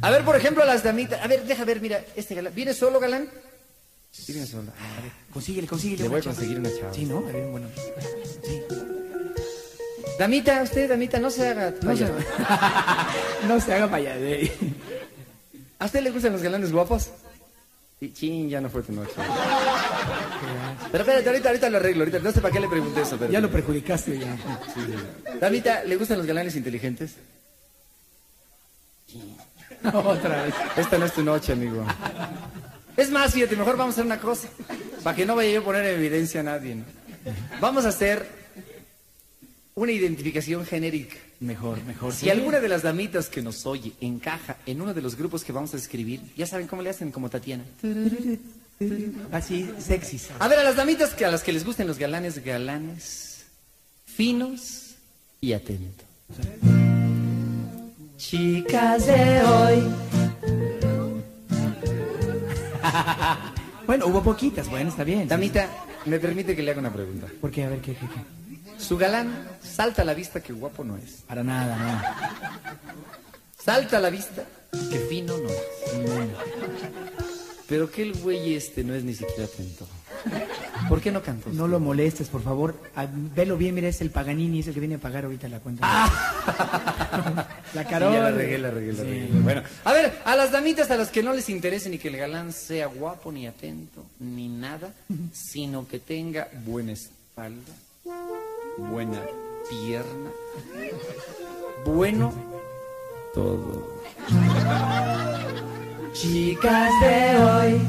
A 0.00 0.10
ver, 0.10 0.24
por 0.24 0.36
ejemplo, 0.36 0.64
las 0.64 0.82
damitas. 0.82 1.20
A 1.22 1.26
ver, 1.26 1.44
deja 1.44 1.64
ver, 1.64 1.80
mira, 1.80 2.04
este 2.16 2.34
galán. 2.34 2.54
¿Viene 2.54 2.74
solo, 2.74 3.00
galán? 3.00 3.28
Sí, 4.10 4.32
viene 4.32 4.46
solo. 4.46 4.70
A 4.70 5.02
ver, 5.02 5.12
Consíguele, 5.32 5.66
consíguele. 5.66 6.02
Le 6.02 6.08
voy 6.08 6.20
a 6.20 6.24
conseguir 6.24 6.58
una 6.58 6.70
chava. 6.70 6.92
Sí, 6.92 7.06
¿no? 7.06 7.18
A 7.18 7.32
ver, 7.32 7.48
bueno. 7.48 7.68
Damita, 10.18 10.62
usted, 10.62 10.88
damita, 10.88 11.18
no 11.18 11.30
se 11.30 11.48
haga. 11.48 11.72
No 11.82 11.96
se, 11.96 12.04
no 13.48 13.60
se 13.60 13.74
haga 13.74 13.90
payadé. 13.90 14.52
¿A 15.78 15.86
usted 15.86 16.02
le 16.02 16.10
gustan 16.10 16.32
los 16.32 16.42
galanes 16.42 16.72
guapos? 16.72 17.10
Sí, 17.98 18.12
chin, 18.12 18.48
ya 18.48 18.60
no 18.60 18.68
fue 18.68 18.82
tu 18.82 18.92
noche. 18.92 19.12
Pero 20.90 21.04
espérate, 21.04 21.28
ahorita, 21.28 21.48
ahorita 21.48 21.70
lo 21.70 21.76
arreglo, 21.78 22.00
ahorita. 22.02 22.18
No 22.18 22.32
sé 22.32 22.40
para 22.40 22.52
qué 22.52 22.60
le 22.60 22.68
pregunté 22.68 23.02
eso, 23.02 23.16
pero. 23.16 23.32
Ya 23.32 23.40
lo 23.40 23.50
perjudicaste 23.50 24.18
ya. 24.18 24.36
Damita, 25.40 25.84
¿le 25.84 25.96
gustan 25.96 26.18
los 26.18 26.26
galanes 26.26 26.56
inteligentes? 26.56 27.14
Otra 29.84 30.42
vez. 30.44 30.54
Esta 30.76 30.98
no 30.98 31.06
es 31.06 31.12
tu 31.12 31.22
noche, 31.22 31.52
amigo. 31.52 31.84
Es 32.96 33.10
más, 33.10 33.32
fíjate, 33.32 33.56
mejor 33.56 33.76
vamos 33.76 33.92
a 33.92 34.00
hacer 34.00 34.06
una 34.06 34.18
cosa. 34.20 34.48
Para 35.02 35.16
que 35.16 35.26
no 35.26 35.34
vaya 35.34 35.50
yo 35.50 35.60
a 35.60 35.64
poner 35.64 35.84
en 35.86 35.94
evidencia 35.98 36.40
a 36.40 36.44
nadie. 36.44 36.76
¿no? 36.76 36.84
Vamos 37.60 37.84
a 37.84 37.88
hacer 37.88 38.41
una 39.74 39.92
identificación 39.92 40.64
genérica. 40.66 41.16
Mejor, 41.40 41.82
mejor. 41.84 42.12
Si 42.12 42.30
alguna 42.30 42.60
de 42.60 42.68
las 42.68 42.82
damitas 42.82 43.28
que 43.28 43.42
nos 43.42 43.66
oye 43.66 43.92
encaja 44.00 44.58
en 44.66 44.80
uno 44.80 44.94
de 44.94 45.02
los 45.02 45.16
grupos 45.16 45.44
que 45.44 45.52
vamos 45.52 45.74
a 45.74 45.76
escribir, 45.76 46.20
ya 46.36 46.46
saben 46.46 46.66
cómo 46.66 46.82
le 46.82 46.90
hacen, 46.90 47.10
como 47.10 47.30
Tatiana. 47.30 47.64
Así, 49.30 49.68
sexys. 49.78 50.28
A 50.38 50.48
ver, 50.48 50.58
a 50.58 50.64
las 50.64 50.76
damitas 50.76 51.14
que 51.14 51.24
a 51.24 51.30
las 51.30 51.42
que 51.42 51.52
les 51.52 51.64
gusten 51.64 51.86
los 51.86 51.98
galanes, 51.98 52.44
galanes, 52.44 53.44
finos 54.04 54.94
y 55.40 55.52
atentos. 55.52 56.06
Chicas 58.16 59.06
de 59.06 59.42
hoy. 59.42 59.82
Bueno, 63.84 64.06
hubo 64.06 64.22
poquitas, 64.22 64.70
bueno, 64.70 64.90
está 64.90 65.02
bien. 65.04 65.26
Damita, 65.28 65.68
me 66.06 66.18
permite 66.18 66.54
que 66.56 66.62
le 66.62 66.70
haga 66.70 66.80
una 66.80 66.92
pregunta. 66.92 67.26
¿Por 67.40 67.50
qué? 67.50 67.64
A 67.64 67.68
ver, 67.68 67.80
¿qué, 67.80 67.92
qué, 67.94 68.06
qué? 68.06 68.41
Su 68.86 68.98
galán 68.98 69.48
salta 69.62 70.02
a 70.02 70.04
la 70.04 70.14
vista 70.14 70.40
que 70.40 70.52
guapo 70.52 70.84
no 70.84 70.96
es. 70.96 71.22
Para 71.26 71.42
nada, 71.42 71.76
no. 71.76 72.02
Salta 73.62 73.98
a 73.98 74.00
la 74.00 74.10
vista 74.10 74.44
que 74.90 74.98
fino 75.08 75.34
no 75.38 75.48
es. 75.48 75.56
Pero 77.68 77.90
que 77.90 78.02
el 78.02 78.12
güey 78.20 78.54
este 78.54 78.84
no 78.84 78.94
es 78.94 79.04
ni 79.04 79.14
siquiera 79.14 79.44
atento. 79.44 79.86
¿Por 80.88 81.00
qué 81.00 81.10
no 81.10 81.22
cantó? 81.22 81.48
No 81.50 81.66
lo 81.68 81.80
molestes, 81.80 82.28
por 82.28 82.42
favor. 82.42 82.76
Ah, 82.94 83.06
velo 83.10 83.56
bien, 83.56 83.74
mira, 83.74 83.88
es 83.88 84.00
el 84.00 84.10
Paganini, 84.10 84.60
es 84.60 84.66
el 84.68 84.74
que 84.74 84.80
viene 84.80 84.96
a 84.96 84.98
pagar 84.98 85.24
ahorita 85.24 85.48
la 85.48 85.58
cuenta. 85.60 85.86
la 87.74 87.82
Sí, 87.82 87.88
Carola. 87.88 88.16
ya 88.16 88.22
la 88.24 88.30
regué, 88.30 88.58
la 88.58 88.70
regué, 88.70 88.92
la 88.92 88.98
Sí. 89.02 89.08
regué. 89.08 89.28
Bueno, 89.40 89.62
a 89.84 89.92
ver, 89.92 90.12
a 90.24 90.36
las 90.36 90.50
damitas 90.52 90.90
a 90.90 90.96
las 90.96 91.08
que 91.08 91.22
no 91.22 91.32
les 91.32 91.48
interese 91.48 91.88
ni 91.88 91.98
que 91.98 92.08
el 92.08 92.16
galán 92.18 92.52
sea 92.52 92.86
guapo, 92.86 93.32
ni 93.32 93.46
atento, 93.46 94.04
ni 94.20 94.48
nada, 94.48 94.92
sino 95.32 95.88
que 95.88 95.98
tenga 95.98 96.48
buena 96.64 96.92
espalda, 96.92 97.72
buena 98.78 99.20
pierna, 99.68 100.30
bueno 101.84 102.32
todo. 103.34 103.92
Chicas 106.12 106.90
de 107.00 107.38
hoy. 107.38 107.80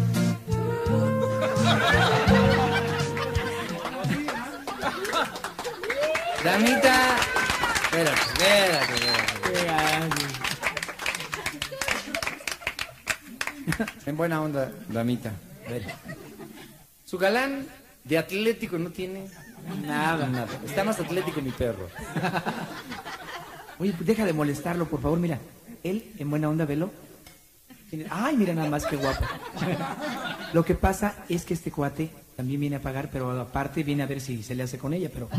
Damita, 6.43 7.17
espérate, 7.83 8.21
espérate, 8.21 8.93
espérate. 9.43 10.23
En 14.05 14.17
buena 14.17 14.41
onda, 14.41 14.71
damita. 14.89 15.31
Su 17.05 17.17
galán 17.17 17.65
de 18.03 18.17
atlético 18.17 18.77
no 18.77 18.89
tiene 18.91 19.29
nada, 19.85 20.27
nada. 20.27 20.59
Está 20.65 20.83
más 20.83 20.99
atlético 20.99 21.41
mi 21.41 21.51
perro. 21.51 21.87
Oye, 23.79 23.93
pues 23.93 24.05
deja 24.05 24.25
de 24.25 24.33
molestarlo, 24.33 24.87
por 24.87 25.01
favor, 25.01 25.19
mira. 25.19 25.39
Él, 25.83 26.11
en 26.17 26.29
buena 26.29 26.49
onda, 26.49 26.65
velo. 26.65 26.91
Ay, 28.09 28.37
mira 28.37 28.53
nada 28.53 28.69
más 28.69 28.85
que 28.85 28.95
guapo. 28.95 29.23
Lo 30.53 30.63
que 30.65 30.73
pasa 30.75 31.15
es 31.29 31.45
que 31.45 31.53
este 31.53 31.71
cuate 31.71 32.09
también 32.35 32.59
viene 32.59 32.77
a 32.77 32.81
pagar, 32.81 33.09
pero 33.11 33.39
aparte 33.39 33.83
viene 33.83 34.03
a 34.03 34.07
ver 34.07 34.19
si 34.21 34.41
se 34.41 34.55
le 34.55 34.63
hace 34.63 34.77
con 34.79 34.93
ella, 34.93 35.09
pero 35.13 35.29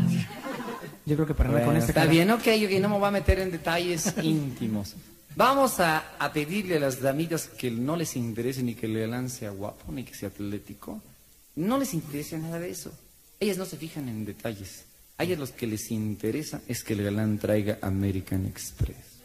Yo 1.05 1.15
creo 1.15 1.25
que 1.27 1.33
para 1.33 1.49
nada 1.49 1.61
con 1.61 1.67
Bueno, 1.73 1.79
esta 1.79 1.91
está 1.91 2.01
cara- 2.01 2.11
bien, 2.11 2.31
ok, 2.31 2.41
ok, 2.65 2.79
no 2.81 2.89
me 2.89 2.97
voy 2.99 3.07
a 3.07 3.11
meter 3.11 3.39
en 3.39 3.51
detalles 3.51 4.13
íntimos. 4.23 4.95
Vamos 5.35 5.81
a, 5.81 6.13
a 6.17 6.31
pedirle 6.31 6.77
a 6.77 6.79
las 6.79 7.01
damitas 7.01 7.47
que 7.47 7.69
no 7.71 7.97
les 7.97 8.15
interese 8.15 8.63
ni 8.63 8.73
que 8.75 8.85
el 8.85 8.97
galán 8.99 9.29
sea 9.29 9.49
guapo, 9.49 9.91
ni 9.91 10.03
que 10.05 10.13
sea 10.13 10.29
atlético. 10.29 11.01
No 11.55 11.77
les 11.77 11.93
interesa 11.93 12.37
nada 12.37 12.59
de 12.59 12.69
eso. 12.69 12.93
Ellas 13.39 13.57
no 13.57 13.65
se 13.65 13.77
fijan 13.77 14.07
en 14.07 14.25
detalles. 14.25 14.85
A 15.17 15.23
ellas 15.23 15.39
lo 15.39 15.47
que 15.55 15.67
les 15.67 15.91
interesa 15.91 16.61
es 16.67 16.83
que 16.83 16.93
el 16.93 17.03
galán 17.03 17.37
traiga 17.37 17.77
American 17.81 18.45
Express. 18.45 19.15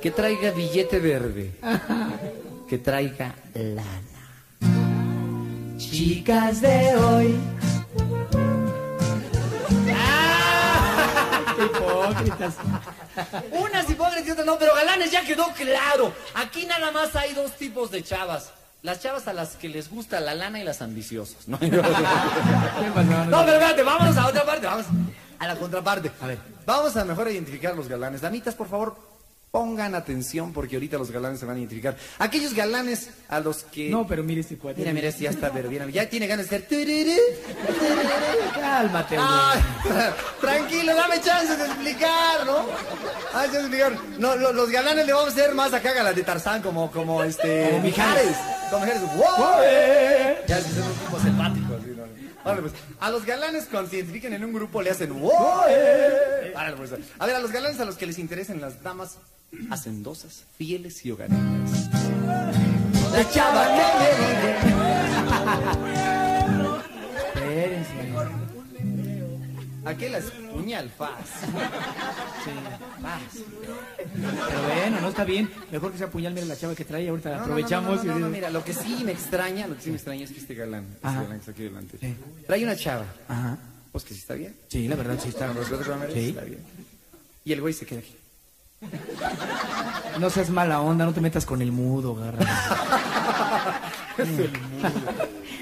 Que 0.00 0.10
traiga 0.10 0.50
billete 0.50 0.98
verde. 0.98 1.52
Que 2.68 2.78
traiga 2.78 3.34
lana. 3.52 4.24
Chicas 5.76 6.62
de 6.62 6.96
hoy. 6.96 7.36
Hipócritas. 11.64 12.54
Unas 13.52 13.90
hipócritas 13.90 14.26
y 14.26 14.30
otras 14.30 14.46
no, 14.46 14.58
pero 14.58 14.74
galanes 14.74 15.10
ya 15.10 15.22
quedó 15.26 15.52
claro. 15.52 16.14
Aquí 16.34 16.64
nada 16.64 16.90
más 16.90 17.14
hay 17.14 17.34
dos 17.34 17.54
tipos 17.58 17.90
de 17.90 18.02
chavas. 18.02 18.50
Las 18.84 19.00
chavas 19.00 19.26
a 19.28 19.32
las 19.32 19.56
que 19.56 19.70
les 19.70 19.88
gusta 19.88 20.20
la 20.20 20.34
lana 20.34 20.60
y 20.60 20.62
las 20.62 20.82
ambiciosas. 20.82 21.48
No, 21.48 21.56
no, 21.58 21.68
pero 21.70 21.80
espérate, 23.54 23.82
vámonos 23.82 24.14
a 24.18 24.26
otra 24.26 24.44
parte, 24.44 24.66
vamos 24.66 24.84
a 25.38 25.48
la 25.48 25.56
contraparte. 25.56 26.10
A 26.20 26.26
ver, 26.26 26.38
vamos 26.66 26.94
a 26.94 27.02
mejor 27.06 27.30
identificar 27.30 27.74
los 27.74 27.88
galanes. 27.88 28.20
Damitas, 28.20 28.54
por 28.54 28.68
favor, 28.68 28.94
pongan 29.54 29.94
atención 29.94 30.52
porque 30.52 30.74
ahorita 30.74 30.98
los 30.98 31.12
galanes 31.12 31.38
se 31.38 31.46
van 31.46 31.54
a 31.54 31.58
identificar. 31.60 31.96
Aquellos 32.18 32.54
galanes 32.54 33.10
a 33.28 33.38
los 33.38 33.62
que... 33.62 33.88
No, 33.88 34.04
pero 34.04 34.24
mire 34.24 34.40
este 34.40 34.56
cuate. 34.58 34.80
Mira, 34.80 34.92
mira, 34.92 35.06
este 35.06 35.22
ya 35.22 35.30
está, 35.30 35.52
pero 35.52 35.68
bien, 35.68 35.88
ya 35.92 36.08
tiene 36.08 36.26
ganas 36.26 36.50
de 36.50 36.58
ser... 36.58 36.66
tururú, 36.66 37.16
Cálmate, 38.60 39.16
Ah, 39.16 39.54
tranquilo, 40.40 40.92
dame 40.96 41.20
chance 41.20 41.56
de 41.56 41.66
explicar, 41.66 42.44
¿no? 42.44 42.66
Chance 43.30 43.52
de 43.52 43.58
explicar. 43.60 43.92
No, 44.18 44.34
lo- 44.34 44.52
los 44.52 44.70
galanes 44.70 45.06
le 45.06 45.12
vamos 45.12 45.28
a 45.28 45.32
hacer 45.32 45.54
más 45.54 45.72
acá 45.72 45.92
a 46.00 46.02
la 46.02 46.12
de 46.12 46.24
Tarzán, 46.24 46.60
como, 46.60 46.90
como 46.90 47.22
este. 47.22 47.68
Como 47.70 47.80
Mijares. 47.82 48.36
Como 48.70 48.84
Mijares. 48.84 49.02
¡Wow! 49.14 49.62
Ya 50.48 50.60
son 50.62 50.82
un 50.82 50.94
tipo 50.94 51.20
selvático. 51.20 51.73
Órale, 52.44 52.62
pues. 52.62 52.74
A 53.00 53.10
los 53.10 53.24
galanes, 53.24 53.66
cuando 53.70 53.90
se 53.90 53.96
identifiquen 53.96 54.34
en 54.34 54.44
un 54.44 54.52
grupo, 54.52 54.82
le 54.82 54.90
hacen 54.90 55.12
pues. 56.76 56.92
A 57.18 57.26
ver, 57.26 57.34
a 57.34 57.40
los 57.40 57.50
galanes 57.52 57.80
a 57.80 57.84
los 57.84 57.96
que 57.96 58.06
les 58.06 58.18
interesen 58.18 58.60
las 58.60 58.82
damas 58.82 59.18
hacendosas, 59.70 60.44
fieles 60.58 61.04
y 61.04 61.10
hogareñas. 61.12 61.90
La 63.12 63.30
chava 63.30 63.66
que 63.74 63.84
Espérense. 67.34 68.03
Aquel 69.84 70.14
es 70.14 70.24
puñal 70.52 70.90
faz. 70.90 71.18
Sí. 72.44 72.50
Pero 74.14 74.62
bueno, 74.62 75.00
no 75.00 75.08
está 75.08 75.24
bien. 75.24 75.50
Mejor 75.72 75.92
que 75.92 75.98
sea 75.98 76.10
puñal, 76.10 76.34
mira 76.34 76.44
la 76.46 76.56
chava 76.56 76.74
que 76.74 76.84
trae. 76.84 77.08
Ahorita 77.08 77.34
no, 77.36 77.42
aprovechamos. 77.42 78.04
No, 78.04 78.12
no, 78.12 78.12
no, 78.12 78.18
y- 78.18 78.22
no, 78.22 78.28
mira, 78.28 78.50
lo 78.50 78.62
que 78.62 78.74
sí 78.74 79.02
me 79.02 79.12
extraña, 79.12 79.66
lo 79.66 79.76
que 79.76 79.80
sí 79.82 79.88
me 79.90 79.96
extraña 79.96 80.24
es 80.24 80.30
que 80.30 80.40
este 80.40 80.54
galán, 80.54 80.84
este 80.94 81.06
Ajá. 81.06 81.22
galán 81.22 81.30
que 81.32 81.38
está 81.40 81.50
aquí 81.52 81.62
delante, 81.62 82.16
trae 82.46 82.62
una 82.64 82.76
chava. 82.76 83.06
Ajá. 83.28 83.56
Pues 83.92 84.04
que 84.04 84.12
sí 84.12 84.20
está 84.20 84.34
bien. 84.34 84.54
Sí, 84.68 84.88
la 84.88 84.96
verdad 84.96 85.18
sí 85.22 85.28
está. 85.30 85.48
Que 85.48 85.54
me 85.54 85.96
merece, 85.96 86.20
Sí. 86.20 86.28
está 86.30 86.42
bien. 86.42 86.60
Y 87.46 87.52
el 87.52 87.60
güey 87.62 87.72
se 87.72 87.86
queda 87.86 88.00
aquí. 88.00 88.16
No 90.20 90.28
seas 90.28 90.50
mala 90.50 90.80
onda, 90.82 91.06
no 91.06 91.14
te 91.14 91.22
metas 91.22 91.46
con 91.46 91.62
el 91.62 91.72
mudo, 91.72 92.14
garra. 92.14 92.44
Es 94.18 94.28
el 94.28 94.50
mudo. 94.52 94.90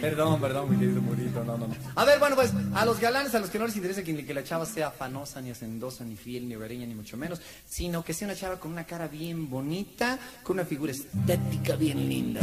Perdón, 0.02 0.40
perdón, 0.40 0.68
mi 0.68 0.76
querido 0.76 1.00
Murito, 1.00 1.44
no, 1.44 1.56
no, 1.56 1.68
no. 1.68 1.74
A 1.94 2.04
ver, 2.04 2.18
bueno, 2.18 2.34
pues, 2.34 2.52
a 2.74 2.84
los 2.84 2.98
galanes 2.98 3.36
a 3.36 3.38
los 3.38 3.50
que 3.50 3.58
no 3.60 3.66
les 3.66 3.76
interesa 3.76 4.02
que, 4.02 4.34
la 4.34 4.42
chava 4.42 4.66
sea 4.66 4.88
afanosa, 4.88 5.40
ni 5.40 5.52
hacendosa, 5.52 6.02
ni 6.02 6.16
fiel, 6.16 6.48
ni 6.48 6.56
hogareña, 6.56 6.86
ni 6.86 6.94
mucho 6.96 7.16
menos, 7.16 7.40
sino 7.68 8.04
que 8.04 8.12
sea 8.12 8.26
una 8.26 8.36
chava 8.36 8.58
con 8.58 8.72
una 8.72 8.82
cara 8.82 9.06
bien 9.06 9.48
bonita, 9.48 10.18
con 10.42 10.56
una 10.56 10.64
figura 10.64 10.90
estética 10.90 11.76
bien 11.76 12.08
linda. 12.08 12.40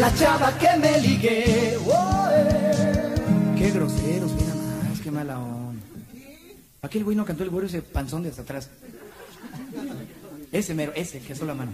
La 0.00 0.12
chava 0.16 0.58
que 0.58 0.76
me 0.78 1.00
ligué. 1.00 1.78
Qué 3.56 3.70
groseros, 3.70 4.32
mira 4.32 4.54
más, 4.56 5.00
qué 5.00 5.10
mala 5.12 5.38
onda. 5.38 5.80
Aquel 6.82 7.04
güey 7.04 7.16
no 7.16 7.24
cantó 7.24 7.44
el 7.44 7.50
güero 7.50 7.68
ese 7.68 7.82
panzón 7.82 8.24
de 8.24 8.30
hasta 8.30 8.42
atrás. 8.42 8.68
Ese 10.50 10.74
mero, 10.74 10.90
ese, 10.96 11.20
que 11.20 11.36
la 11.36 11.54
mano. 11.54 11.72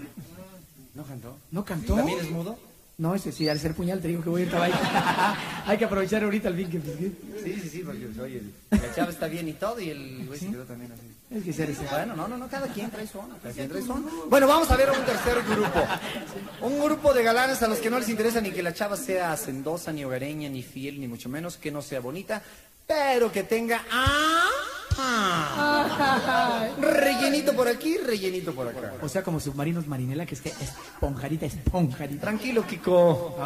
¿No 0.95 1.05
cantó? 1.05 1.39
¿No 1.51 1.65
cantó? 1.65 1.95
¿También 1.95 2.19
es 2.19 2.31
mudo? 2.31 2.59
No, 2.97 3.15
ese 3.15 3.33
sí, 3.33 3.49
al 3.49 3.59
ser 3.59 3.75
puñal 3.75 4.01
te 4.01 4.09
digo 4.09 4.23
que 4.23 4.31
voy 4.31 4.43
a 4.43 4.45
ir. 4.45 4.53
Hay 5.67 5.77
que 5.77 5.85
aprovechar 5.85 6.23
ahorita 6.23 6.49
el 6.49 6.55
fin 6.55 6.71
que 6.71 6.79
pues, 6.79 6.97
Sí, 7.43 7.61
sí, 7.61 7.69
sí, 7.69 7.79
porque 7.85 8.09
oye, 8.21 8.43
la 8.71 8.95
chava 8.95 9.11
está 9.11 9.27
bien 9.27 9.49
y 9.49 9.55
todo 9.55 9.81
y 9.81 9.91
el 9.91 10.27
güey 10.27 10.39
se 10.39 10.51
quedó 10.51 10.63
también 10.65 10.93
así. 10.93 11.37
Es 11.37 11.43
que 11.43 11.53
ser 11.53 11.71
ese. 11.71 11.85
Bueno, 11.91 12.15
no, 12.15 12.29
no, 12.29 12.39
no, 12.39 12.47
cada 12.47 12.69
quien 12.69 12.91
trae 12.91 13.07
su 13.07 13.19
onda, 13.19 13.37
cada 13.43 13.53
quien 13.53 13.69
trae 13.69 13.83
su 13.83 13.91
onda. 13.91 14.13
Bueno, 14.29 14.47
vamos 14.47 14.71
a 14.71 14.77
ver 14.77 14.91
un 14.91 15.05
tercer 15.05 15.43
grupo. 15.43 15.81
Un 16.61 16.83
grupo 16.83 17.13
de 17.13 17.23
galanes 17.23 17.63
a 17.63 17.69
los 17.69 17.79
que 17.79 17.91
no 17.91 17.99
les 17.99 18.09
interesa 18.09 18.41
ni 18.41 18.51
que 18.51 18.63
la 18.63 18.73
chava 18.73 18.97
sea 18.97 19.33
hacendosa, 19.33 19.93
ni 19.93 20.05
hogareña, 20.05 20.49
ni 20.49 20.63
fiel, 20.63 21.01
ni 21.01 21.09
mucho 21.09 21.29
menos, 21.29 21.57
que 21.57 21.71
no 21.71 21.83
sea 21.83 22.01
bonita, 22.01 22.43
pero 22.87 23.31
que 23.31 23.43
tenga... 23.43 23.85
¡Ah! 23.91 24.54
Ah, 24.99 26.69
rellenito 26.81 27.55
por 27.55 27.69
aquí, 27.69 27.97
rellenito 27.99 28.55
por 28.55 28.69
acá. 28.69 28.95
O 29.03 29.09
sea, 29.09 29.23
como 29.23 29.41
submarinos 29.41 29.87
marinela, 29.87 30.27
que 30.27 30.35
es 30.35 30.41
que 30.41 30.51
esponjarita, 30.51 31.47
esponjarita. 31.47 32.21
Tranquilo, 32.21 32.67
Kiko. 32.67 33.37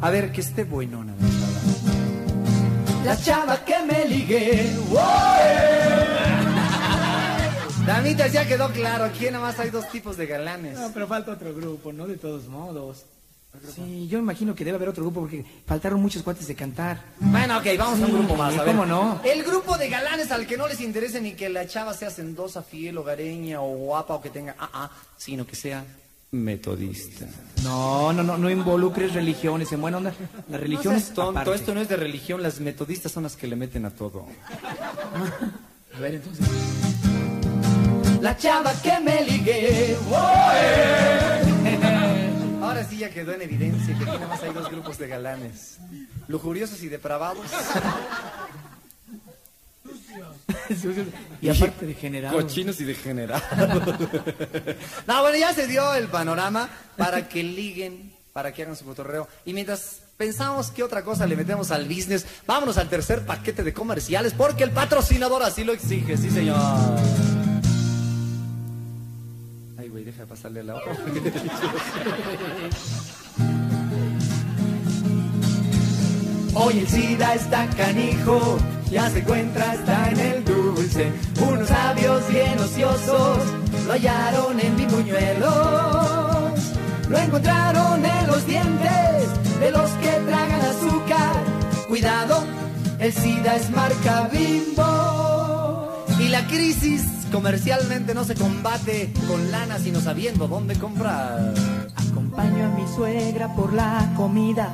A 0.00 0.10
ver, 0.10 0.32
que 0.32 0.40
esté 0.40 0.64
bueno, 0.64 1.04
nada 1.04 1.18
más. 1.20 1.32
La 3.04 3.16
chava 3.16 3.64
que 3.64 3.74
me 3.84 4.04
ligué. 4.04 4.70
Damitas, 7.86 8.32
ya 8.32 8.46
quedó 8.46 8.68
claro, 8.70 9.04
aquí 9.04 9.26
nada 9.26 9.40
más 9.40 9.58
hay 9.58 9.70
dos 9.70 9.88
tipos 9.90 10.16
de 10.16 10.26
galanes. 10.26 10.78
No, 10.78 10.92
pero 10.92 11.08
falta 11.08 11.32
otro 11.32 11.52
grupo, 11.52 11.92
¿no? 11.92 12.06
De 12.06 12.16
todos 12.16 12.46
modos. 12.46 13.04
Sí, 13.74 14.08
yo 14.08 14.18
imagino 14.18 14.54
que 14.54 14.64
debe 14.64 14.76
haber 14.76 14.88
otro 14.88 15.04
grupo 15.04 15.20
porque 15.20 15.44
faltaron 15.66 16.00
muchos 16.00 16.22
cuates 16.22 16.46
de 16.48 16.54
cantar. 16.54 17.02
Bueno, 17.20 17.58
ok, 17.58 17.66
vamos 17.78 18.00
a 18.00 18.06
un 18.06 18.12
grupo 18.12 18.34
más. 18.34 18.54
A 18.54 18.64
ver. 18.64 18.74
¿Cómo 18.74 18.86
no? 18.86 19.20
El 19.24 19.44
grupo 19.44 19.76
de 19.76 19.88
galanes 19.88 20.32
al 20.32 20.46
que 20.46 20.56
no 20.56 20.66
les 20.66 20.80
interese 20.80 21.20
ni 21.20 21.32
que 21.34 21.48
la 21.48 21.66
chava 21.66 21.92
sea 21.92 22.10
sendosa, 22.10 22.62
fiel, 22.62 22.96
hogareña 22.98 23.60
o 23.60 23.76
guapa 23.76 24.14
o 24.14 24.22
que 24.22 24.30
tenga 24.30 24.56
ah, 24.58 24.70
ah, 24.72 24.90
sino 25.16 25.46
que 25.46 25.54
sea 25.54 25.84
metodista. 26.32 27.26
No, 27.62 28.12
no, 28.12 28.22
no, 28.22 28.38
no 28.38 28.50
involucres 28.50 29.12
religiones 29.12 29.70
en 29.72 29.82
buena 29.82 29.98
onda. 29.98 30.14
La 30.48 30.56
religión 30.56 30.94
No 30.94 30.98
es 30.98 31.12
tonto, 31.12 31.40
aparte. 31.40 31.54
esto 31.54 31.74
no 31.74 31.80
es 31.82 31.88
de 31.88 31.96
religión, 31.96 32.42
las 32.42 32.58
metodistas 32.58 33.12
son 33.12 33.24
las 33.24 33.36
que 33.36 33.46
le 33.46 33.56
meten 33.56 33.84
a 33.84 33.90
todo. 33.90 34.26
A 35.94 36.00
ver, 36.00 36.14
entonces. 36.14 36.46
La 38.22 38.34
chava 38.36 38.72
que 38.82 38.98
me 39.00 39.24
ligué. 39.26 39.96
Ahora 42.72 42.88
sí 42.88 42.96
ya 42.96 43.10
quedó 43.10 43.32
en 43.34 43.42
evidencia 43.42 43.98
que 43.98 44.04
aquí 44.04 44.12
nada 44.12 44.28
más 44.28 44.42
hay 44.42 44.52
dos 44.52 44.70
grupos 44.70 44.96
de 44.96 45.06
galanes. 45.08 45.76
Lujuriosos 46.26 46.82
y 46.82 46.88
depravados. 46.88 47.46
y 51.42 51.48
aparte 51.50 51.84
degenerados. 51.84 52.42
Cochinos 52.42 52.80
y 52.80 52.84
degenerados. 52.84 53.42
no, 55.06 55.20
bueno, 55.20 55.36
ya 55.36 55.52
se 55.52 55.66
dio 55.66 55.92
el 55.94 56.08
panorama 56.08 56.70
para 56.96 57.28
que 57.28 57.42
liguen, 57.42 58.14
para 58.32 58.52
que 58.54 58.62
hagan 58.62 58.76
su 58.76 58.86
cotorreo. 58.86 59.28
Y 59.44 59.52
mientras 59.52 60.00
pensamos 60.16 60.70
qué 60.70 60.82
otra 60.82 61.04
cosa 61.04 61.26
le 61.26 61.36
metemos 61.36 61.70
al 61.70 61.86
business, 61.86 62.24
vámonos 62.46 62.78
al 62.78 62.88
tercer 62.88 63.26
paquete 63.26 63.62
de 63.62 63.74
comerciales, 63.74 64.32
porque 64.32 64.64
el 64.64 64.70
patrocinador 64.70 65.42
así 65.42 65.62
lo 65.62 65.74
exige, 65.74 66.16
sí 66.16 66.30
señor. 66.30 66.56
Hoy 76.54 76.78
el 76.78 76.88
SIDA 76.88 77.34
está 77.34 77.66
canijo, 77.70 78.58
ya 78.90 79.10
se 79.10 79.18
encuentra, 79.18 79.74
está 79.74 80.10
en 80.10 80.20
el 80.20 80.44
dulce. 80.44 81.12
Unos 81.40 81.66
sabios 81.66 82.28
bien 82.28 82.56
ociosos 82.58 83.38
lo 83.86 83.92
hallaron 83.92 84.60
en 84.60 84.76
mi 84.76 84.86
buñuelos. 84.86 85.52
Lo 87.08 87.18
encontraron 87.18 88.04
en 88.04 88.26
los 88.28 88.46
dientes 88.46 89.58
de 89.58 89.70
los 89.72 89.90
que 89.92 90.10
tragan 90.28 90.60
azúcar. 90.60 91.34
Cuidado, 91.88 92.44
el 93.00 93.12
SIDA 93.12 93.56
es 93.56 93.70
marca 93.70 94.28
bimbo. 94.32 96.04
Y 96.20 96.28
la 96.28 96.46
crisis 96.46 97.21
comercialmente 97.32 98.14
no 98.14 98.24
se 98.24 98.34
combate 98.34 99.12
con 99.26 99.50
lana, 99.50 99.78
sino 99.78 100.00
sabiendo 100.00 100.46
dónde 100.46 100.76
comprar. 100.76 101.54
Acompaño 101.96 102.66
a 102.66 102.68
mi 102.68 102.86
suegra 102.94 103.54
por 103.54 103.72
la 103.72 104.12
comida. 104.16 104.72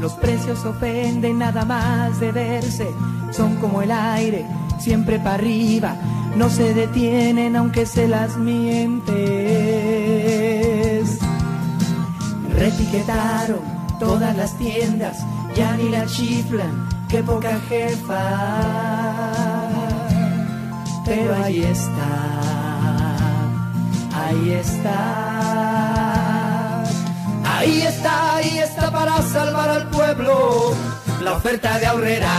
Los 0.00 0.12
precios 0.14 0.64
ofenden 0.64 1.38
nada 1.38 1.64
más 1.64 2.20
de 2.20 2.32
verse. 2.32 2.88
Son 3.30 3.56
como 3.56 3.80
el 3.82 3.92
aire, 3.92 4.44
siempre 4.80 5.18
para 5.18 5.34
arriba. 5.36 5.96
No 6.36 6.50
se 6.50 6.74
detienen 6.74 7.56
aunque 7.56 7.86
se 7.86 8.08
las 8.08 8.36
mientes. 8.36 9.12
Retiquetaron 12.54 13.72
Todas 14.02 14.36
las 14.36 14.58
tiendas 14.58 15.24
ya 15.54 15.76
ni 15.76 15.88
la 15.88 16.04
chiflan, 16.06 16.88
qué 17.08 17.22
poca 17.22 17.60
jefa. 17.68 19.41
Pero 21.04 21.34
ahí 21.44 21.62
está, 21.64 22.10
ahí 24.14 24.50
está. 24.52 25.22
Ahí 27.44 27.82
está, 27.82 28.34
ahí 28.36 28.58
está 28.58 28.90
para 28.90 29.22
salvar 29.22 29.68
al 29.68 29.88
pueblo 29.88 30.74
la 31.22 31.32
oferta 31.34 31.78
de 31.78 31.86
ahorrera. 31.86 32.32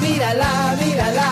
Mírala, 0.00 0.76
mírala, 0.84 1.30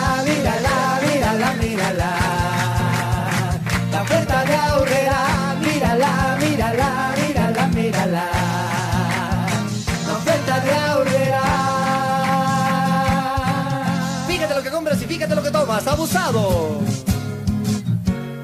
Compras 14.83 15.01
y 15.01 15.05
fíjate 15.05 15.33
lo 15.33 15.41
que 15.41 15.49
tomas, 15.49 15.87
abusado. 15.87 16.81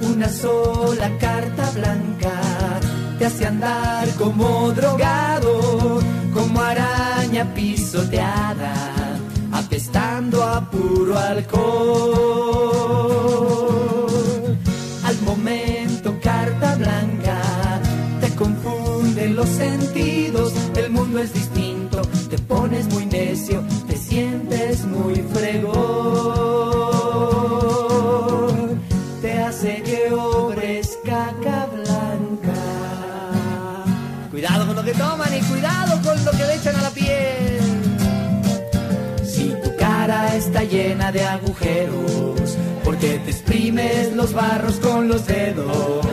Una 0.02 0.30
sola 0.30 1.12
carta 1.20 1.70
blanca 1.72 2.32
te 3.18 3.26
hace 3.26 3.46
andar 3.46 4.08
como 4.12 4.72
drogado, 4.72 6.00
como 6.34 6.62
araña 6.62 7.54
pisoteada, 7.54 8.74
apestando 9.52 10.42
a 10.42 10.62
puro 10.72 11.20
alcohol. 11.20 12.08
Al 15.04 15.22
momento 15.24 16.18
carta 16.24 16.76
blanca 16.76 17.42
te 18.22 18.34
confunden 18.36 19.36
los 19.36 19.50
sentidos, 19.50 20.54
el 20.78 20.90
mundo 20.90 21.20
es 21.20 21.34
distinto, 21.34 22.02
te 22.30 22.38
pones 22.38 22.86
muy 22.94 23.06
necio, 23.08 23.62
te 23.88 23.98
sientes 23.98 24.86
muy 24.86 25.16
fregón, 25.34 26.18
cara 40.10 40.36
está 40.36 40.64
llena 40.64 41.12
de 41.12 41.24
agujeros, 41.24 42.57
porque 42.84 43.20
te 43.20 43.30
exprimes 43.30 44.12
los 44.14 44.34
barros 44.34 44.78
con 44.78 45.07
los 45.07 45.28
dedos. 45.28 46.03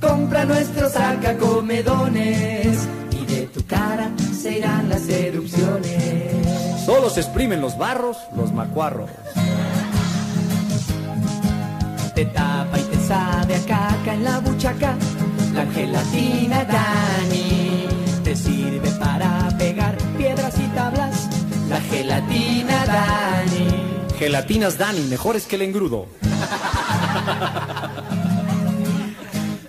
Compra 0.00 0.46
nuestros 0.46 0.92
sacacomedones 0.92 2.88
y 3.10 3.26
de 3.26 3.42
tu 3.48 3.62
cara 3.66 4.10
se 4.32 4.56
irán 4.56 4.88
las 4.88 5.06
erupciones. 5.06 6.82
Solo 6.86 7.10
se 7.10 7.20
exprimen 7.20 7.60
los 7.60 7.76
barros, 7.76 8.16
los 8.34 8.54
macuarros. 8.54 9.10
Te 12.14 12.24
tapa 12.24 12.78
y 12.78 12.82
te 12.84 13.06
sabe 13.06 13.56
a 13.56 13.60
caca 13.66 14.14
en 14.14 14.24
la 14.24 14.38
buchaca. 14.38 14.94
La 15.52 15.66
gelatina 15.66 16.64
Dani 16.64 17.86
te 18.24 18.34
sirve 18.34 18.90
para 18.92 19.54
pegar 19.58 19.94
piedras 20.16 20.54
y 20.58 20.66
tablas. 20.74 21.43
La 21.68 21.80
gelatina 21.80 22.84
Dani. 22.84 23.68
Gelatinas 24.18 24.78
Dani, 24.78 25.00
mejores 25.02 25.46
que 25.46 25.56
el 25.56 25.62
engrudo. 25.62 26.06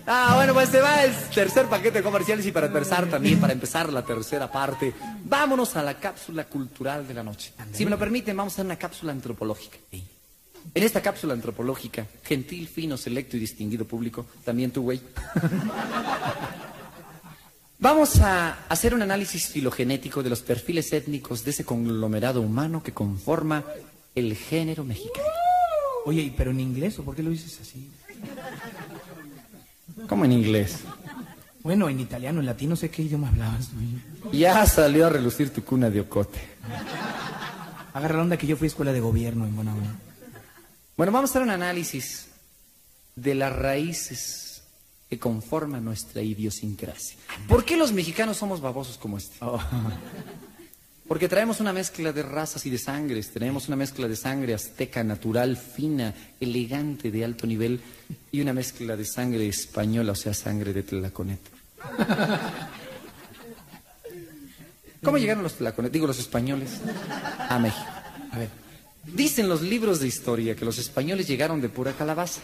Ah, 0.08 0.34
bueno, 0.36 0.54
pues 0.54 0.70
se 0.70 0.82
va 0.82 1.04
el 1.04 1.16
tercer 1.34 1.66
paquete 1.66 1.98
de 1.98 2.04
comerciales 2.04 2.46
y 2.46 2.52
para 2.52 2.68
empezar 2.68 3.08
también, 3.08 3.40
para 3.40 3.54
empezar 3.54 3.92
la 3.92 4.04
tercera 4.06 4.52
parte, 4.52 4.94
vámonos 5.24 5.76
a 5.78 5.82
la 5.82 5.96
cápsula 5.96 6.44
cultural 6.46 7.08
de 7.08 7.16
la 7.16 7.24
noche. 7.24 7.54
Si 7.74 7.86
me 7.86 7.90
lo 7.90 7.98
permiten, 7.98 8.38
vamos 8.38 8.60
a 8.60 8.62
una 8.62 8.76
cápsula 8.76 9.12
antropológica. 9.12 9.78
En 9.92 10.84
esta 10.84 11.02
cápsula 11.02 11.34
antropológica, 11.34 12.06
gentil, 12.24 12.68
fino, 12.68 12.98
selecto 12.98 13.36
y 13.36 13.40
distinguido 13.40 13.86
público, 13.86 14.28
también 14.44 14.70
tú, 14.70 14.84
güey. 14.84 15.02
Vamos 17.78 18.20
a 18.22 18.66
hacer 18.70 18.94
un 18.94 19.02
análisis 19.02 19.48
filogenético 19.48 20.24
de 20.24 20.30
los 20.30 20.42
perfiles 20.42 20.92
étnicos 20.94 21.44
de 21.44 21.52
ese 21.52 21.66
conglomerado 21.66 22.42
humano 22.42 22.82
que 22.82 22.94
conforma 22.94 23.64
el 24.16 24.36
género 24.36 24.84
mexicano. 24.86 25.26
Oye, 26.06 26.34
pero 26.38 26.52
en 26.52 26.62
inglés, 26.62 26.98
¿o 27.00 27.04
por 27.04 27.16
qué 27.16 27.24
lo 27.24 27.32
dices 27.32 27.60
así? 27.62 27.90
¿Cómo 30.08 30.24
en 30.24 30.32
inglés? 30.32 30.80
Bueno, 31.64 31.90
en 31.90 32.00
italiano, 32.00 32.40
en 32.40 32.46
latino, 32.46 32.76
sé 32.76 32.90
qué 32.90 33.02
idioma 33.02 33.30
hablabas. 33.30 33.70
tú. 33.70 34.32
Ya 34.32 34.66
salió 34.68 35.08
a 35.08 35.10
relucir 35.10 35.50
tu 35.50 35.64
cuna 35.64 35.90
de 35.90 36.02
ocote. 36.02 36.40
Agarra 37.94 38.18
la 38.18 38.24
onda 38.24 38.38
que 38.38 38.48
yo 38.48 38.56
fui 38.56 38.68
a 38.68 38.70
escuela 38.70 38.94
de 38.94 39.00
gobierno 39.00 39.46
en 39.46 39.56
Buena. 39.56 39.74
Bueno, 40.96 41.12
vamos 41.12 41.30
a 41.30 41.32
hacer 41.32 41.42
un 41.42 41.50
análisis 41.50 42.28
de 43.16 43.36
las 43.36 43.54
raíces 43.54 44.55
que 45.10 45.20
conforman 45.20 45.84
nuestra 45.86 46.22
idiosincrasia. 46.22 47.18
¿Por 47.48 47.64
qué 47.64 47.78
los 47.78 47.92
mexicanos 47.92 48.38
somos 48.38 48.62
babosos 48.62 48.98
como 48.98 49.18
este? 49.18 49.36
Porque 51.08 51.30
traemos 51.30 51.60
una 51.60 51.72
mezcla 51.72 52.12
de 52.12 52.24
razas 52.24 52.66
y 52.66 52.72
de 52.72 52.80
sangres. 52.80 53.32
Tenemos 53.32 53.68
una 53.68 53.76
mezcla 53.76 54.08
de 54.08 54.16
sangre 54.16 54.56
azteca, 54.56 55.04
natural, 55.04 55.56
fina, 55.56 56.16
elegante, 56.40 57.12
de 57.12 57.24
alto 57.24 57.46
nivel, 57.46 57.80
y 58.32 58.42
una 58.42 58.54
mezcla 58.54 58.96
de 58.96 59.06
sangre 59.06 59.48
española, 59.48 60.14
o 60.14 60.16
sea, 60.16 60.34
sangre 60.34 60.74
de 60.74 60.82
tlaconeta. 60.82 61.52
¿Cómo 65.04 65.20
llegaron 65.20 65.44
los 65.44 65.54
tlaconetes, 65.54 65.94
digo 65.94 66.08
los 66.08 66.18
españoles, 66.18 66.82
a 67.38 67.60
México? 67.60 67.86
A 68.32 68.40
ver, 68.40 68.50
dicen 69.04 69.48
los 69.48 69.62
libros 69.62 70.00
de 70.00 70.08
historia 70.08 70.56
que 70.56 70.66
los 70.66 70.80
españoles 70.80 71.28
llegaron 71.28 71.62
de 71.62 71.70
pura 71.70 71.94
calabaza. 71.94 72.42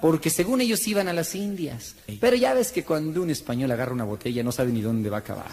Porque 0.00 0.28
según 0.30 0.60
ellos 0.60 0.86
iban 0.86 1.08
a 1.08 1.12
las 1.12 1.34
Indias. 1.34 1.94
Pero 2.20 2.36
ya 2.36 2.52
ves 2.54 2.72
que 2.72 2.84
cuando 2.84 3.22
un 3.22 3.30
español 3.30 3.70
agarra 3.70 3.92
una 3.92 4.04
botella 4.04 4.42
no 4.42 4.52
sabe 4.52 4.70
ni 4.72 4.82
dónde 4.82 5.08
va 5.10 5.18
a 5.18 5.20
acabar. 5.20 5.50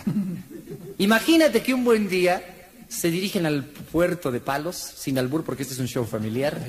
Imagínate 0.98 1.62
que 1.62 1.74
un 1.74 1.84
buen 1.84 2.10
día 2.10 2.44
se 2.90 3.10
dirigen 3.10 3.46
al 3.46 3.64
puerto 3.66 4.32
de 4.32 4.40
Palos, 4.42 4.76
sin 4.76 5.18
albur, 5.18 5.44
porque 5.44 5.64
este 5.64 5.74
es 5.76 5.80
un 5.80 5.88
show 5.88 6.06
familiar. 6.06 6.60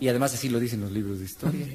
Y 0.00 0.08
además 0.08 0.34
así 0.34 0.48
lo 0.48 0.58
dicen 0.58 0.80
los 0.80 0.90
libros 0.90 1.18
de 1.20 1.24
historia. 1.24 1.66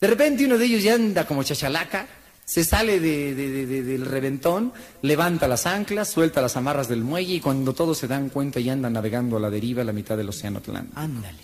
De 0.00 0.06
repente 0.06 0.44
uno 0.44 0.58
de 0.58 0.66
ellos 0.66 0.82
ya 0.82 0.94
anda 0.94 1.26
como 1.26 1.42
chachalaca, 1.42 2.06
se 2.44 2.62
sale 2.62 3.00
de- 3.00 3.34
de- 3.34 3.50
de- 3.50 3.66
de- 3.66 3.82
del 3.82 4.04
reventón, 4.04 4.72
levanta 5.02 5.48
las 5.48 5.66
anclas, 5.66 6.10
suelta 6.10 6.40
las 6.42 6.56
amarras 6.56 6.86
del 6.88 7.00
muelle 7.02 7.34
y 7.34 7.40
cuando 7.40 7.72
todos 7.72 7.96
se 7.98 8.06
dan 8.06 8.28
cuenta 8.28 8.60
ya 8.60 8.72
andan 8.74 8.92
navegando 8.92 9.38
a 9.38 9.40
la 9.40 9.50
deriva 9.50 9.82
a 9.82 9.84
la 9.84 9.92
mitad 9.92 10.16
del 10.16 10.28
océano 10.28 10.58
Atlántico. 10.58 11.00
Ándale. 11.00 11.38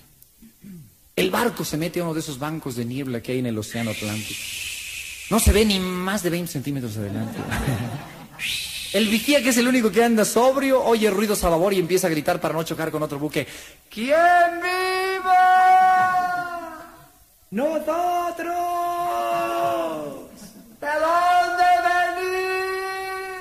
El 1.14 1.30
barco 1.30 1.64
se 1.64 1.76
mete 1.76 2.00
a 2.00 2.04
uno 2.04 2.14
de 2.14 2.20
esos 2.20 2.38
bancos 2.38 2.76
de 2.76 2.86
niebla 2.86 3.20
que 3.20 3.32
hay 3.32 3.40
en 3.40 3.46
el 3.46 3.58
océano 3.58 3.90
Atlántico. 3.90 4.40
No 5.30 5.38
se 5.38 5.52
ve 5.52 5.64
ni 5.64 5.78
más 5.78 6.22
de 6.22 6.30
20 6.30 6.50
centímetros 6.50 6.96
adelante. 6.96 7.38
El 8.92 9.08
vigía, 9.08 9.42
que 9.42 9.48
es 9.48 9.56
el 9.56 9.66
único 9.66 9.90
que 9.90 10.04
anda 10.04 10.22
sobrio, 10.22 10.84
oye 10.84 11.08
ruidos 11.08 11.42
a 11.44 11.48
babor 11.48 11.72
y 11.72 11.78
empieza 11.78 12.08
a 12.08 12.10
gritar 12.10 12.38
para 12.42 12.52
no 12.52 12.62
chocar 12.62 12.90
con 12.90 13.02
otro 13.02 13.18
buque. 13.18 13.46
¿Quién 13.88 14.60
viva? 14.60 15.32
¡Nosotros! 17.50 17.86
¿De 20.78 20.86
dónde 20.86 21.64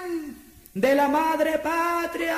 venís? 0.07 0.35
¡De 0.73 0.95
la 0.95 1.09
madre 1.09 1.59
patria! 1.59 2.37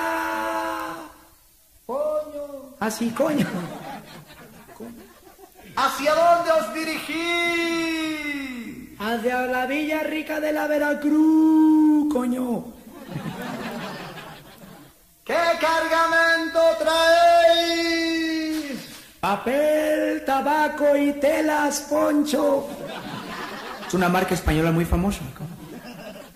Coño. 1.85 2.75
Así, 2.79 3.11
coño. 3.11 3.45
¿Hacia 5.75 6.13
dónde 6.13 6.51
os 6.51 6.73
dirigís? 6.73 6.99
Hacia 8.99 9.41
la 9.47 9.65
Villa 9.65 10.03
Rica 10.03 10.39
de 10.39 10.53
la 10.53 10.67
Veracruz, 10.67 12.13
coño. 12.13 12.65
¿Qué 15.25 15.39
cargamento 15.59 16.59
traéis? 16.79 18.03
Papel, 19.19 20.23
tabaco 20.25 20.95
y 20.95 21.13
telas, 21.13 21.81
poncho. 21.89 22.67
Es 23.87 23.93
una 23.93 24.09
marca 24.09 24.33
española 24.35 24.71
muy 24.71 24.85
famosa. 24.85 25.21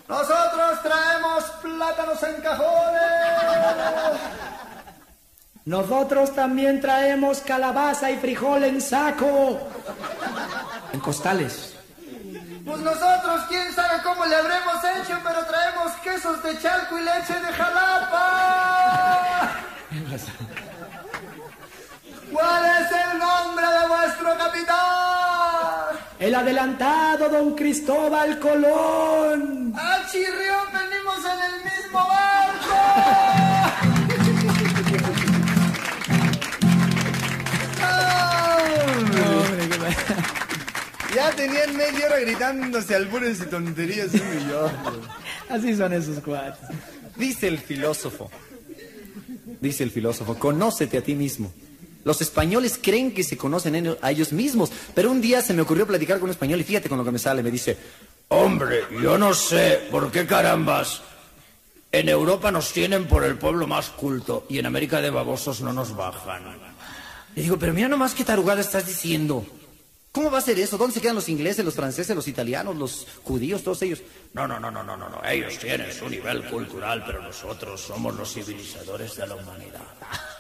Nosotros 0.08 0.82
traemos 0.84 1.44
plátanos 1.62 2.24
en 2.24 2.42
cajones. 2.42 3.02
Nosotros 5.68 6.34
también 6.34 6.80
traemos 6.80 7.41
calabaza 7.41 8.09
y 8.09 8.15
frijol 8.15 8.63
en 8.63 8.80
saco. 8.80 9.68
En 10.93 11.01
costales. 11.01 11.76
Pues 12.65 12.80
nosotros, 12.80 13.41
quién 13.49 13.76
sabe 13.76 14.01
cómo 14.01 14.26
le 14.26 14.38
habremos 14.38 14.76
hecho, 14.95 15.20
pero 15.22 15.45
traemos 15.45 15.91
quesos 16.01 16.41
de 16.41 16.57
Chalco 16.61 16.97
y 16.97 17.03
leche 17.03 17.34
de 17.34 17.51
Jalapa. 17.51 19.51
¿Cuál 22.32 22.65
es 22.65 22.89
el 22.89 23.20
nombre 23.20 23.68
de 23.68 23.88
vuestro 23.89 24.38
capitán? 24.38 24.78
el 26.20 26.34
adelantado 26.34 27.28
don 27.28 27.55
Cristóbal 27.55 28.39
Colón. 28.39 29.74
¡Ah, 29.76 29.99
chirrión! 30.09 30.65
¡Venimos 30.72 31.26
en 31.26 31.39
el 31.43 31.61
mismo 31.65 32.07
barco! 32.07 33.47
Ya 41.18 41.32
tenían 41.32 41.76
media 41.76 42.05
hora 42.05 42.20
gritándose 42.20 42.93
albures 42.95 43.39
y 43.41 43.45
tonterías 43.47 44.13
y 44.13 44.51
otro. 44.51 45.01
Así 45.49 45.76
son 45.76 45.91
esos 45.93 46.20
cuates. 46.20 46.59
Dice 47.15 47.47
el 47.47 47.57
filósofo, 47.57 48.30
dice 49.59 49.84
el 49.84 49.89
filósofo, 49.89 50.38
conócete 50.38 50.99
a 50.99 51.01
ti 51.01 51.15
mismo. 51.15 51.51
Los 52.03 52.22
españoles 52.22 52.80
creen 52.80 53.11
que 53.15 53.24
se 53.24 53.36
conocen 53.36 53.74
en- 53.76 53.97
a 53.99 54.11
ellos 54.11 54.32
mismos, 54.32 54.72
pero 54.93 55.09
un 55.09 55.20
día 55.20 55.41
se 55.41 55.53
me 55.55 55.63
ocurrió 55.63 55.88
platicar 55.88 56.18
con 56.20 56.26
un 56.26 56.32
español 56.32 56.59
y 56.61 56.63
fíjate 56.63 56.88
con 56.88 56.99
lo 56.99 57.03
que 57.03 57.11
me 57.11 57.18
sale, 57.20 57.41
me 57.41 57.49
dice, 57.49 57.76
hombre, 58.28 58.82
yo 59.01 59.18
no 59.18 59.34
sé 59.34 59.88
por 59.89 60.11
qué 60.11 60.28
carambas 60.28 61.01
en 61.91 62.09
Europa 62.09 62.51
nos 62.51 62.72
tienen 62.72 63.07
por 63.07 63.24
el 63.24 63.38
pueblo 63.39 63.65
más 63.65 63.89
culto 63.89 64.45
y 64.49 64.59
en 64.59 64.68
América 64.68 65.01
de 65.01 65.09
babosos 65.09 65.61
no 65.61 65.74
nos 65.74 65.95
bajan. 65.95 66.43
Le 67.36 67.41
digo, 67.41 67.57
pero 67.57 67.74
mira 67.74 67.88
nomás 67.88 68.13
qué 68.13 68.24
tarugada 68.24 68.61
estás 68.61 68.86
diciendo. 68.86 69.43
¿Cómo 70.18 70.32
va 70.32 70.39
a 70.39 70.41
ser 70.41 70.57
eso? 70.57 70.80
¿Dónde 70.80 70.95
se 70.95 70.99
quedan 70.99 71.13
los 71.13 71.30
ingleses, 71.30 71.63
los 71.63 71.76
franceses, 71.76 72.15
los 72.15 72.28
italianos, 72.28 72.76
los 72.76 73.05
judíos, 73.24 73.61
todos 73.61 73.84
ellos? 73.84 74.01
No, 74.34 74.47
no, 74.47 74.59
no, 74.59 74.72
no, 74.72 74.84
no, 74.84 74.97
no, 74.97 75.09
no. 75.09 75.22
Ellos 75.24 75.59
tienen 75.59 75.93
su 75.93 76.09
nivel 76.09 76.43
cultural, 76.49 77.03
pero 77.05 77.22
nosotros 77.22 77.80
somos 77.80 78.15
los 78.15 78.34
civilizadores 78.34 79.15
de 79.15 79.28
la 79.28 79.36
humanidad. 79.36 79.86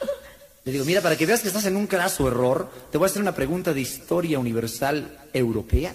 Le 0.65 0.71
digo, 0.71 0.83
mira, 0.83 0.99
para 0.99 1.15
que 1.15 1.27
veas 1.27 1.41
que 1.41 1.49
estás 1.49 1.67
en 1.67 1.75
un 1.75 1.85
craso 1.85 2.27
error, 2.27 2.71
te 2.91 2.97
voy 2.97 3.05
a 3.05 3.11
hacer 3.11 3.21
una 3.21 3.35
pregunta 3.35 3.71
de 3.71 3.81
historia 3.81 4.39
universal 4.39 5.15
europea 5.31 5.93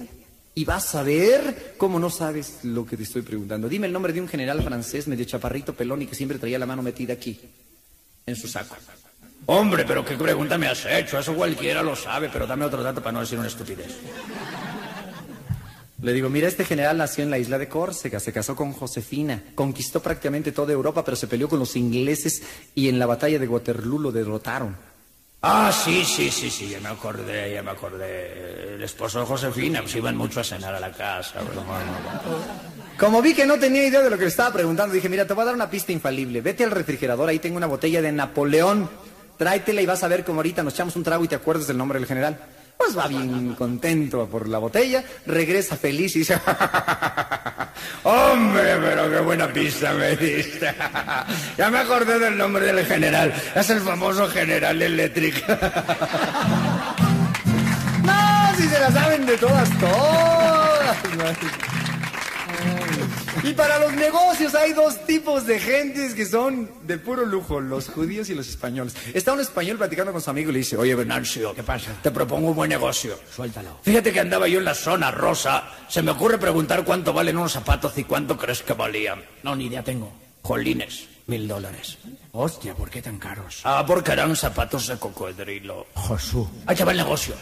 y 0.55 0.65
vas 0.65 0.95
a 0.95 1.03
ver 1.03 1.75
cómo 1.77 1.99
no 1.99 2.09
sabes 2.09 2.61
lo 2.63 2.87
que 2.87 2.97
te 2.97 3.03
estoy 3.03 3.23
preguntando. 3.23 3.69
Dime 3.69 3.89
el 3.89 3.93
nombre 3.93 4.13
de 4.13 4.21
un 4.21 4.29
general 4.29 4.63
francés 4.63 5.09
medio 5.09 5.25
chaparrito, 5.25 5.75
pelón 5.75 6.03
y 6.03 6.07
que 6.07 6.15
siempre 6.15 6.39
traía 6.39 6.61
la 6.61 6.67
mano 6.67 6.83
metida 6.83 7.15
aquí, 7.15 7.41
en 8.27 8.37
su 8.37 8.47
saco. 8.47 8.77
Hombre, 9.47 9.85
pero 9.85 10.05
qué 10.05 10.17
pregunta 10.17 10.57
me 10.57 10.69
has 10.69 10.87
hecho. 10.87 11.19
Eso 11.19 11.35
cualquiera 11.35 11.83
lo 11.83 11.97
sabe, 11.97 12.29
pero 12.33 12.47
dame 12.47 12.65
otro 12.65 12.83
dato 12.83 13.03
para 13.03 13.13
no 13.13 13.21
decir 13.21 13.39
una 13.39 13.49
estupidez. 13.49 13.99
Le 16.03 16.13
digo, 16.13 16.29
mira, 16.29 16.49
este 16.49 16.65
general 16.65 16.99
nació 16.99 17.23
en 17.23 17.31
la 17.31 17.39
isla 17.39 17.59
de 17.59 17.69
Córcega, 17.69 18.19
se 18.19 18.33
casó 18.33 18.57
con 18.57 18.73
Josefina, 18.73 19.41
conquistó 19.55 20.03
prácticamente 20.03 20.51
toda 20.51 20.73
Europa, 20.73 21.05
pero 21.05 21.17
se 21.17 21.29
peleó 21.29 21.49
con 21.49 21.61
los 21.61 21.77
ingleses 21.77 22.43
y 22.75 22.89
en 22.89 22.99
la 22.99 23.07
batalla 23.07 23.39
de 23.39 23.47
Waterloo 23.47 24.01
lo 24.01 24.11
derrotaron. 24.11 24.77
Ah, 25.43 25.73
sí, 25.73 26.05
sí, 26.05 26.31
sí, 26.31 26.51
sí, 26.51 26.69
ya 26.69 26.81
me 26.81 26.89
acordé, 26.89 27.53
ya 27.53 27.63
me 27.63 27.73
acordé. 27.73 28.75
El 28.75 28.83
esposo 28.83 29.21
de 29.21 29.27
Josefina, 29.27 29.81
pues 29.83 29.95
iban 29.95 30.17
mucho 30.17 30.41
a 30.41 30.45
cenar 30.45 30.75
a 30.75 30.81
la 30.81 30.93
casa. 30.93 31.41
pero 31.49 31.63
bueno. 31.63 31.93
Como 32.99 33.23
vi 33.23 33.35
que 33.35 33.47
no 33.47 33.59
tenía 33.59 33.87
idea 33.87 34.03
de 34.03 34.11
lo 34.11 34.17
que 34.17 34.25
le 34.25 34.31
estaba 34.31 34.53
preguntando, 34.53 34.95
dije, 34.95 35.09
mira, 35.09 35.27
te 35.27 35.35
voy 35.35 35.43
a 35.43 35.47
dar 35.47 35.55
una 35.55 35.71
pista 35.71 35.91
infalible. 35.91 36.41
Vete 36.41 36.63
al 36.63 36.71
refrigerador, 36.71 37.29
ahí 37.29 37.41
tengo 37.41 37.57
una 37.57 37.67
botella 37.67 38.01
de 38.01 38.13
Napoleón. 38.13 38.89
Tráetela 39.43 39.83
y 39.83 39.87
vas 39.87 40.05
a 40.05 40.09
ver 40.09 40.23
cómo 40.23 40.39
ahorita 40.39 40.63
nos 40.63 40.73
echamos 40.75 40.95
un 40.95 41.03
trago 41.03 41.25
y 41.25 41.29
te 41.29 41.35
acuerdas 41.35 41.67
del 41.67 41.77
nombre 41.77 41.99
del 41.99 42.07
general. 42.07 42.39
Pues 42.77 42.97
va 42.97 43.09
bien 43.09 43.57
contento 43.57 44.29
por 44.29 44.47
la 44.49 44.59
botella, 44.59 45.03
regresa 45.27 45.77
feliz 45.77 46.15
y 46.15 46.21
dice, 46.21 46.35
hombre, 48.05 48.77
pero 48.81 49.11
qué 49.11 49.19
buena 49.19 49.53
pista 49.53 49.95
me 49.95 50.15
diste. 50.15 50.73
ya 51.59 51.71
me 51.71 51.79
acordé 51.79 52.21
del 52.21 52.39
nombre 52.39 52.73
del 52.73 52.87
general, 52.87 53.35
es 53.53 53.69
el 53.71 53.81
famoso 53.81 54.29
general 54.29 54.81
Electric. 54.81 55.45
no, 58.05 58.57
si 58.57 58.69
se 58.69 58.79
la 58.79 58.93
saben 58.93 59.27
de 59.27 59.37
todas, 59.39 59.69
todas. 59.81 60.97
Y 63.45 63.55
para 63.55 63.81
los 63.81 63.93
negocios 63.95 64.55
hay 64.55 64.73
dos 64.73 65.05
tipos 65.05 65.47
de 65.47 65.59
gentes 65.59 66.15
que 66.15 66.25
son 66.27 66.71
de 66.87 66.97
puro 66.99 67.27
lujo, 67.27 67.61
los 67.61 67.89
judíos 67.89 68.31
y 68.31 68.35
los 68.35 68.49
españoles. 68.49 68.95
Está 69.13 69.33
un 69.33 69.41
español 69.41 69.79
platicando 69.79 70.13
con 70.13 70.21
su 70.21 70.31
amigo 70.31 70.51
y 70.51 70.53
le 70.53 70.59
dice, 70.61 70.77
oye 70.77 70.95
Venancio, 70.95 71.53
¿qué 71.53 71.65
pasa? 71.65 71.91
Te 72.03 72.13
propongo 72.13 72.51
un 72.51 72.57
buen 72.57 72.69
negocio. 72.69 73.19
Suéltalo. 73.35 73.81
Fíjate 73.83 74.13
que 74.13 74.21
andaba 74.21 74.47
yo 74.47 74.61
en 74.61 74.65
la 74.65 74.75
zona 74.75 75.11
rosa, 75.11 75.65
se 75.89 76.03
me 76.03 76.13
ocurre 76.13 76.39
preguntar 76.39 76.85
cuánto 76.85 77.13
valen 77.13 77.37
unos 77.37 77.53
zapatos 77.53 77.99
y 77.99 78.05
cuánto 78.05 78.39
crees 78.39 78.63
que 78.63 78.75
valían. 78.75 79.25
No, 79.43 79.57
ni 79.57 79.67
idea 79.67 79.83
tengo. 79.83 80.13
Jolines, 80.43 81.09
mil 81.33 81.49
dólares. 81.49 81.97
Hostia, 82.33 82.75
¿por 82.75 82.91
qué 82.91 83.01
tan 83.01 83.19
caros? 83.19 83.63
Ah, 83.65 83.83
porque 83.87 84.13
eran 84.13 84.37
zapatos 84.37 84.89
de 84.89 84.99
cocodrilo. 84.99 85.87
Josú. 85.95 86.47
Ahí 86.67 86.77
va 86.85 86.91
el 86.91 86.99
negocio. 86.99 87.35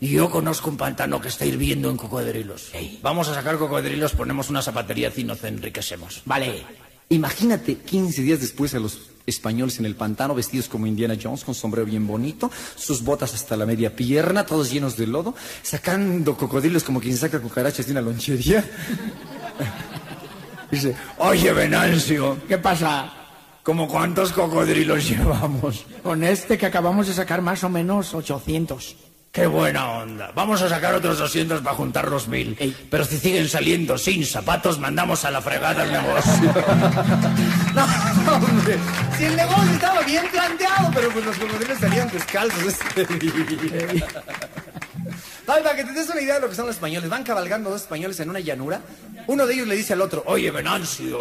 Y 0.00 0.08
yo 0.08 0.30
conozco 0.30 0.70
un 0.70 0.78
pantano 0.78 1.20
que 1.20 1.28
está 1.28 1.44
hirviendo 1.44 1.90
en 1.90 1.98
cocodrilos. 1.98 2.72
Vamos 3.02 3.28
a 3.28 3.34
sacar 3.34 3.58
cocodrilos, 3.58 4.12
ponemos 4.12 4.48
una 4.48 4.62
zapatería 4.62 5.12
y 5.14 5.24
nos 5.24 5.44
enriquecemos. 5.44 6.22
Vale. 6.24 6.64
Imagínate 7.10 7.76
15 7.76 8.22
días 8.22 8.40
después 8.40 8.74
a 8.74 8.80
los 8.80 9.10
españoles 9.26 9.78
en 9.78 9.84
el 9.84 9.96
pantano 9.96 10.34
vestidos 10.34 10.68
como 10.68 10.86
Indiana 10.86 11.16
Jones 11.22 11.44
con 11.44 11.54
sombrero 11.54 11.86
bien 11.86 12.06
bonito, 12.06 12.50
sus 12.74 13.02
botas 13.02 13.34
hasta 13.34 13.56
la 13.56 13.66
media 13.66 13.94
pierna, 13.94 14.46
todos 14.46 14.70
llenos 14.70 14.96
de 14.96 15.06
lodo, 15.06 15.34
sacando 15.62 16.36
cocodrilos 16.36 16.84
como 16.84 17.00
quien 17.00 17.16
saca 17.16 17.40
cucarachas 17.40 17.86
de 17.86 17.92
una 17.92 18.00
lonchería. 18.00 18.64
Dice, 20.70 20.96
oye 21.18 21.52
Venancio, 21.52 22.38
¿Qué 22.48 22.58
pasa? 22.58 23.15
¿Cómo 23.66 23.88
cuántos 23.88 24.30
cocodrilos 24.30 25.08
llevamos? 25.10 25.84
Con 26.04 26.22
este 26.22 26.56
que 26.56 26.66
acabamos 26.66 27.08
de 27.08 27.14
sacar 27.14 27.42
más 27.42 27.64
o 27.64 27.68
menos 27.68 28.14
800. 28.14 28.96
Qué 29.32 29.46
buena 29.46 29.90
onda. 29.90 30.30
Vamos 30.34 30.62
a 30.62 30.68
sacar 30.68 30.94
otros 30.94 31.18
200 31.18 31.60
para 31.60 31.76
juntar 31.76 32.08
los 32.08 32.26
mil. 32.26 32.56
Pero 32.88 33.04
si 33.04 33.18
siguen 33.18 33.46
saliendo 33.48 33.98
sin 33.98 34.24
zapatos, 34.24 34.78
mandamos 34.78 35.26
a 35.26 35.30
la 35.30 35.42
fregada 35.42 35.82
el 35.82 35.92
negocio. 35.92 36.54
no, 37.74 38.34
hombre. 38.34 38.78
Si 39.18 39.24
el 39.24 39.36
negocio 39.36 39.72
estaba 39.72 40.00
bien 40.02 40.24
planteado, 40.30 40.90
pero 40.94 41.10
pues 41.10 41.26
los 41.26 41.36
cocodrilos 41.36 41.78
salían 41.78 42.08
descalzos 42.08 42.64
ese 42.64 43.04
día. 43.18 44.06
Ay, 45.48 45.62
para 45.62 45.76
que 45.76 45.84
te 45.84 45.92
des 45.92 46.08
una 46.08 46.22
idea 46.22 46.36
de 46.36 46.40
lo 46.40 46.48
que 46.48 46.54
son 46.54 46.66
los 46.66 46.76
españoles. 46.76 47.10
Van 47.10 47.22
cabalgando 47.22 47.68
dos 47.68 47.82
españoles 47.82 48.18
en 48.20 48.30
una 48.30 48.40
llanura. 48.40 48.80
Uno 49.26 49.46
de 49.46 49.52
ellos 49.52 49.68
le 49.68 49.76
dice 49.76 49.92
al 49.92 50.00
otro, 50.00 50.22
oye, 50.26 50.50
Venancio, 50.50 51.18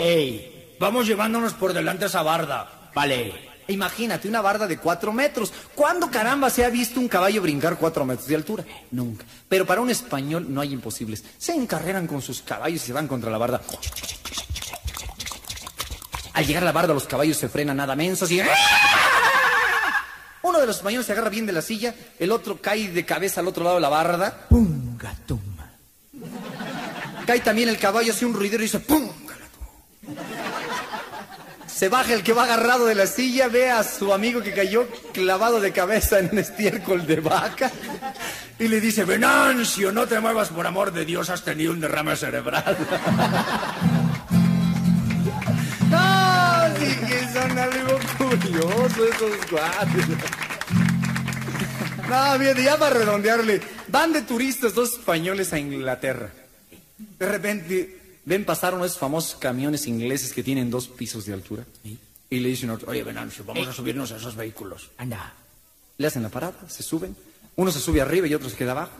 vamos 0.79 1.07
llevándonos 1.07 1.53
por 1.53 1.73
delante 1.73 2.05
esa 2.05 2.21
barda. 2.21 2.89
Vale. 2.93 3.55
Imagínate, 3.67 4.27
una 4.27 4.41
barda 4.41 4.67
de 4.67 4.77
cuatro 4.77 5.11
metros. 5.11 5.51
¿Cuándo 5.73 6.11
caramba 6.11 6.49
se 6.49 6.63
ha 6.63 6.69
visto 6.69 6.99
un 6.99 7.07
caballo 7.07 7.41
brincar 7.41 7.77
cuatro 7.77 8.05
metros 8.05 8.27
de 8.27 8.35
altura? 8.35 8.63
Nunca. 8.91 9.25
Pero 9.49 9.65
para 9.65 9.81
un 9.81 9.89
español 9.89 10.45
no 10.49 10.61
hay 10.61 10.71
imposibles. 10.73 11.23
Se 11.37 11.53
encarreran 11.53 12.05
con 12.05 12.21
sus 12.21 12.41
caballos 12.41 12.83
y 12.83 12.85
se 12.87 12.93
van 12.93 13.07
contra 13.07 13.31
la 13.31 13.39
barda. 13.39 13.61
Al 16.33 16.45
llegar 16.45 16.63
a 16.63 16.65
la 16.65 16.71
barda, 16.73 16.93
los 16.93 17.05
caballos 17.05 17.37
se 17.37 17.49
frenan 17.49 17.77
nada 17.77 17.95
mensos 17.95 18.29
y... 18.29 18.41
Uno 20.43 20.59
de 20.59 20.67
los 20.67 20.75
españoles 20.75 21.07
se 21.07 21.13
agarra 21.13 21.29
bien 21.29 21.47
de 21.47 21.53
la 21.53 21.61
silla, 21.63 21.95
el 22.19 22.31
otro 22.31 22.61
cae 22.61 22.89
de 22.89 23.03
cabeza 23.03 23.41
al 23.41 23.47
otro 23.47 23.63
lado 23.63 23.77
de 23.77 23.81
la 23.81 23.89
barda. 23.89 24.45
¡Pum, 24.47 24.95
gatuma! 24.95 25.71
Cae 27.25 27.39
también 27.39 27.67
el 27.67 27.79
caballo, 27.79 28.13
hace 28.13 28.27
un 28.27 28.35
ruidero 28.35 28.61
y 28.61 28.67
dice 28.67 28.79
¡pum! 28.79 29.09
Se 31.75 31.89
baja 31.89 32.13
el 32.13 32.23
que 32.23 32.31
va 32.31 32.45
agarrado 32.45 32.85
de 32.85 32.95
la 32.95 33.05
silla, 33.05 33.49
ve 33.49 33.69
a 33.69 33.83
su 33.83 34.13
amigo 34.13 34.41
que 34.41 34.53
cayó 34.53 34.87
clavado 35.11 35.59
de 35.59 35.73
cabeza 35.73 36.19
en 36.19 36.29
un 36.31 36.39
estiércol 36.39 37.05
de 37.05 37.19
vaca 37.19 37.69
y 38.57 38.69
le 38.69 38.79
dice, 38.79 39.03
Venancio, 39.03 39.91
no 39.91 40.07
te 40.07 40.17
muevas 40.21 40.47
por 40.47 40.65
amor 40.65 40.93
de 40.93 41.03
Dios, 41.03 41.29
has 41.29 41.43
tenido 41.43 41.73
un 41.73 41.81
derrame 41.81 42.15
cerebral. 42.15 42.77
no, 45.89 46.77
sí 46.79 46.95
que 47.07 47.27
son 47.33 47.59
algo 47.59 47.99
curioso 48.19 49.05
esos 49.13 49.45
cuates. 49.49 50.07
No, 52.07 52.39
fíjate, 52.39 52.63
ya 52.63 52.77
para 52.77 52.99
redondearle, 52.99 53.59
van 53.89 54.13
de 54.13 54.21
turistas 54.21 54.73
dos 54.73 54.93
españoles 54.93 55.51
a 55.51 55.59
Inglaterra. 55.59 56.29
De 57.19 57.25
repente 57.25 58.04
ven 58.25 58.45
pasar 58.45 58.73
unos 58.73 58.97
famosos 58.97 59.35
camiones 59.35 59.87
ingleses 59.87 60.33
que 60.33 60.43
tienen 60.43 60.69
dos 60.69 60.87
pisos 60.87 61.25
de 61.25 61.33
altura. 61.33 61.65
Y 62.29 62.39
le 62.39 62.49
dicen, 62.49 62.71
oye, 62.71 63.03
Venancio, 63.03 63.45
vamos 63.45 63.67
a 63.67 63.73
subirnos 63.73 64.11
a 64.11 64.17
esos 64.17 64.35
vehículos. 64.35 64.89
Anda. 64.97 65.33
Le 65.97 66.07
hacen 66.07 66.23
la 66.23 66.29
parada, 66.29 66.67
se 66.67 66.83
suben. 66.83 67.15
Uno 67.55 67.71
se 67.71 67.79
sube 67.79 68.01
arriba 68.01 68.27
y 68.27 68.33
otro 68.33 68.49
se 68.49 68.57
queda 68.57 68.71
abajo. 68.71 68.97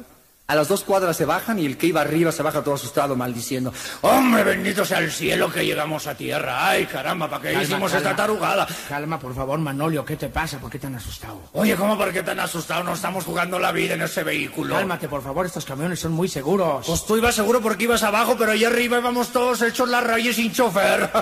A 0.48 0.54
las 0.54 0.68
dos 0.68 0.84
cuadras 0.84 1.18
se 1.18 1.26
bajan 1.26 1.58
y 1.58 1.66
el 1.66 1.76
que 1.76 1.88
iba 1.88 2.02
arriba 2.02 2.32
se 2.32 2.44
baja 2.44 2.62
todo 2.64 2.76
asustado, 2.76 3.16
maldiciendo. 3.16 3.74
¡Hombre, 4.02 4.44
bendito 4.44 4.86
sea 4.86 5.00
el 5.00 5.12
cielo 5.12 5.52
que 5.52 5.66
llegamos 5.66 6.06
a 6.06 6.14
tierra! 6.14 6.70
¡Ay, 6.70 6.86
caramba, 6.86 7.28
¿para 7.28 7.42
qué 7.42 7.48
Calma, 7.48 7.64
hicimos 7.64 7.92
calma. 7.92 8.10
esta 8.12 8.16
tarugada? 8.16 8.68
Calma, 8.88 9.18
por 9.20 9.34
favor, 9.34 9.58
Manolio, 9.58 10.06
¿qué 10.06 10.16
te 10.18 10.30
pasa? 10.30 10.60
¿Por 10.60 10.70
qué 10.70 10.78
tan 10.78 10.94
asustado? 10.94 11.42
Oye, 11.54 11.76
¿cómo 11.76 11.98
por 11.98 12.14
qué 12.14 12.22
tan 12.22 12.40
asustado? 12.40 12.84
No 12.84 12.94
estamos 12.94 13.26
jugando 13.26 13.58
la 13.58 13.72
vida 13.72 13.96
en 13.96 14.04
ese 14.04 14.22
vehículo. 14.24 14.76
Cálmate, 14.76 15.08
por 15.10 15.24
favor, 15.24 15.48
estos 15.48 15.66
camiones 15.66 16.00
son 16.00 16.12
muy 16.12 16.28
seguros. 16.28 16.86
Pues 16.86 17.04
tú 17.08 17.18
ibas 17.18 17.34
seguro 17.34 17.60
porque 17.60 17.86
ibas 17.86 18.04
abajo, 18.04 18.36
pero 18.38 18.52
allá 18.52 18.68
arriba 18.68 19.00
íbamos 19.00 19.30
todos 19.30 19.64
hechos 19.64 19.90
las 19.90 20.04
rayas 20.04 20.36
sin 20.36 20.54
chofer. 20.54 21.10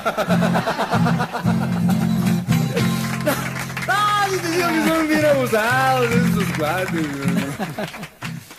¡Ay, 3.88 4.32
digo 4.52 4.68
que 4.68 4.88
son 4.90 5.08
bien 5.08 5.26
abusados 5.26 6.12
estos 6.12 6.44
cuates! 6.58 7.08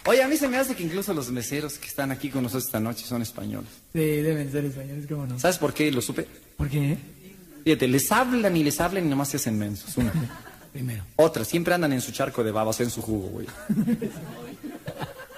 Oye, 0.07 0.23
a 0.23 0.29
mí 0.29 0.37
se 0.37 0.49
me 0.49 0.59
hace 0.59 0.75
que 0.75 0.83
incluso 0.83 1.15
los 1.15 1.31
meseros 1.31 1.79
que 1.79 1.87
están 1.87 2.11
aquí 2.11 2.29
con 2.29 2.43
nosotros 2.43 2.67
esta 2.67 2.81
noche 2.81 3.05
son 3.07 3.23
españoles. 3.23 3.71
Sí, 3.93 3.99
deben 3.99 4.53
ser 4.53 4.65
españoles, 4.67 5.07
¿cómo 5.09 5.27
no? 5.27 5.39
¿Sabes 5.39 5.57
por 5.59 5.73
qué 5.73 5.91
lo 5.91 6.03
supe? 6.03 6.27
¿Por 6.57 6.69
qué? 6.69 6.99
Fíjate, 7.65 7.89
les 7.89 8.13
hablan 8.13 8.55
y 8.57 8.63
les 8.63 8.81
hablan 8.81 9.07
y 9.07 9.09
nomás 9.09 9.29
se 9.29 9.39
hacen 9.39 9.59
mensos. 9.59 9.97
Una. 9.97 10.13
Primero. 10.73 11.05
Otra, 11.17 11.45
siempre 11.45 11.73
andan 11.73 11.93
en 11.93 12.01
su 12.01 12.13
charco 12.13 12.45
de 12.45 12.51
babas, 12.51 12.81
en 12.81 12.91
su 12.91 13.01
jugo, 13.01 13.29
güey. 13.29 13.47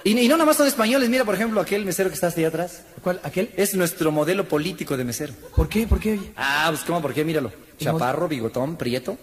Y, 0.03 0.17
y 0.17 0.27
no 0.27 0.35
nomás 0.35 0.57
son 0.57 0.67
españoles, 0.67 1.09
mira 1.09 1.23
por 1.25 1.35
ejemplo 1.35 1.61
aquel 1.61 1.85
mesero 1.85 2.09
que 2.09 2.15
está 2.15 2.27
hasta 2.27 2.39
allá 2.41 2.49
atrás. 2.49 2.81
¿Cuál? 3.03 3.19
¿Aquel? 3.23 3.51
Es 3.55 3.75
nuestro 3.75 4.11
modelo 4.11 4.47
político 4.47 4.97
de 4.97 5.03
mesero. 5.03 5.33
¿Por 5.55 5.69
qué? 5.69 5.85
¿Por 5.87 5.99
qué? 5.99 6.19
Ah, 6.35 6.65
pues 6.69 6.81
¿cómo? 6.81 7.01
¿Por 7.01 7.13
qué? 7.13 7.23
Míralo. 7.23 7.51
Chaparro, 7.79 8.27
bigotón, 8.27 8.75
prieto, 8.77 9.17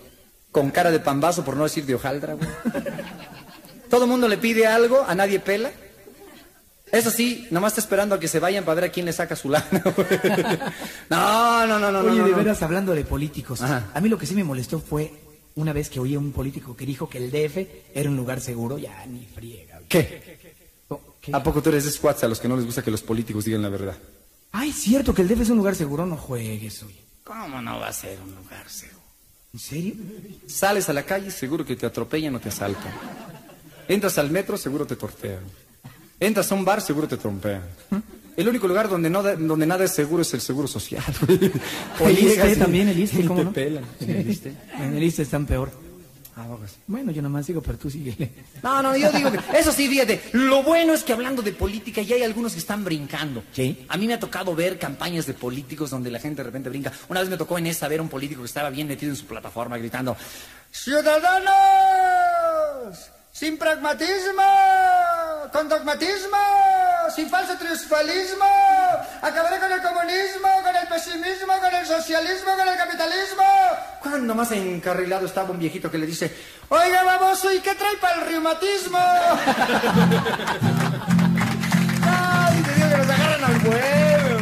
con 0.53 0.71
cara 0.71 0.91
de 0.91 1.01
pambazo, 1.01 1.45
por 1.45 1.57
no 1.57 1.65
decir 1.65 1.85
de 1.85 1.97
hojaldra, 1.97 2.35
güey. 2.35 2.49
Todo 3.95 4.07
el 4.07 4.11
mundo 4.11 4.27
le 4.27 4.39
pide 4.39 4.67
algo, 4.67 5.05
a 5.07 5.15
nadie 5.15 5.39
pela. 5.39 5.71
Eso 6.91 7.13
sí, 7.13 7.47
nomás 7.53 7.71
está 7.75 7.81
esperando 7.81 8.17
a 8.17 8.19
que 8.19 8.27
se 8.27 8.41
vayan 8.41 8.65
para 8.65 8.75
ver 8.75 8.85
a 8.87 8.89
quién 8.91 9.07
le 9.07 9.13
saca 9.13 9.37
su 9.37 9.49
lana, 9.49 9.69
güey. 9.97 10.09
No, 11.09 11.65
no, 11.69 11.79
no, 11.79 11.93
no. 11.93 12.01
Oye, 12.01 12.19
no, 12.19 12.25
de 12.25 12.31
no. 12.33 12.37
veras, 12.37 12.61
hablando 12.65 12.93
de 12.93 13.05
políticos, 13.05 13.63
Ajá. 13.63 13.87
a 13.95 14.01
mí 14.01 14.09
lo 14.09 14.19
que 14.19 14.27
sí 14.27 14.35
me 14.35 14.43
molestó 14.43 14.81
fue 14.81 15.13
una 15.55 15.73
vez 15.73 15.91
que 15.91 16.01
oí 16.01 16.17
a 16.17 16.19
un 16.19 16.33
político 16.33 16.77
que 16.77 16.85
dijo 16.85 17.09
que 17.09 17.19
el 17.19 17.31
DF 17.31 17.69
era 17.95 18.11
un 18.11 18.17
lugar 18.17 18.41
seguro, 18.41 18.79
ya 18.79 19.07
ni 19.07 19.25
friega. 19.27 19.77
güey. 19.79 19.89
¿Qué? 19.89 21.31
¿A 21.33 21.41
poco 21.41 21.63
tú 21.63 21.69
eres 21.69 21.85
de 21.85 21.93
squats 21.93 22.25
a 22.25 22.29
los 22.29 22.41
que 22.41 22.49
no 22.49 22.57
les 22.57 22.67
gusta 22.67 22.83
que 22.83 22.91
los 22.91 23.03
políticos 23.03 23.45
digan 23.45 23.63
la 23.63 23.69
verdad? 23.69 23.97
Ay, 24.51 24.73
cierto 24.73 25.15
que 25.15 25.23
el 25.23 25.29
DF 25.29 25.43
es 25.43 25.51
un 25.51 25.59
lugar 25.59 25.77
seguro, 25.77 26.05
no 26.05 26.17
juegues, 26.17 26.83
oye. 26.83 27.01
¿Cómo 27.23 27.63
no 27.63 27.79
va 27.79 27.87
a 27.91 27.93
ser 27.93 28.19
un 28.21 28.35
lugar 28.35 28.69
seguro? 28.69 28.99
¿En 29.53 29.61
serio? 29.61 29.95
Sales 30.49 30.89
a 30.89 30.93
la 30.93 31.05
calle, 31.05 31.31
seguro 31.31 31.65
que 31.65 31.77
te 31.77 31.87
atropellan 31.87 32.35
o 32.35 32.41
te 32.41 32.49
asaltan. 32.49 32.93
Entras 33.89 34.19
al 34.19 34.31
metro, 34.31 34.57
seguro 34.57 34.87
te 34.87 34.97
tortean. 34.97 35.41
Entras 36.21 36.51
a 36.51 36.55
un 36.55 36.65
bar, 36.65 36.81
seguro 36.81 37.09
te 37.09 37.17
trompean. 37.17 37.63
El 38.37 38.49
único 38.49 38.67
lugar 38.67 38.89
donde, 38.89 39.11
no 39.11 39.23
da- 39.23 39.37
donde 39.37 39.67
nada 39.67 39.85
es 39.85 39.93
seguro 39.93 40.23
es 40.23 40.33
el 40.35 40.41
seguro 40.41 40.67
social. 40.69 41.03
O 42.01 42.09
el 42.09 42.19
y- 42.19 42.57
también, 42.57 42.89
el 42.89 42.99
ISSSTE, 42.99 43.21
y 43.21 43.25
¿cómo 43.27 43.41
te 43.41 43.45
no? 43.45 43.53
pelan. 43.53 43.85
Sí. 43.99 44.05
¿En 44.09 44.17
el 44.17 44.31
ISSSTE? 44.31 44.53
En 44.79 44.95
el 44.97 45.03
ISSSTE 45.03 45.23
están 45.23 45.47
peor. 45.47 45.71
Ah. 46.37 46.49
Bueno, 46.89 47.13
yo 47.13 47.23
nomás 47.23 47.47
digo, 47.47 47.63
pero 47.63 47.79
tú 47.79 47.89
síguele. 47.89 48.29
No, 48.61 48.83
no, 48.83 48.97
yo 48.97 49.13
digo 49.13 49.31
que, 49.31 49.39
eso 49.57 49.71
sí, 49.71 49.89
fíjate, 49.89 50.21
lo 50.33 50.65
bueno 50.65 50.93
es 50.93 51.05
que 51.05 51.13
hablando 51.13 51.43
de 51.43 51.53
política 51.53 52.03
ya 52.03 52.17
hay 52.17 52.25
algunos 52.25 52.55
que 52.55 52.59
están 52.59 52.83
brincando. 52.85 53.45
Sí. 53.53 53.87
A 53.89 53.97
mí 53.97 54.09
me 54.09 54.15
ha 54.15 54.19
tocado 54.19 54.53
ver 54.57 54.77
campañas 54.81 55.27
de 55.27 55.35
políticos 55.35 55.91
donde 55.91 56.11
la 56.11 56.19
gente 56.19 56.39
de 56.43 56.47
repente 56.47 56.69
brinca. 56.71 56.93
Una 57.09 57.21
vez 57.21 57.31
me 57.31 57.37
tocó 57.37 57.57
en 57.59 57.69
esa 57.69 57.87
ver 57.87 58.01
a 58.01 58.03
un 58.03 58.09
político 58.09 58.41
que 58.43 58.47
estaba 58.47 58.69
bien 58.71 58.89
metido 58.89 59.13
en 59.13 59.17
su 59.17 59.27
plataforma 59.27 59.79
gritando, 59.79 60.17
¡Ciudadanos! 60.73 61.45
¡Sin 63.35 63.59
pragmatismo! 63.59 64.45
¡Con 65.53 65.69
dogmatismo! 65.69 66.37
¡Sin 67.17 67.29
falso 67.29 67.57
triunfalismo! 67.59 68.45
¡Acabaré 69.23 69.59
con 69.59 69.73
el 69.73 69.83
comunismo, 69.83 70.49
con 70.63 70.77
el 70.77 70.87
pesimismo, 70.87 71.53
con 71.61 71.75
el 71.75 71.85
socialismo, 71.85 72.53
con 72.57 72.69
el 72.69 72.77
capitalismo! 72.77 73.43
Cuando 74.01 74.37
más 74.37 74.53
encarrilado 74.53 75.27
estaba 75.27 75.51
un 75.51 75.59
viejito 75.59 75.91
que 75.91 75.99
le 75.99 76.07
dice, 76.07 76.33
Oiga, 76.69 77.03
baboso, 77.03 77.53
¿y 77.53 77.59
qué 77.59 77.75
trae 77.75 77.97
para 77.97 78.21
el 78.21 78.27
reumatismo? 78.29 78.99
¡Ay, 82.07 82.63
te 82.63 82.73
digo 82.75 82.89
que 82.89 82.97
nos 82.99 83.11
agarran 83.11 83.45
al 83.45 83.67
huevo! 83.67 84.39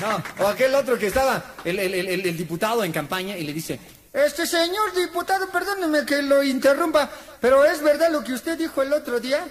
No, 0.00 0.22
o 0.44 0.46
aquel 0.48 0.72
otro 0.76 0.96
que 0.96 1.08
estaba, 1.08 1.42
el- 1.64 1.80
el- 1.80 1.94
el- 1.94 2.26
el 2.26 2.36
diputado 2.36 2.84
en 2.84 2.92
campaña, 2.92 3.36
y 3.36 3.42
le 3.42 3.52
dice, 3.52 3.80
este 4.12 4.46
señor 4.46 4.94
diputado, 4.94 5.48
perdóneme 5.50 6.04
que 6.04 6.22
lo 6.22 6.42
interrumpa, 6.42 7.10
pero 7.40 7.64
¿es 7.64 7.82
verdad 7.82 8.10
lo 8.10 8.24
que 8.24 8.32
usted 8.32 8.58
dijo 8.58 8.82
el 8.82 8.92
otro 8.92 9.20
día? 9.20 9.46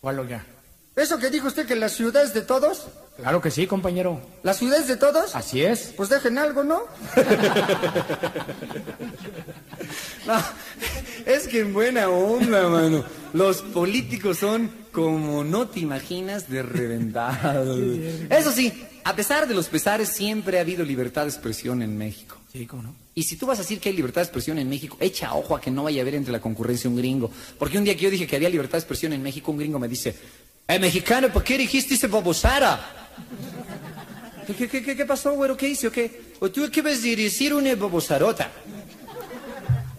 ¿Cuál 0.00 0.20
oiga? 0.20 0.44
¿Eso 0.96 1.18
que 1.18 1.30
dijo 1.30 1.46
usted 1.46 1.66
que 1.66 1.76
la 1.76 1.88
ciudad 1.88 2.22
es 2.22 2.34
de 2.34 2.42
todos? 2.42 2.86
Claro 3.16 3.40
que 3.40 3.50
sí, 3.50 3.66
compañero. 3.66 4.20
¿La 4.42 4.54
ciudad 4.54 4.80
es 4.80 4.88
de 4.88 4.96
todos? 4.96 5.36
Así 5.36 5.62
es. 5.62 5.92
Pues 5.96 6.08
dejen 6.08 6.38
algo, 6.38 6.64
¿no? 6.64 6.82
No, 10.26 10.38
es 11.26 11.48
que 11.48 11.60
en 11.60 11.72
buena 11.72 12.08
onda, 12.08 12.68
mano. 12.68 13.04
Los 13.32 13.62
políticos 13.62 14.38
son 14.38 14.70
como 14.92 15.44
no 15.44 15.68
te 15.68 15.80
imaginas 15.80 16.48
de 16.48 16.62
reventados. 16.62 17.78
Eso 18.30 18.52
sí, 18.52 18.86
a 19.04 19.16
pesar 19.16 19.48
de 19.48 19.54
los 19.54 19.68
pesares, 19.68 20.10
siempre 20.10 20.58
ha 20.58 20.60
habido 20.60 20.84
libertad 20.84 21.22
de 21.22 21.30
expresión 21.30 21.82
en 21.82 21.96
México. 21.96 22.39
Y 23.14 23.22
si 23.22 23.36
tú 23.36 23.46
vas 23.46 23.58
a 23.58 23.62
decir 23.62 23.78
que 23.78 23.90
hay 23.90 23.94
libertad 23.94 24.22
de 24.22 24.24
expresión 24.24 24.58
en 24.58 24.68
México, 24.68 24.96
echa 25.00 25.34
ojo 25.34 25.54
a 25.54 25.60
que 25.60 25.70
no 25.70 25.84
vaya 25.84 26.00
a 26.00 26.02
haber 26.02 26.16
entre 26.16 26.32
la 26.32 26.40
concurrencia 26.40 26.90
un 26.90 26.96
gringo. 26.96 27.30
Porque 27.58 27.78
un 27.78 27.84
día 27.84 27.94
que 27.94 28.02
yo 28.02 28.10
dije 28.10 28.26
que 28.26 28.36
había 28.36 28.48
libertad 28.48 28.72
de 28.72 28.78
expresión 28.78 29.12
en 29.12 29.22
México, 29.22 29.52
un 29.52 29.58
gringo 29.58 29.78
me 29.78 29.86
dice, 29.86 30.14
eh, 30.66 30.78
mexicano, 30.78 31.32
¿por 31.32 31.44
qué 31.44 31.56
dijiste 31.56 31.94
ese 31.94 32.08
babosara? 32.08 33.10
¿Qué, 34.46 34.68
qué, 34.68 34.82
qué, 34.82 34.96
qué 34.96 35.04
pasó, 35.04 35.32
güero? 35.34 35.56
¿Qué 35.56 35.68
hice 35.68 35.86
o 35.86 35.92
qué? 35.92 36.34
¿O 36.40 36.50
tú 36.50 36.68
qué 36.72 36.82
vas 36.82 36.98
a 36.98 37.02
decir 37.02 37.54
una 37.54 37.74
babosarota? 37.76 38.50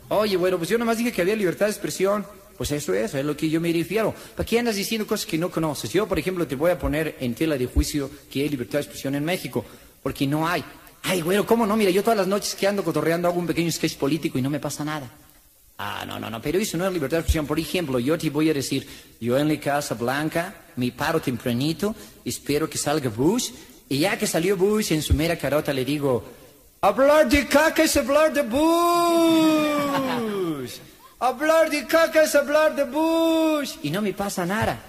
Oye, 0.09 0.35
güero, 0.35 0.57
pues 0.57 0.69
yo 0.69 0.77
nomás 0.77 0.97
dije 0.97 1.13
que 1.13 1.21
había 1.21 1.35
libertad 1.37 1.67
de 1.67 1.71
expresión. 1.71 2.25
Pues 2.57 2.69
eso 2.71 2.93
es, 2.93 3.13
es 3.15 3.25
lo 3.25 3.35
que 3.35 3.49
yo 3.49 3.59
me 3.61 3.71
refiero. 3.71 4.13
¿Para 4.35 4.45
qué 4.45 4.59
andas 4.59 4.75
diciendo 4.75 5.07
cosas 5.07 5.25
que 5.25 5.37
no 5.37 5.49
conoces? 5.49 5.91
Yo, 5.93 6.07
por 6.07 6.19
ejemplo, 6.19 6.45
te 6.45 6.55
voy 6.55 6.69
a 6.69 6.77
poner 6.77 7.15
en 7.19 7.33
tela 7.33 7.57
de 7.57 7.65
juicio 7.65 8.11
que 8.29 8.41
hay 8.41 8.49
libertad 8.49 8.73
de 8.73 8.83
expresión 8.83 9.15
en 9.15 9.23
México, 9.23 9.65
porque 10.03 10.27
no 10.27 10.47
hay. 10.47 10.63
Ay, 11.03 11.21
güero, 11.21 11.45
¿cómo 11.45 11.65
no? 11.65 11.75
Mira, 11.75 11.91
yo 11.91 12.03
todas 12.03 12.17
las 12.17 12.27
noches 12.27 12.55
que 12.55 12.67
ando 12.67 12.83
cotorreando 12.83 13.27
hago 13.27 13.39
un 13.39 13.47
pequeño 13.47 13.71
sketch 13.71 13.97
político 13.97 14.37
y 14.37 14.41
no 14.41 14.49
me 14.49 14.59
pasa 14.59 14.85
nada. 14.85 15.09
Ah, 15.77 16.05
no, 16.05 16.19
no, 16.19 16.29
no, 16.29 16.39
pero 16.41 16.59
eso 16.59 16.77
no 16.77 16.85
es 16.85 16.93
libertad 16.93 17.17
de 17.17 17.21
expresión. 17.21 17.47
Por 17.47 17.59
ejemplo, 17.59 17.97
yo 17.97 18.15
te 18.17 18.29
voy 18.29 18.49
a 18.51 18.53
decir, 18.53 18.87
yo 19.19 19.37
en 19.37 19.47
la 19.47 19.59
Casa 19.59 19.95
Blanca 19.95 20.53
me 20.75 20.91
paro 20.91 21.19
tempranito, 21.19 21.95
espero 22.23 22.69
que 22.69 22.77
salga 22.77 23.09
Bush, 23.09 23.49
y 23.89 23.97
ya 23.99 24.17
que 24.17 24.27
salió 24.27 24.55
Bush 24.55 24.93
en 24.93 25.01
su 25.01 25.15
mera 25.15 25.37
carota 25.37 25.73
le 25.73 25.83
digo, 25.83 26.23
hablar 26.81 27.27
de 27.27 27.47
caca 27.47 27.81
es 27.83 27.97
hablar 27.97 28.31
de 28.31 28.43
Bush. 28.43 29.71
Hablar 31.19 31.69
de 31.69 31.85
caca 31.87 32.23
es 32.23 32.33
hablar 32.35 32.75
de 32.75 32.83
Bush. 32.83 33.75
Y 33.83 33.89
no 33.89 34.01
me 34.01 34.13
pasa 34.13 34.45
nada. 34.45 34.79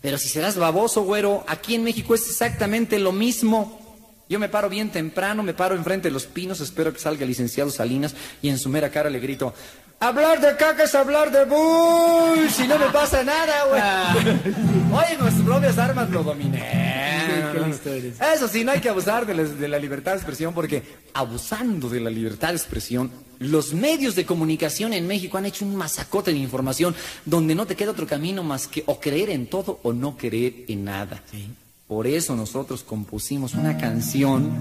Pero 0.00 0.16
si 0.16 0.28
serás 0.28 0.56
baboso, 0.56 1.02
güero, 1.02 1.44
aquí 1.46 1.74
en 1.74 1.84
México 1.84 2.14
es 2.14 2.28
exactamente 2.28 2.98
lo 2.98 3.12
mismo. 3.12 3.79
Yo 4.30 4.38
me 4.38 4.48
paro 4.48 4.68
bien 4.68 4.90
temprano, 4.90 5.42
me 5.42 5.54
paro 5.54 5.74
enfrente 5.74 6.06
de 6.06 6.12
los 6.12 6.26
pinos, 6.26 6.60
espero 6.60 6.92
que 6.92 7.00
salga 7.00 7.22
el 7.22 7.28
licenciado 7.28 7.68
Salinas 7.68 8.14
y 8.40 8.48
en 8.48 8.58
su 8.58 8.68
mera 8.68 8.88
cara 8.88 9.10
le 9.10 9.18
grito, 9.18 9.52
hablar 9.98 10.40
de 10.40 10.56
caca 10.56 10.84
es 10.84 10.94
hablar 10.94 11.32
de 11.32 11.46
Bush 11.46 12.60
y 12.64 12.68
no 12.68 12.78
me 12.78 12.86
pasa 12.90 13.24
nada, 13.24 13.64
güey. 13.64 13.82
Oye, 14.92 15.18
nuestras 15.18 15.44
propias 15.44 15.78
armas 15.78 16.08
lo 16.10 16.22
dominé. 16.22 17.20
Eso 18.32 18.46
sí, 18.46 18.62
no 18.62 18.70
hay 18.70 18.80
que 18.80 18.88
abusar 18.88 19.26
de 19.26 19.34
la, 19.34 19.42
de 19.42 19.66
la 19.66 19.80
libertad 19.80 20.12
de 20.12 20.18
expresión 20.18 20.54
porque 20.54 20.84
abusando 21.12 21.88
de 21.88 21.98
la 21.98 22.10
libertad 22.10 22.50
de 22.50 22.56
expresión, 22.56 23.10
los 23.40 23.74
medios 23.74 24.14
de 24.14 24.26
comunicación 24.26 24.92
en 24.92 25.08
México 25.08 25.38
han 25.38 25.46
hecho 25.46 25.64
un 25.64 25.74
masacote 25.74 26.30
de 26.30 26.38
información 26.38 26.94
donde 27.24 27.56
no 27.56 27.66
te 27.66 27.74
queda 27.74 27.90
otro 27.90 28.06
camino 28.06 28.44
más 28.44 28.68
que 28.68 28.84
o 28.86 29.00
creer 29.00 29.30
en 29.30 29.48
todo 29.48 29.80
o 29.82 29.92
no 29.92 30.16
creer 30.16 30.66
en 30.68 30.84
nada. 30.84 31.20
Por 31.90 32.06
eso 32.06 32.36
nosotros 32.36 32.84
compusimos 32.84 33.54
una 33.54 33.76
canción 33.76 34.52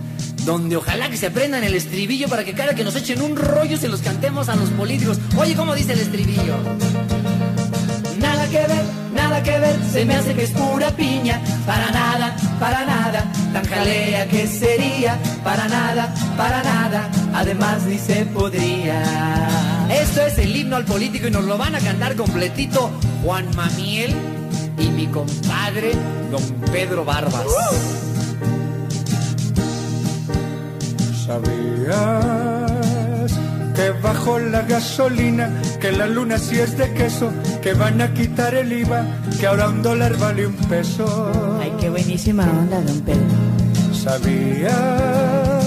donde 0.48 0.78
ojalá 0.78 1.12
que 1.12 1.16
se 1.16 1.28
aprendan 1.28 1.64
el 1.64 1.76
estribillo 1.76 2.28
para 2.28 2.44
que 2.44 2.54
cada 2.54 2.74
que 2.74 2.84
nos 2.84 2.96
echen 2.96 3.22
un 3.22 3.36
rollo 3.36 3.78
se 3.78 3.88
los 3.88 4.02
cantemos 4.02 4.50
a 4.50 4.56
los 4.56 4.72
políticos. 4.72 5.20
Oye, 5.38 5.56
¿cómo 5.56 5.76
dice 5.76 5.94
el 5.94 6.00
estribillo? 6.00 6.58
Nada 8.20 8.50
que 8.50 8.58
ver, 8.58 8.84
nada 9.14 9.44
que 9.44 9.60
ver, 9.60 9.76
se 9.92 10.06
me 10.06 10.16
hace 10.16 10.34
que 10.34 10.46
es 10.46 10.50
pura 10.50 10.90
piña. 10.96 11.40
Para 11.68 11.92
nada, 11.92 12.36
para 12.60 12.84
nada, 12.84 13.32
tan 13.54 13.64
jalea 13.64 14.28
que 14.28 14.48
sería. 14.48 15.20
Para 15.44 15.68
nada, 15.68 16.12
para 16.36 16.64
nada, 16.64 17.12
además 17.36 17.84
ni 17.84 18.00
se 18.00 18.26
podría. 18.26 19.48
Esto 19.92 20.26
es 20.26 20.36
el 20.40 20.56
himno 20.56 20.78
al 20.78 20.86
político 20.86 21.28
y 21.28 21.32
nos 21.32 21.46
lo 21.46 21.60
van 21.60 21.76
a 21.76 21.80
cantar 21.80 22.16
completito 22.16 22.90
Juan 23.22 23.46
Mamiel 23.56 24.16
y 24.80 24.90
mi 24.90 25.08
compadre 25.08 25.92
Don 26.32 26.44
Pedro 26.72 27.04
Barbas. 27.06 27.46
¿Sabías 31.26 32.80
que 33.76 33.92
bajo 34.02 34.40
la 34.40 34.62
gasolina, 34.64 35.62
que 35.80 35.92
la 35.92 36.08
luna 36.08 36.38
sí 36.38 36.60
es 36.60 36.78
de 36.78 36.94
queso, 36.94 37.32
que 37.62 37.74
van 37.74 38.02
a 38.02 38.14
quitar 38.14 38.56
el 38.56 38.72
IVA, 38.72 39.06
que 39.40 39.48
ahora 39.48 39.70
un 39.70 39.82
dólar 39.82 40.18
vale 40.18 40.48
un 40.48 40.56
peso? 40.56 41.32
Ay, 41.62 41.74
qué 41.80 41.90
buenísima 41.90 42.44
onda, 42.44 42.82
don 42.82 43.02
Pedro. 43.02 43.28
¿Sabías 43.94 45.59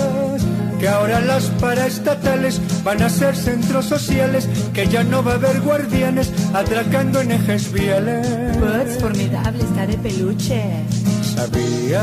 que 0.82 0.88
ahora 0.88 1.20
las 1.20 1.44
paraestatales 1.60 2.60
van 2.82 3.00
a 3.02 3.08
ser 3.08 3.36
centros 3.36 3.84
sociales, 3.84 4.48
que 4.74 4.88
ya 4.88 5.04
no 5.04 5.22
va 5.22 5.34
a 5.34 5.36
haber 5.36 5.60
guardianes 5.60 6.32
atracando 6.52 7.20
en 7.20 7.30
ejes 7.30 7.72
viales? 7.72 8.26
Pues 8.58 8.98
formidable, 8.98 9.62
está 9.62 9.86
de 9.86 9.96
peluche. 9.98 10.60
¿Sabías 11.36 12.02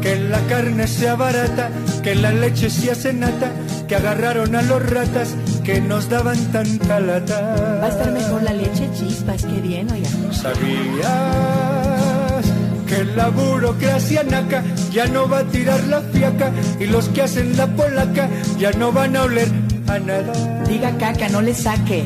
que 0.00 0.14
la 0.16 0.38
carne 0.42 0.86
sea 0.86 1.16
barata, 1.16 1.70
que 2.04 2.14
la 2.14 2.30
leche 2.30 2.70
se 2.70 2.92
hace 2.92 3.12
nata, 3.12 3.50
que 3.88 3.96
agarraron 3.96 4.54
a 4.54 4.62
los 4.62 4.88
ratas 4.88 5.34
que 5.64 5.80
nos 5.80 6.08
daban 6.08 6.38
tanta 6.52 7.00
lata. 7.00 7.80
Va 7.82 7.86
a 7.86 7.88
estar 7.88 8.12
mejor 8.12 8.44
la 8.44 8.52
leche 8.52 8.88
chispas, 8.96 9.44
qué 9.44 9.60
bien, 9.60 9.90
oiga. 9.90 10.08
¿Sabías 10.30 10.62
que 12.86 13.04
la 13.16 13.28
burocracia 13.28 14.22
naca 14.22 14.62
ya 14.92 15.06
no 15.06 15.28
va 15.28 15.38
a 15.38 15.44
tirar 15.44 15.82
la 15.84 16.00
fiaca 16.00 16.52
y 16.78 16.86
los 16.86 17.08
que 17.08 17.22
hacen 17.22 17.56
la 17.56 17.66
polaca 17.66 18.28
ya 18.58 18.70
no 18.72 18.92
van 18.92 19.16
a 19.16 19.22
oler 19.22 19.48
a 19.88 19.98
nada? 19.98 20.32
Diga 20.68 20.90
caca, 20.98 21.28
no 21.28 21.40
le 21.40 21.54
saque. 21.54 22.04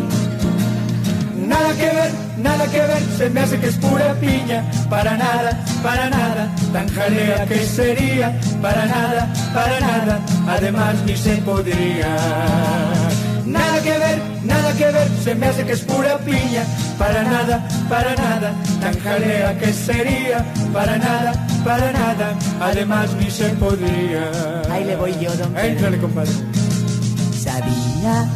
Nada 1.46 1.72
que 1.74 1.86
ver, 1.86 2.10
nada 2.38 2.64
que 2.66 2.78
ver, 2.78 3.02
se 3.16 3.30
me 3.30 3.40
hace 3.40 3.58
que 3.58 3.68
es 3.68 3.76
pura 3.76 4.14
piña. 4.14 4.64
Para 4.88 5.16
nada, 5.16 5.64
para 5.82 6.10
nada, 6.10 6.54
tan 6.72 6.88
jalea 6.88 7.46
que 7.46 7.58
sería. 7.66 8.38
Para 8.62 8.86
nada, 8.86 9.32
para 9.54 9.80
nada, 9.80 10.20
además 10.48 10.94
ni 11.04 11.16
se 11.16 11.36
podría. 11.38 12.95
Nada 13.58 13.82
que 13.82 13.98
ver, 13.98 14.22
nada 14.44 14.72
que 14.72 14.84
ver, 14.84 15.08
se 15.22 15.34
me 15.34 15.46
hace 15.46 15.64
que 15.64 15.72
es 15.72 15.80
pura 15.82 16.18
piña. 16.18 16.64
Para 16.98 17.22
nada, 17.22 17.68
para 17.88 18.14
nada, 18.14 18.52
tan 18.80 18.98
jalea 19.00 19.58
que 19.58 19.72
sería. 19.72 20.44
Para 20.72 20.98
nada, 20.98 21.32
para 21.64 21.92
nada, 21.92 22.34
además 22.60 23.10
ni 23.18 23.30
se 23.30 23.48
podría. 23.50 24.30
Ahí 24.70 24.84
le 24.84 24.96
voy 24.96 25.14
yo, 25.20 25.34
don 25.36 25.52
Pedro. 25.52 25.66
Éntrale, 25.66 25.98
compadre. 25.98 26.32
¿Sabías 27.46 28.26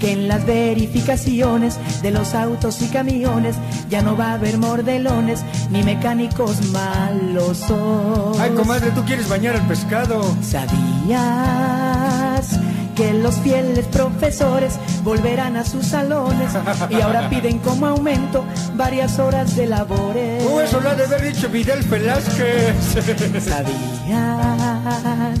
que 0.00 0.12
en 0.12 0.28
las 0.28 0.44
verificaciones 0.46 1.78
de 2.02 2.10
los 2.10 2.34
autos 2.34 2.80
y 2.82 2.86
camiones 2.88 3.56
ya 3.90 4.00
no 4.00 4.16
va 4.16 4.30
a 4.30 4.34
haber 4.34 4.56
mordelones 4.58 5.44
ni 5.70 5.82
mecánicos 5.82 6.62
malos? 6.70 7.62
Ay, 8.40 8.50
comadre, 8.50 8.90
tú 8.92 9.04
quieres 9.04 9.28
bañar 9.28 9.56
al 9.56 9.66
pescado. 9.68 10.34
¿Sabías 10.42 10.72
que 12.94 13.12
los 13.12 13.36
fieles 13.36 13.86
profesores 13.86 14.78
volverán 15.02 15.56
a 15.56 15.64
sus 15.64 15.86
salones 15.86 16.52
y 16.90 17.00
ahora 17.00 17.28
piden 17.30 17.58
como 17.58 17.86
aumento 17.86 18.44
varias 18.74 19.18
horas 19.18 19.56
de 19.56 19.66
labores? 19.66 20.44
Uh, 20.44 20.60
eso 20.60 20.80
lo 20.80 20.90
ha 20.90 20.94
de 20.94 21.04
haber 21.04 21.22
dicho 21.32 21.48
Vidal 21.48 21.82
Velázquez. 21.82 22.74
¿Sabías 23.44 25.38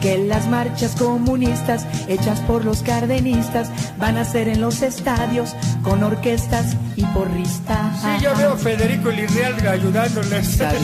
que 0.00 0.16
las 0.18 0.48
marchas 0.48 0.96
comunistas 0.96 1.86
hechas 2.08 2.40
por 2.40 2.64
los 2.64 2.82
cardenistas 2.82 3.68
van 3.98 4.16
a 4.16 4.24
ser 4.24 4.48
en 4.48 4.60
los 4.60 4.80
estadios 4.82 5.54
con 5.82 6.02
orquestas 6.02 6.74
y 6.96 7.04
porristas? 7.06 8.00
Sí, 8.00 8.08
yo 8.22 8.34
veo 8.36 8.54
a 8.54 8.56
Federico 8.56 9.10
Lirrealga 9.10 9.72
ayudándoles. 9.72 10.56
¿Sabías 10.56 10.80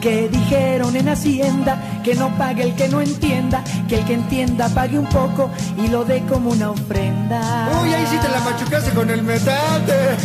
que 0.00 0.28
dijeron 0.28 0.94
en 0.96 1.08
Hacienda 1.08 2.00
que 2.04 2.14
no 2.14 2.36
pague 2.36 2.62
el 2.62 2.74
que 2.74 2.88
no 2.88 3.00
entienda, 3.00 3.62
que 3.88 3.98
el 3.98 4.04
que 4.04 4.14
entienda 4.14 4.68
pague 4.68 4.98
un 4.98 5.06
poco 5.06 5.50
y 5.76 5.88
lo 5.88 6.04
dé 6.04 6.22
como 6.28 6.50
una 6.50 6.70
ofrenda? 6.70 7.68
Uy, 7.82 7.92
ahí 7.92 8.06
sí 8.10 8.16
te 8.16 8.28
la 8.28 8.40
machucaste 8.40 8.90
con 8.92 9.10
el 9.10 9.22
metate. 9.22 10.16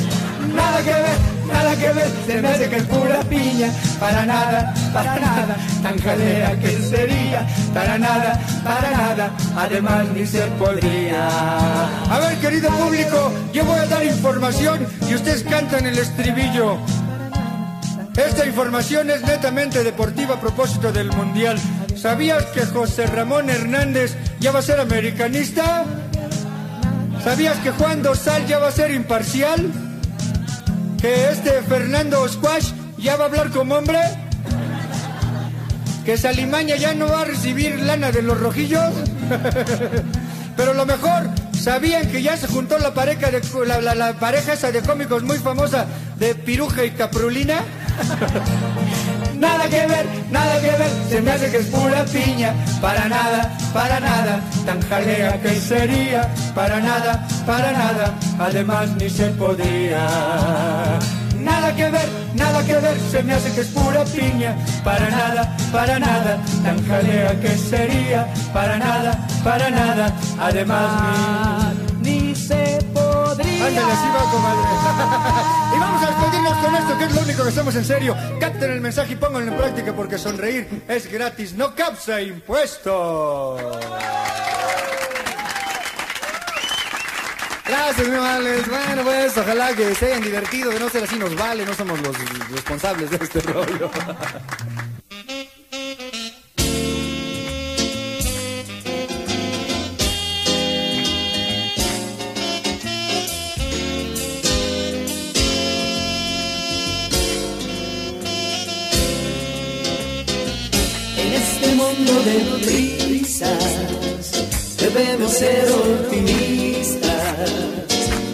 Nada 0.55 0.77
que 0.83 0.93
ver, 0.93 1.17
nada 1.51 1.75
que 1.75 1.89
ver, 1.89 2.11
se 2.27 2.41
me 2.41 2.47
hace 2.47 2.69
que 2.69 2.75
es 2.77 2.83
pura 2.83 3.19
piña. 3.21 3.71
Para 3.99 4.25
nada, 4.25 4.73
para 4.93 5.19
nada, 5.19 5.57
tan 5.81 5.97
jalea 5.99 6.59
que 6.59 6.77
sería. 6.79 7.47
Para 7.73 7.97
nada, 7.97 8.39
para 8.63 8.91
nada, 8.91 9.31
además 9.57 10.05
ni 10.13 10.25
se 10.25 10.41
podría. 10.59 11.27
A 12.09 12.19
ver, 12.19 12.37
querido 12.39 12.69
público, 12.69 13.31
yo 13.53 13.65
voy 13.65 13.79
a 13.79 13.85
dar 13.87 14.05
información 14.05 14.85
y 15.09 15.15
ustedes 15.15 15.43
cantan 15.43 15.85
el 15.85 15.97
estribillo. 15.97 16.77
Esta 18.15 18.45
información 18.45 19.09
es 19.09 19.21
netamente 19.23 19.83
deportiva 19.83 20.35
a 20.35 20.39
propósito 20.41 20.91
del 20.91 21.11
Mundial. 21.11 21.57
¿Sabías 21.95 22.43
que 22.47 22.65
José 22.65 23.07
Ramón 23.07 23.49
Hernández 23.49 24.15
ya 24.39 24.51
va 24.51 24.59
a 24.59 24.61
ser 24.61 24.79
americanista? 24.79 25.85
¿Sabías 27.23 27.57
que 27.59 27.71
Juan 27.71 28.03
Dosal 28.03 28.45
ya 28.45 28.59
va 28.59 28.67
a 28.67 28.71
ser 28.71 28.91
imparcial? 28.91 29.71
¿Que 31.01 31.29
este 31.31 31.61
Fernando 31.63 32.27
Squash 32.27 32.71
ya 32.97 33.15
va 33.15 33.25
a 33.25 33.27
hablar 33.27 33.49
como 33.49 33.75
hombre? 33.75 33.99
¿Que 36.05 36.17
Salimaña 36.17 36.75
ya 36.75 36.93
no 36.93 37.07
va 37.07 37.21
a 37.21 37.25
recibir 37.25 37.79
lana 37.79 38.11
de 38.11 38.21
los 38.21 38.39
rojillos? 38.39 38.93
Pero 40.55 40.73
lo 40.75 40.85
mejor, 40.85 41.23
¿sabían 41.59 42.09
que 42.11 42.21
ya 42.21 42.37
se 42.37 42.47
juntó 42.47 42.77
la 42.77 42.93
pareja, 42.93 43.31
de, 43.31 43.41
la, 43.65 43.81
la- 43.81 43.95
la 43.95 44.13
pareja 44.13 44.53
esa 44.53 44.71
de 44.71 44.81
cómicos 44.81 45.23
muy 45.23 45.37
famosa 45.39 45.87
de 46.19 46.35
Piruja 46.35 46.83
y 46.83 46.91
Caprulina? 46.91 47.61
Nada 49.39 49.67
que 49.67 49.85
ver, 49.87 50.05
nada 50.31 50.61
que 50.61 50.71
ver, 50.71 50.91
se 51.09 51.21
me 51.21 51.31
hace 51.31 51.51
que 51.51 51.57
es 51.57 51.65
pura 51.67 52.05
piña. 52.05 52.53
Para 52.81 53.07
nada, 53.09 53.51
para 53.73 53.99
nada, 53.99 54.39
tan 54.65 54.81
jalea 54.83 55.41
que 55.41 55.55
sería. 55.55 56.29
Para 56.55 56.79
nada, 56.79 57.27
para 57.45 57.71
nada, 57.71 58.13
además 58.39 58.89
ni 58.97 59.09
se 59.09 59.27
podría. 59.31 60.07
Nada 61.39 61.75
que 61.75 61.89
ver, 61.89 62.07
nada 62.35 62.63
que 62.65 62.75
ver, 62.75 62.97
se 63.11 63.21
me 63.23 63.33
hace 63.33 63.51
que 63.53 63.61
es 63.61 63.67
pura 63.67 64.05
piña. 64.05 64.55
Para 64.83 65.09
nada, 65.09 65.57
para 65.71 65.99
nada, 65.99 66.37
tan 66.63 66.87
jalea 66.87 67.39
que 67.41 67.57
sería. 67.57 68.27
Para 68.53 68.77
nada, 68.77 69.19
para 69.43 69.69
nada, 69.69 70.13
además 70.39 70.87
ni. 71.01 71.52
Ándale, 73.65 73.91
así 73.93 74.07
va, 74.09 74.31
comadre. 74.31 74.61
y 75.75 75.79
vamos 75.79 76.03
a 76.03 76.07
despedirnos 76.07 76.57
con 76.57 76.75
esto, 76.75 76.97
que 76.97 77.03
es 77.05 77.15
lo 77.15 77.21
único 77.21 77.43
que 77.43 77.49
estamos 77.49 77.75
en 77.75 77.85
serio. 77.85 78.15
Capten 78.39 78.71
el 78.71 78.81
mensaje 78.81 79.13
y 79.13 79.15
pónganlo 79.15 79.51
en 79.51 79.57
práctica 79.57 79.93
porque 79.93 80.17
sonreír 80.17 80.83
es 80.87 81.11
gratis, 81.11 81.53
no 81.53 81.73
capsa 81.73 82.21
impuestos. 82.21 83.79
Gracias, 87.65 88.07
mi 88.07 88.17
vales. 88.17 88.67
Bueno, 88.67 89.03
pues 89.03 89.37
ojalá 89.37 89.73
que 89.73 89.95
se 89.95 90.07
hayan 90.07 90.21
divertido. 90.21 90.69
De 90.69 90.79
no 90.79 90.89
ser 90.89 91.05
así, 91.05 91.15
nos 91.15 91.35
vale. 91.35 91.65
No 91.65 91.73
somos 91.73 91.99
los 92.01 92.15
responsables 92.51 93.09
de 93.09 93.17
este 93.17 93.39
rollo. 93.41 93.89
de 112.25 112.39
prisas 112.65 113.83
debemos 114.77 115.31
ser 115.33 115.69
optimistas 115.71 117.51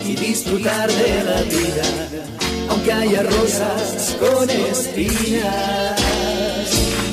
y 0.06 0.16
disfrutar 0.16 0.92
de 0.92 1.24
la 1.24 1.42
vida, 1.44 1.84
aunque 2.70 2.92
haya 2.92 3.24
rosas 3.24 4.16
con 4.20 4.50
espinas. 4.50 6.00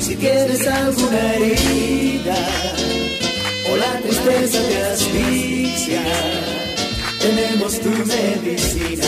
Si 0.01 0.15
tienes 0.15 0.67
alguna 0.67 1.33
herida 1.35 2.37
o 3.71 3.77
la 3.77 3.99
tristeza 4.01 4.59
te 4.67 4.83
asfixia, 4.83 6.03
tenemos 7.19 7.79
tu 7.79 7.89
medicina, 7.89 9.07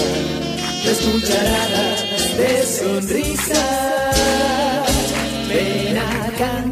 tres 0.83 0.97
cucharadas 0.99 2.37
de 2.37 2.65
sonrisa. 2.65 4.11
Ven 5.47 5.97
a 5.97 6.31
cantar 6.37 6.68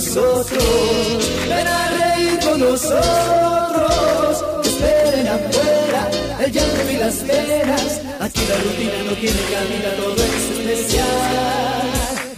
nosotros, 0.00 1.30
ven 1.46 1.66
a 1.66 1.90
reír 1.90 2.38
con 2.40 2.58
nosotros. 2.58 4.44
Esperen 4.64 5.28
afuera 5.28 6.08
el 6.42 6.52
llanto 6.52 6.90
y 6.90 6.96
las 6.96 7.16
penas. 7.16 8.00
Aquí 8.18 8.40
la 8.48 8.56
rutina 8.64 9.02
no 9.04 9.12
tiene 9.12 9.40
cabida, 9.52 9.90
todo 10.00 10.16
es 10.16 10.44
especial. 10.56 11.88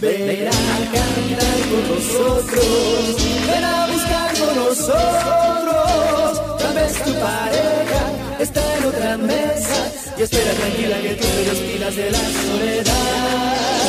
Ven 0.01 0.47
a 0.47 0.51
cantar 0.91 1.57
con 1.71 1.83
nosotros, 1.95 3.15
ven 3.47 3.63
a 3.63 3.87
buscar 3.87 4.29
con 4.39 4.55
nosotros. 4.57 6.31
Tal 6.59 6.73
vez 6.75 6.93
tu 7.05 7.13
pareja 7.13 8.01
está 8.41 8.61
en 8.77 8.83
otra 8.83 9.17
mesa 9.17 9.91
y 10.17 10.21
espera 10.21 10.51
tranquila 10.51 11.01
que 11.01 11.13
tú 11.15 11.27
te 11.27 11.49
despidas 11.49 11.95
de 11.95 12.11
la 12.11 12.19
soledad. 12.19 13.82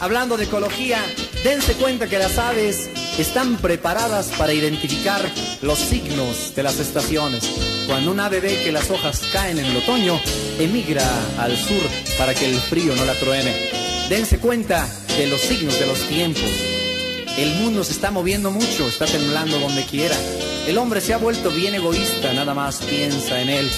Hablando 0.00 0.36
de 0.36 0.44
ecología, 0.44 0.98
dense 1.44 1.74
cuenta 1.74 2.08
que 2.08 2.18
las 2.18 2.38
aves 2.38 2.90
están 3.18 3.56
preparadas 3.56 4.28
para 4.38 4.52
identificar 4.52 5.20
los 5.62 5.78
signos 5.78 6.54
de 6.54 6.62
las 6.62 6.78
estaciones. 6.78 7.44
Cuando 7.86 8.10
un 8.10 8.20
ave 8.20 8.40
ve 8.40 8.60
que 8.62 8.72
las 8.72 8.90
hojas 8.90 9.22
caen 9.32 9.58
en 9.58 9.66
el 9.66 9.76
otoño, 9.76 10.20
emigra 10.58 11.04
al 11.38 11.56
sur 11.56 11.82
para 12.18 12.34
que 12.34 12.46
el 12.46 12.58
frío 12.60 12.94
no 12.94 13.04
la 13.04 13.14
truene. 13.14 13.54
Dense 14.08 14.38
cuenta 14.38 14.86
de 15.16 15.26
los 15.26 15.40
signos 15.40 15.78
de 15.78 15.86
los 15.86 16.00
tiempos. 16.08 16.50
El 17.38 17.54
mundo 17.56 17.84
se 17.84 17.92
está 17.92 18.10
moviendo 18.10 18.50
mucho, 18.50 18.88
está 18.88 19.06
temblando 19.06 19.58
donde 19.58 19.84
quiera. 19.84 20.16
El 20.66 20.78
hombre 20.78 21.00
se 21.00 21.14
ha 21.14 21.18
vuelto 21.18 21.50
bien 21.50 21.74
egoísta, 21.74 22.32
nada 22.32 22.54
más 22.54 22.78
piensa 22.78 23.40
en 23.40 23.48
él. 23.48 23.70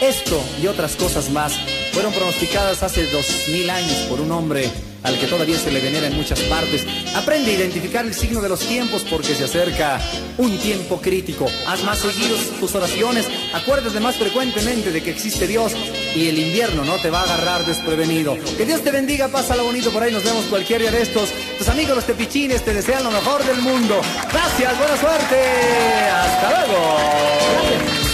Esto 0.00 0.42
y 0.62 0.66
otras 0.66 0.96
cosas 0.96 1.30
más 1.30 1.52
fueron 1.92 2.12
pronosticadas 2.12 2.82
hace 2.82 3.06
dos 3.10 3.26
mil 3.48 3.70
años 3.70 3.96
por 4.08 4.20
un 4.20 4.32
hombre 4.32 4.70
al 5.04 5.18
que 5.18 5.26
todavía 5.26 5.58
se 5.58 5.70
le 5.70 5.80
venera 5.80 6.08
en 6.08 6.16
muchas 6.16 6.40
partes. 6.40 6.84
Aprende 7.14 7.52
a 7.52 7.54
identificar 7.54 8.04
el 8.04 8.14
signo 8.14 8.40
de 8.40 8.48
los 8.48 8.60
tiempos 8.60 9.04
porque 9.08 9.34
se 9.34 9.44
acerca 9.44 10.00
un 10.38 10.58
tiempo 10.58 11.00
crítico. 11.00 11.46
Haz 11.66 11.84
más 11.84 12.00
seguidos 12.00 12.40
tus 12.58 12.74
oraciones, 12.74 13.26
acuérdate 13.52 14.00
más 14.00 14.16
frecuentemente 14.16 14.90
de 14.90 15.02
que 15.02 15.10
existe 15.10 15.46
Dios 15.46 15.72
y 16.14 16.28
el 16.28 16.38
invierno 16.38 16.84
no 16.84 16.96
te 16.96 17.10
va 17.10 17.20
a 17.20 17.24
agarrar 17.24 17.64
desprevenido. 17.64 18.36
Que 18.56 18.66
Dios 18.66 18.82
te 18.82 18.90
bendiga, 18.90 19.28
pásalo 19.28 19.64
bonito 19.64 19.90
por 19.90 20.02
ahí, 20.02 20.12
nos 20.12 20.24
vemos 20.24 20.46
cualquier 20.46 20.80
día 20.80 20.90
de 20.90 21.02
estos. 21.02 21.30
Tus 21.58 21.68
amigos 21.68 21.94
los 21.96 22.06
tepichines 22.06 22.64
te 22.64 22.74
desean 22.74 23.04
lo 23.04 23.10
mejor 23.10 23.44
del 23.44 23.60
mundo. 23.60 24.00
Gracias, 24.32 24.78
buena 24.78 24.96
suerte. 24.96 25.36
Hasta 26.10 26.66
luego. 26.66 28.13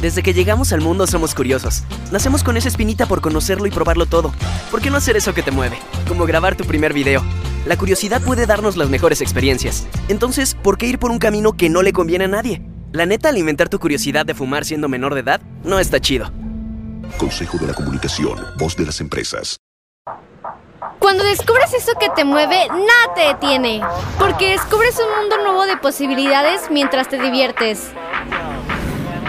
Desde 0.00 0.22
que 0.22 0.32
llegamos 0.32 0.72
al 0.72 0.80
mundo 0.80 1.06
somos 1.06 1.34
curiosos. 1.34 1.82
Nacemos 2.10 2.42
con 2.42 2.56
esa 2.56 2.68
espinita 2.68 3.04
por 3.04 3.20
conocerlo 3.20 3.66
y 3.66 3.70
probarlo 3.70 4.06
todo. 4.06 4.32
¿Por 4.70 4.80
qué 4.80 4.88
no 4.88 4.96
hacer 4.96 5.16
eso 5.16 5.34
que 5.34 5.42
te 5.42 5.50
mueve? 5.50 5.78
Como 6.08 6.24
grabar 6.24 6.56
tu 6.56 6.64
primer 6.64 6.94
video. 6.94 7.22
La 7.66 7.76
curiosidad 7.76 8.22
puede 8.22 8.46
darnos 8.46 8.78
las 8.78 8.88
mejores 8.88 9.20
experiencias. 9.20 9.86
Entonces, 10.08 10.54
¿por 10.54 10.78
qué 10.78 10.86
ir 10.86 10.98
por 10.98 11.10
un 11.10 11.18
camino 11.18 11.52
que 11.52 11.68
no 11.68 11.82
le 11.82 11.92
conviene 11.92 12.24
a 12.24 12.28
nadie? 12.28 12.62
La 12.92 13.04
neta, 13.04 13.28
alimentar 13.28 13.68
tu 13.68 13.78
curiosidad 13.78 14.24
de 14.24 14.34
fumar 14.34 14.64
siendo 14.64 14.88
menor 14.88 15.12
de 15.12 15.20
edad 15.20 15.42
no 15.64 15.78
está 15.78 16.00
chido. 16.00 16.32
Consejo 17.18 17.58
de 17.58 17.66
la 17.66 17.74
Comunicación, 17.74 18.38
voz 18.56 18.76
de 18.76 18.86
las 18.86 19.02
empresas. 19.02 19.58
Cuando 20.98 21.24
descubres 21.24 21.74
eso 21.74 21.92
que 22.00 22.08
te 22.16 22.24
mueve, 22.24 22.68
nada 22.68 23.14
te 23.14 23.26
detiene. 23.34 23.82
Porque 24.18 24.52
descubres 24.52 24.98
un 24.98 25.20
mundo 25.20 25.36
nuevo 25.42 25.66
de 25.66 25.76
posibilidades 25.76 26.70
mientras 26.70 27.08
te 27.08 27.20
diviertes 27.20 27.90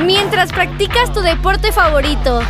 mientras 0.01 0.51
practicas 0.51 1.13
tu 1.13 1.21
deporte 1.21 1.71
favorito. 1.71 2.41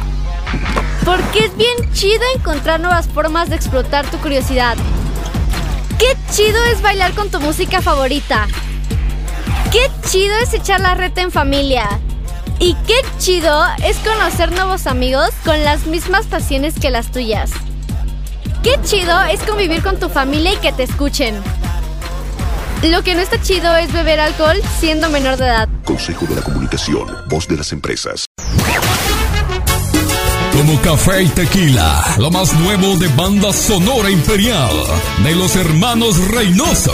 Porque 1.06 1.46
es 1.46 1.58
bien 1.58 1.92
chido 1.94 2.22
encontrar 2.36 2.80
nuevas 2.80 3.08
formas 3.08 3.50
de 3.50 3.56
explotar 3.56 4.10
tu 4.10 4.18
curiosidad. 4.18 4.78
Qué 5.98 6.16
chido 6.32 6.64
es 6.66 6.82
bailar 6.82 7.14
con 7.14 7.30
tu 7.30 7.40
música 7.40 7.82
favorita. 7.82 8.48
Qué 9.72 9.90
chido 10.10 10.36
es 10.38 10.54
echar 10.54 10.80
la 10.80 10.96
reta 10.96 11.22
en 11.22 11.32
familia. 11.32 11.88
Y 12.60 12.76
qué 12.88 12.96
chido 13.18 13.64
es 13.84 13.98
conocer 13.98 14.52
nuevos 14.52 14.86
amigos 14.86 15.30
con 15.44 15.64
las 15.64 15.86
mismas 15.86 16.28
pasiones 16.28 16.80
que 16.80 16.92
las 16.92 17.12
tuyas. 17.12 17.52
Qué 18.64 18.80
chido 18.84 19.20
es 19.24 19.42
convivir 19.42 19.82
con 19.82 20.00
tu 20.00 20.10
familia 20.10 20.54
y 20.54 20.58
que 20.58 20.72
te 20.72 20.84
escuchen. 20.84 21.42
Lo 22.84 23.04
que 23.04 23.14
no 23.14 23.22
está 23.22 23.40
chido 23.40 23.76
es 23.78 23.94
beber 23.94 24.20
alcohol 24.20 24.58
siendo 24.80 25.10
menor 25.12 25.38
de 25.38 25.46
edad. 25.46 25.70
Consejo 25.86 26.26
de 26.26 26.36
la 26.36 26.42
Comunicación, 26.42 27.08
voz 27.30 27.48
de 27.48 27.58
las 27.58 27.72
empresas. 27.72 28.26
Como 30.52 30.82
café 30.82 31.22
y 31.22 31.28
tequila, 31.28 32.16
lo 32.18 32.32
más 32.32 32.54
nuevo 32.54 32.98
de 32.98 33.08
banda 33.10 33.54
sonora 33.54 34.10
imperial 34.10 34.72
de 35.24 35.36
los 35.36 35.56
hermanos 35.56 36.18
Reynoso. 36.30 36.92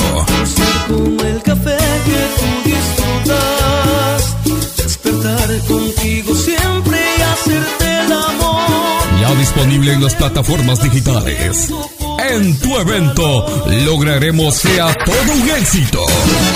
Como 0.87 1.23
el 1.23 1.41
café 1.41 1.77
que 2.05 2.27
tú 2.37 2.69
disfrutas, 2.69 4.35
despertar 4.75 5.59
contigo 5.67 6.35
siempre 6.35 6.99
y 7.17 7.21
hacerte 7.21 7.99
el 8.05 8.11
amor. 8.11 9.21
Ya 9.21 9.33
disponible 9.35 9.93
en 9.93 10.03
las 10.03 10.15
plataformas 10.15 10.83
digitales 10.83 11.71
en 12.19 12.57
tu 12.59 12.77
evento 12.77 13.45
lograremos 13.85 14.55
sea 14.55 14.93
todo 15.05 15.33
un 15.33 15.49
éxito. 15.49 16.03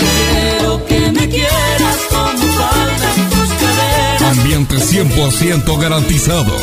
Quiero 0.00 0.84
que 0.86 1.12
me 1.12 1.28
quieras 1.28 1.96
como 2.10 2.32
Ambiente 4.32 4.76
100% 4.76 5.78
garantizado. 5.78 6.56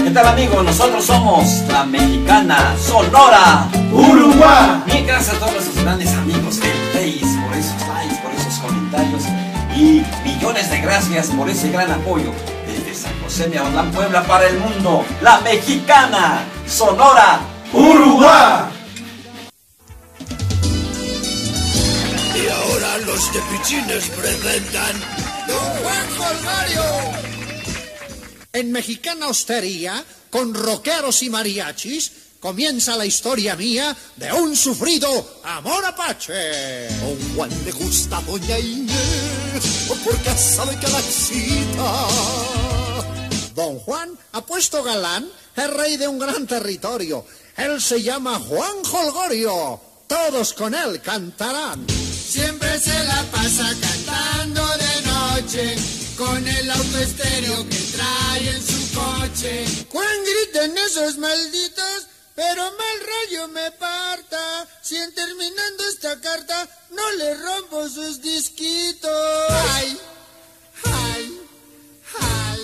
¿Qué 0.03 0.11
tal 0.13 0.27
amigos? 0.27 0.63
Nosotros 0.63 1.03
somos 1.03 1.63
la 1.71 1.83
mexicana 1.83 2.75
Sonora 2.77 3.67
Uruguay. 3.91 4.83
Y 4.85 5.01
gracias 5.01 5.37
a 5.37 5.39
todos 5.39 5.53
nuestros 5.53 5.83
grandes 5.83 6.13
amigos 6.13 6.59
del 6.59 6.71
Face 6.93 7.39
por 7.43 7.57
esos 7.57 7.87
likes, 7.87 8.15
por 8.21 8.31
esos 8.33 8.59
comentarios. 8.59 9.23
Y 9.75 10.05
millones 10.23 10.69
de 10.69 10.81
gracias 10.81 11.27
por 11.27 11.49
ese 11.49 11.71
gran 11.71 11.91
apoyo. 11.91 12.31
Desde 12.67 12.93
San 12.93 13.19
José 13.23 13.47
Miahuatlán, 13.47 13.89
Puebla 13.91 14.21
para 14.23 14.45
el 14.47 14.59
mundo, 14.59 15.03
la 15.21 15.39
mexicana, 15.39 16.43
Sonora, 16.67 17.39
Uruguay. 17.73 18.74
Los 23.15 23.31
tepichines 23.31 24.09
presentan 24.09 24.99
Don 25.47 25.57
Juan 25.57 26.07
Colgario. 26.17 26.83
En 28.51 28.73
Mexicana 28.73 29.29
Hostería, 29.29 30.03
con 30.29 30.53
rockeros 30.53 31.23
y 31.23 31.29
mariachis, 31.29 32.11
comienza 32.41 32.97
la 32.97 33.05
historia 33.05 33.55
mía 33.55 33.95
de 34.17 34.33
un 34.33 34.53
sufrido 34.57 35.39
amor 35.45 35.85
apache. 35.85 36.89
Don 36.99 37.35
Juan 37.35 37.49
le 37.63 37.71
gusta 37.71 38.17
a 38.17 38.21
Doña 38.21 38.59
Inés, 38.59 39.87
porque 40.03 40.31
sabe 40.31 40.77
que 40.77 40.87
la 40.89 40.99
excita. 40.99 42.07
Don 43.55 43.79
Juan, 43.79 44.09
apuesto 44.33 44.83
galán, 44.83 45.25
es 45.55 45.69
rey 45.69 45.95
de 45.95 46.09
un 46.09 46.19
gran 46.19 46.45
territorio. 46.45 47.25
Él 47.55 47.81
se 47.81 48.03
llama 48.03 48.39
Juan 48.39 48.75
Holgorio. 48.91 49.79
Todos 50.05 50.51
con 50.51 50.75
él 50.75 51.01
cantarán. 51.01 52.04
Siempre 52.27 52.79
se 52.79 53.03
la 53.05 53.23
pasa 53.31 53.71
cantando 53.81 54.67
de 54.77 55.01
noche 55.03 55.75
con 56.17 56.47
el 56.47 56.71
auto 56.71 56.97
estéreo 56.99 57.69
que 57.69 57.77
trae 57.95 58.49
en 58.49 58.61
su 58.65 58.93
coche. 58.93 59.65
Juan 59.91 60.17
griten 60.23 60.77
esos 60.77 61.17
malditos, 61.17 62.07
pero 62.35 62.63
mal 62.63 62.97
rayo 63.13 63.47
me 63.49 63.71
parta. 63.71 64.67
Si 64.81 64.95
en 64.95 65.13
terminando 65.13 65.87
esta 65.87 66.19
carta 66.19 66.67
no 66.91 67.11
le 67.13 67.35
rompo 67.35 67.87
sus 67.89 68.21
disquitos. 68.21 69.11
Ay, 69.75 69.97
ay, 70.83 71.39
ay. 72.21 72.61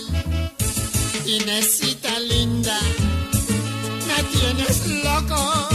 Inesita 1.25 2.19
linda, 2.19 2.79
me 4.07 4.23
tienes 4.23 4.87
loco. 5.03 5.70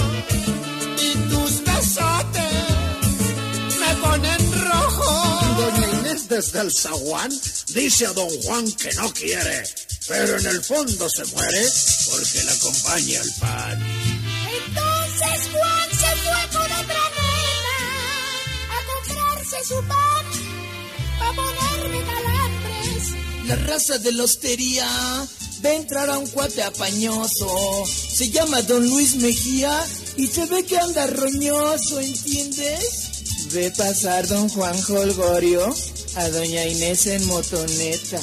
Desde 6.29 6.61
el 6.61 6.73
zaguán 6.73 7.31
dice 7.69 8.07
a 8.07 8.13
don 8.13 8.29
Juan 8.43 8.71
que 8.73 8.93
no 8.95 9.13
quiere, 9.13 9.63
pero 10.09 10.39
en 10.39 10.47
el 10.47 10.63
fondo 10.63 11.09
se 11.09 11.25
muere 11.27 11.63
porque 12.11 12.43
le 12.43 12.51
acompaña 12.51 13.21
el 13.23 13.33
pan. 13.35 13.87
Entonces 14.67 15.51
Juan 15.53 15.91
se 15.91 16.17
fue 16.17 16.49
con 16.53 16.63
otra 16.63 17.03
nena 17.17 17.79
a 18.73 18.79
comprarse 18.93 19.57
su 19.69 19.75
pan 19.87 20.27
para 21.19 21.33
ponerme 21.33 22.05
calambres. 22.05 23.47
La 23.47 23.57
raza 23.57 23.99
de 23.99 24.13
la 24.13 24.25
hostería 24.25 25.29
ve 25.61 25.77
entrar 25.77 26.11
a 26.11 26.19
un 26.19 26.27
cuate 26.27 26.65
apañoso. 26.65 27.85
Se 27.87 28.31
llama 28.31 28.63
Don 28.63 28.85
Luis 28.85 29.15
Mejía 29.17 29.87
y 30.17 30.27
se 30.27 30.47
ve 30.47 30.65
que 30.65 30.77
anda 30.77 31.07
roñoso, 31.07 32.01
¿entiendes? 32.01 33.06
Ve 33.53 33.71
pasar 33.71 34.27
Don 34.27 34.49
Juan 34.49 34.77
Holgorio 34.89 35.75
a 36.17 36.29
Doña 36.31 36.67
Inés 36.67 37.07
en 37.07 37.27
motoneta. 37.27 38.21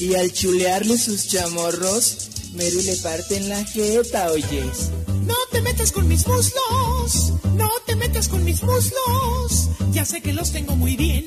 Y 0.00 0.14
al 0.14 0.32
chulearle 0.32 0.98
sus 0.98 1.28
chamorros, 1.28 2.28
Mary 2.54 2.82
le 2.82 2.96
parten 2.96 3.48
la 3.48 3.64
jeta, 3.64 4.30
oyes. 4.32 4.90
No 5.24 5.36
te 5.50 5.60
metas 5.60 5.92
con 5.92 6.08
mis 6.08 6.26
muslos, 6.26 7.32
no 7.54 7.70
te 7.86 7.96
metas 7.96 8.28
con 8.28 8.44
mis 8.44 8.62
muslos. 8.62 9.68
Ya 9.92 10.04
sé 10.04 10.20
que 10.20 10.32
los 10.32 10.52
tengo 10.52 10.76
muy 10.76 10.96
bien, 10.96 11.24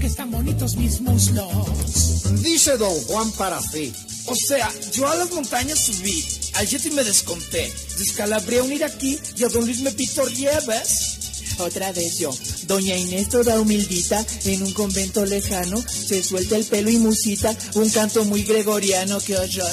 que 0.00 0.06
están 0.06 0.30
bonitos 0.30 0.76
mis 0.76 1.00
muslos. 1.00 2.42
Dice 2.42 2.76
don 2.76 2.94
Juan 3.04 3.30
para 3.32 3.60
sí. 3.60 3.92
O 4.26 4.34
sea, 4.34 4.70
yo 4.92 5.08
a 5.08 5.14
las 5.14 5.30
montañas 5.32 5.78
subí, 5.78 6.24
al 6.54 6.68
y 6.68 6.90
me 6.90 7.02
desconté, 7.02 7.72
descalabré 7.98 8.58
a 8.58 8.62
un 8.62 8.72
iraquí 8.72 9.18
y 9.36 9.44
a 9.44 9.48
don 9.48 9.64
Luis 9.64 9.80
me 9.80 9.90
pitorrié, 9.92 10.50
¿ves? 10.66 11.18
Otra 11.58 11.92
vez 11.92 12.18
yo, 12.18 12.30
doña 12.66 12.96
Inés 12.96 13.28
toda 13.28 13.60
humildita, 13.60 14.24
en 14.44 14.62
un 14.62 14.72
convento 14.72 15.24
lejano, 15.26 15.82
se 15.88 16.22
suelta 16.22 16.56
el 16.56 16.64
pelo 16.64 16.88
y 16.88 16.98
musita, 16.98 17.56
un 17.74 17.90
canto 17.90 18.24
muy 18.24 18.44
gregoriano 18.44 19.18
que 19.20 19.36
horror. 19.36 19.72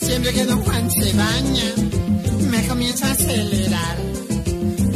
Siempre 0.00 0.32
que 0.34 0.44
don 0.44 0.62
Juan 0.62 0.90
se 0.90 1.12
baña, 1.14 1.74
me 2.50 2.66
comienzo 2.68 3.06
a 3.06 3.10
acelerar. 3.12 3.96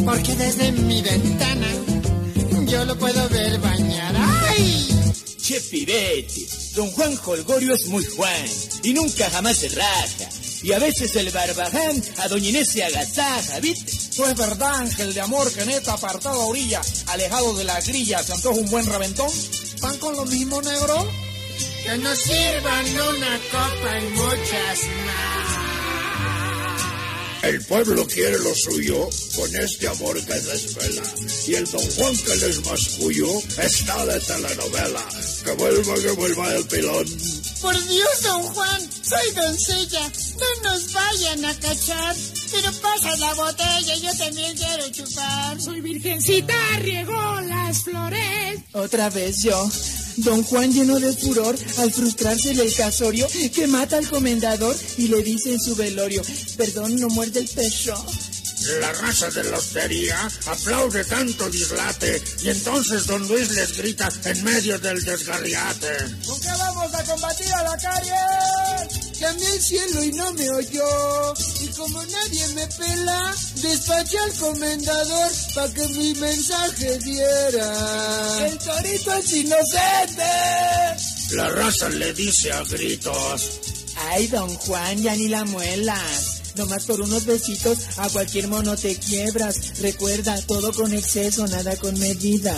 Porque 0.05 0.35
desde 0.35 0.73
mi 0.73 1.01
ventana 1.01 1.69
yo 2.67 2.85
lo 2.85 2.99
puedo 2.99 3.29
ver 3.31 3.59
bañar. 3.59 4.15
¡Ay! 4.19 4.89
Che 5.41 5.61
pirete, 5.71 6.47
don 6.75 6.91
Juan 6.91 7.19
Holgorio 7.25 7.75
es 7.75 7.87
muy 7.87 8.05
Juan 8.05 8.47
y 8.83 8.93
nunca 8.93 9.31
jamás 9.31 9.57
se 9.57 9.69
raja. 9.71 10.29
Y 10.63 10.73
a 10.73 10.79
veces 10.79 11.15
el 11.17 11.31
barbaján 11.31 12.03
a 12.19 12.29
doña 12.29 12.49
Inés 12.51 12.69
se 12.69 12.85
agasaja, 12.85 13.61
¿viste? 13.61 14.06
Pues 14.17 14.35
verdad, 14.35 14.77
ángel 14.77 15.13
de 15.13 15.21
amor, 15.21 15.53
que 15.53 15.67
neta, 15.67 15.93
apartado 15.93 16.41
a 16.41 16.47
orilla, 16.47 16.81
alejado 17.09 17.55
de 17.55 17.65
la 17.65 17.79
grilla, 17.83 18.23
¿se 18.23 18.33
antoja 18.33 18.59
un 18.59 18.71
buen 18.71 18.87
reventón? 18.87 19.31
¿Van 19.83 19.99
con 19.99 20.17
lo 20.17 20.25
mismo, 20.25 20.63
negro? 20.63 21.07
Que 21.85 21.99
nos 21.99 22.19
sirvan 22.19 22.87
una 22.87 23.41
copa 23.51 23.99
y 24.01 24.09
muchas 24.09 24.81
El 27.43 27.65
pueblo 27.67 28.07
quiere 28.07 28.39
lo 28.39 28.55
suyo 28.55 29.09
con 29.37 29.55
este 29.55 29.87
amor 29.87 30.25
que 30.25 30.35
desvela. 30.35 31.03
Y 31.47 31.55
el 31.55 31.71
don 31.71 31.91
Juan 31.91 32.17
que 32.17 32.37
les 32.37 32.65
mascullo 32.65 33.29
está 33.59 34.07
de 34.07 34.19
telenovela. 34.21 35.05
Que 35.45 35.53
vuelva, 35.53 35.95
que 35.95 36.11
vuelva 36.13 36.55
el 36.55 36.67
pilón. 36.67 37.07
Por 37.61 37.75
Dios, 37.89 38.23
don 38.23 38.43
Juan, 38.43 38.81
soy 39.03 39.35
doncella. 39.35 40.13
No 40.39 40.71
nos 40.71 40.93
vayan 40.93 41.45
a 41.45 41.55
cachar. 41.59 42.17
Pero 42.51 42.73
pasa 42.81 43.17
la 43.17 43.35
botella, 43.35 43.97
yo 43.97 44.17
también 44.17 44.57
quiero 44.57 44.89
chupar. 44.91 45.61
Soy 45.61 45.81
virgencita, 45.81 46.55
riego 46.81 47.41
las 47.43 47.83
flores. 47.83 48.61
Otra 48.73 49.11
vez 49.11 49.43
yo, 49.43 49.71
don 50.19 50.43
Juan 50.43 50.73
lleno 50.73 51.01
de 51.01 51.13
furor 51.13 51.57
al 51.79 51.93
frustrarse 51.93 52.51
el 52.51 52.75
casorio 52.75 53.27
que 53.55 53.67
mata 53.67 53.99
al 53.99 54.09
comendador 54.09 54.77
y 54.99 55.09
le 55.09 55.23
dice 55.23 55.53
en 55.53 55.61
su 55.61 55.75
velorio, 55.75 56.23
perdón, 56.57 56.97
no 57.01 57.09
muerde 57.09 57.41
el 57.41 57.49
pecho. 57.49 57.95
La 58.81 58.93
raza 58.93 59.31
de 59.31 59.45
la 59.45 59.59
hostería 59.59 60.29
aplaude 60.47 61.05
tanto 61.05 61.49
dislate 61.51 62.23
y 62.43 62.49
entonces 62.49 63.07
don 63.07 63.27
Luis 63.29 63.51
les 63.51 63.77
grita 63.77 64.09
en 64.25 64.43
medio 64.43 64.79
del 64.79 65.03
desgarriate. 65.05 65.97
¿Con 66.27 66.41
qué 66.41 66.49
vamos 66.49 66.95
a 66.95 67.05
combatir 67.05 67.53
a 67.53 67.63
la 67.63 67.77
calle? 67.77 69.07
Llamé 69.21 69.47
al 69.47 69.61
cielo 69.61 70.03
y 70.05 70.13
no 70.13 70.33
me 70.35 70.51
oyó. 70.51 71.35
Y 71.61 71.69
como 71.69 72.05
nadie 72.05 72.49
me 72.49 72.67
pela, 72.67 73.35
despaché 73.63 74.19
al 74.19 74.33
comendador 74.35 75.33
para 75.55 75.73
que 75.73 75.89
mi 75.89 76.15
mensaje 76.15 76.99
diera. 76.99 78.47
El 78.47 78.59
torito 78.59 79.15
es 79.15 79.33
inocente. 79.33 80.23
La 81.31 81.49
raza 81.51 81.89
le 81.89 82.13
dice 82.13 82.53
a 82.53 82.63
gritos. 82.65 83.61
Ay, 84.11 84.27
don 84.27 84.55
Juan, 84.57 85.03
ya 85.03 85.15
ni 85.17 85.29
la 85.29 85.45
muelas. 85.45 86.36
Nomás 86.57 86.85
por 86.85 87.01
unos 87.01 87.27
besitos 87.27 87.79
a 87.99 88.09
cualquier 88.09 88.49
mono 88.49 88.77
te 88.77 88.97
quiebras. 88.97 89.81
Recuerda, 89.81 90.41
todo 90.43 90.73
con 90.73 90.93
exceso, 90.93 91.47
nada 91.47 91.77
con 91.77 91.99
medida. 91.99 92.55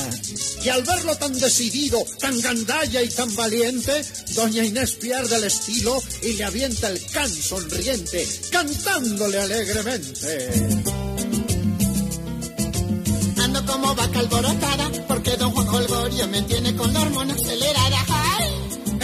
Y 0.63 0.69
al 0.69 0.83
verlo 0.83 1.17
tan 1.17 1.33
decidido, 1.39 2.05
tan 2.21 2.41
gandalla 2.41 3.03
y 3.03 3.09
tan 3.09 3.35
valiente, 3.35 4.05
doña 4.35 4.65
Inés 4.65 4.93
pierde 4.93 5.37
el 5.37 5.45
estilo 5.45 6.01
y 6.23 6.35
le 6.35 6.45
avienta 6.45 6.89
el 6.89 7.05
can 7.07 7.31
sonriente, 7.31 8.27
cantándole 8.51 9.39
alegremente. 9.39 10.49
Ando 13.39 13.67
como 13.67 13.95
vaca 13.95 14.19
alborotada, 14.19 14.91
porque 15.09 15.37
don 15.37 15.51
Juan 15.53 15.69
Holgorio 15.69 16.29
me 16.29 16.43
tiene 16.43 16.75
con 16.77 16.93
la 16.93 17.01
hormona 17.03 17.35
acelerada. 17.35 18.05
¡Ay! 18.09 18.49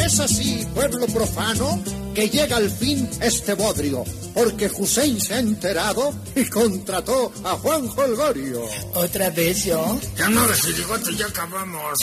Es 0.04 0.20
así, 0.20 0.66
pueblo 0.74 1.06
profano, 1.06 1.82
que 2.14 2.28
llega 2.28 2.56
al 2.56 2.70
fin 2.70 3.08
este 3.20 3.54
bodrio, 3.54 4.04
porque 4.32 4.70
Hussein 4.70 5.20
se 5.20 5.34
ha 5.34 5.38
enterado 5.40 6.14
y 6.34 6.48
contrató 6.48 7.32
a 7.44 7.50
Juan 7.50 7.88
Holgorio. 7.94 8.62
¿Otra 8.94 9.30
vez 9.30 9.64
yo? 9.64 9.98
Ya 10.16 10.28
no, 10.28 10.46
residigote, 10.46 11.14
ya 11.14 11.26
acabamos. 11.26 11.98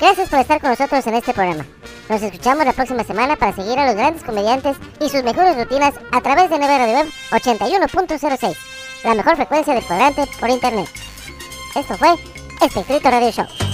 Gracias 0.00 0.28
por 0.30 0.38
estar 0.38 0.60
con 0.60 0.70
nosotros 0.70 1.06
en 1.06 1.14
este 1.14 1.34
programa. 1.34 1.66
Nos 2.08 2.22
escuchamos 2.22 2.64
la 2.64 2.72
próxima 2.72 3.04
semana 3.04 3.36
para 3.36 3.54
seguir 3.54 3.78
a 3.78 3.86
los 3.86 3.94
grandes 3.94 4.22
comediantes 4.22 4.76
y 5.00 5.08
sus 5.08 5.22
mejores 5.22 5.56
rutinas 5.56 5.94
a 6.10 6.20
través 6.20 6.50
de 6.50 6.56
NB 6.56 6.62
Radio 6.62 6.94
Web 6.94 7.06
81.06, 7.30 8.56
la 9.04 9.14
mejor 9.14 9.36
frecuencia 9.36 9.74
del 9.74 9.84
cuadrante 9.84 10.26
por 10.38 10.50
internet. 10.50 10.88
Esto 11.76 11.96
fue 11.96 12.14
Este 12.62 12.80
Escrito 12.80 13.10
Radio 13.10 13.30
Show. 13.30 13.69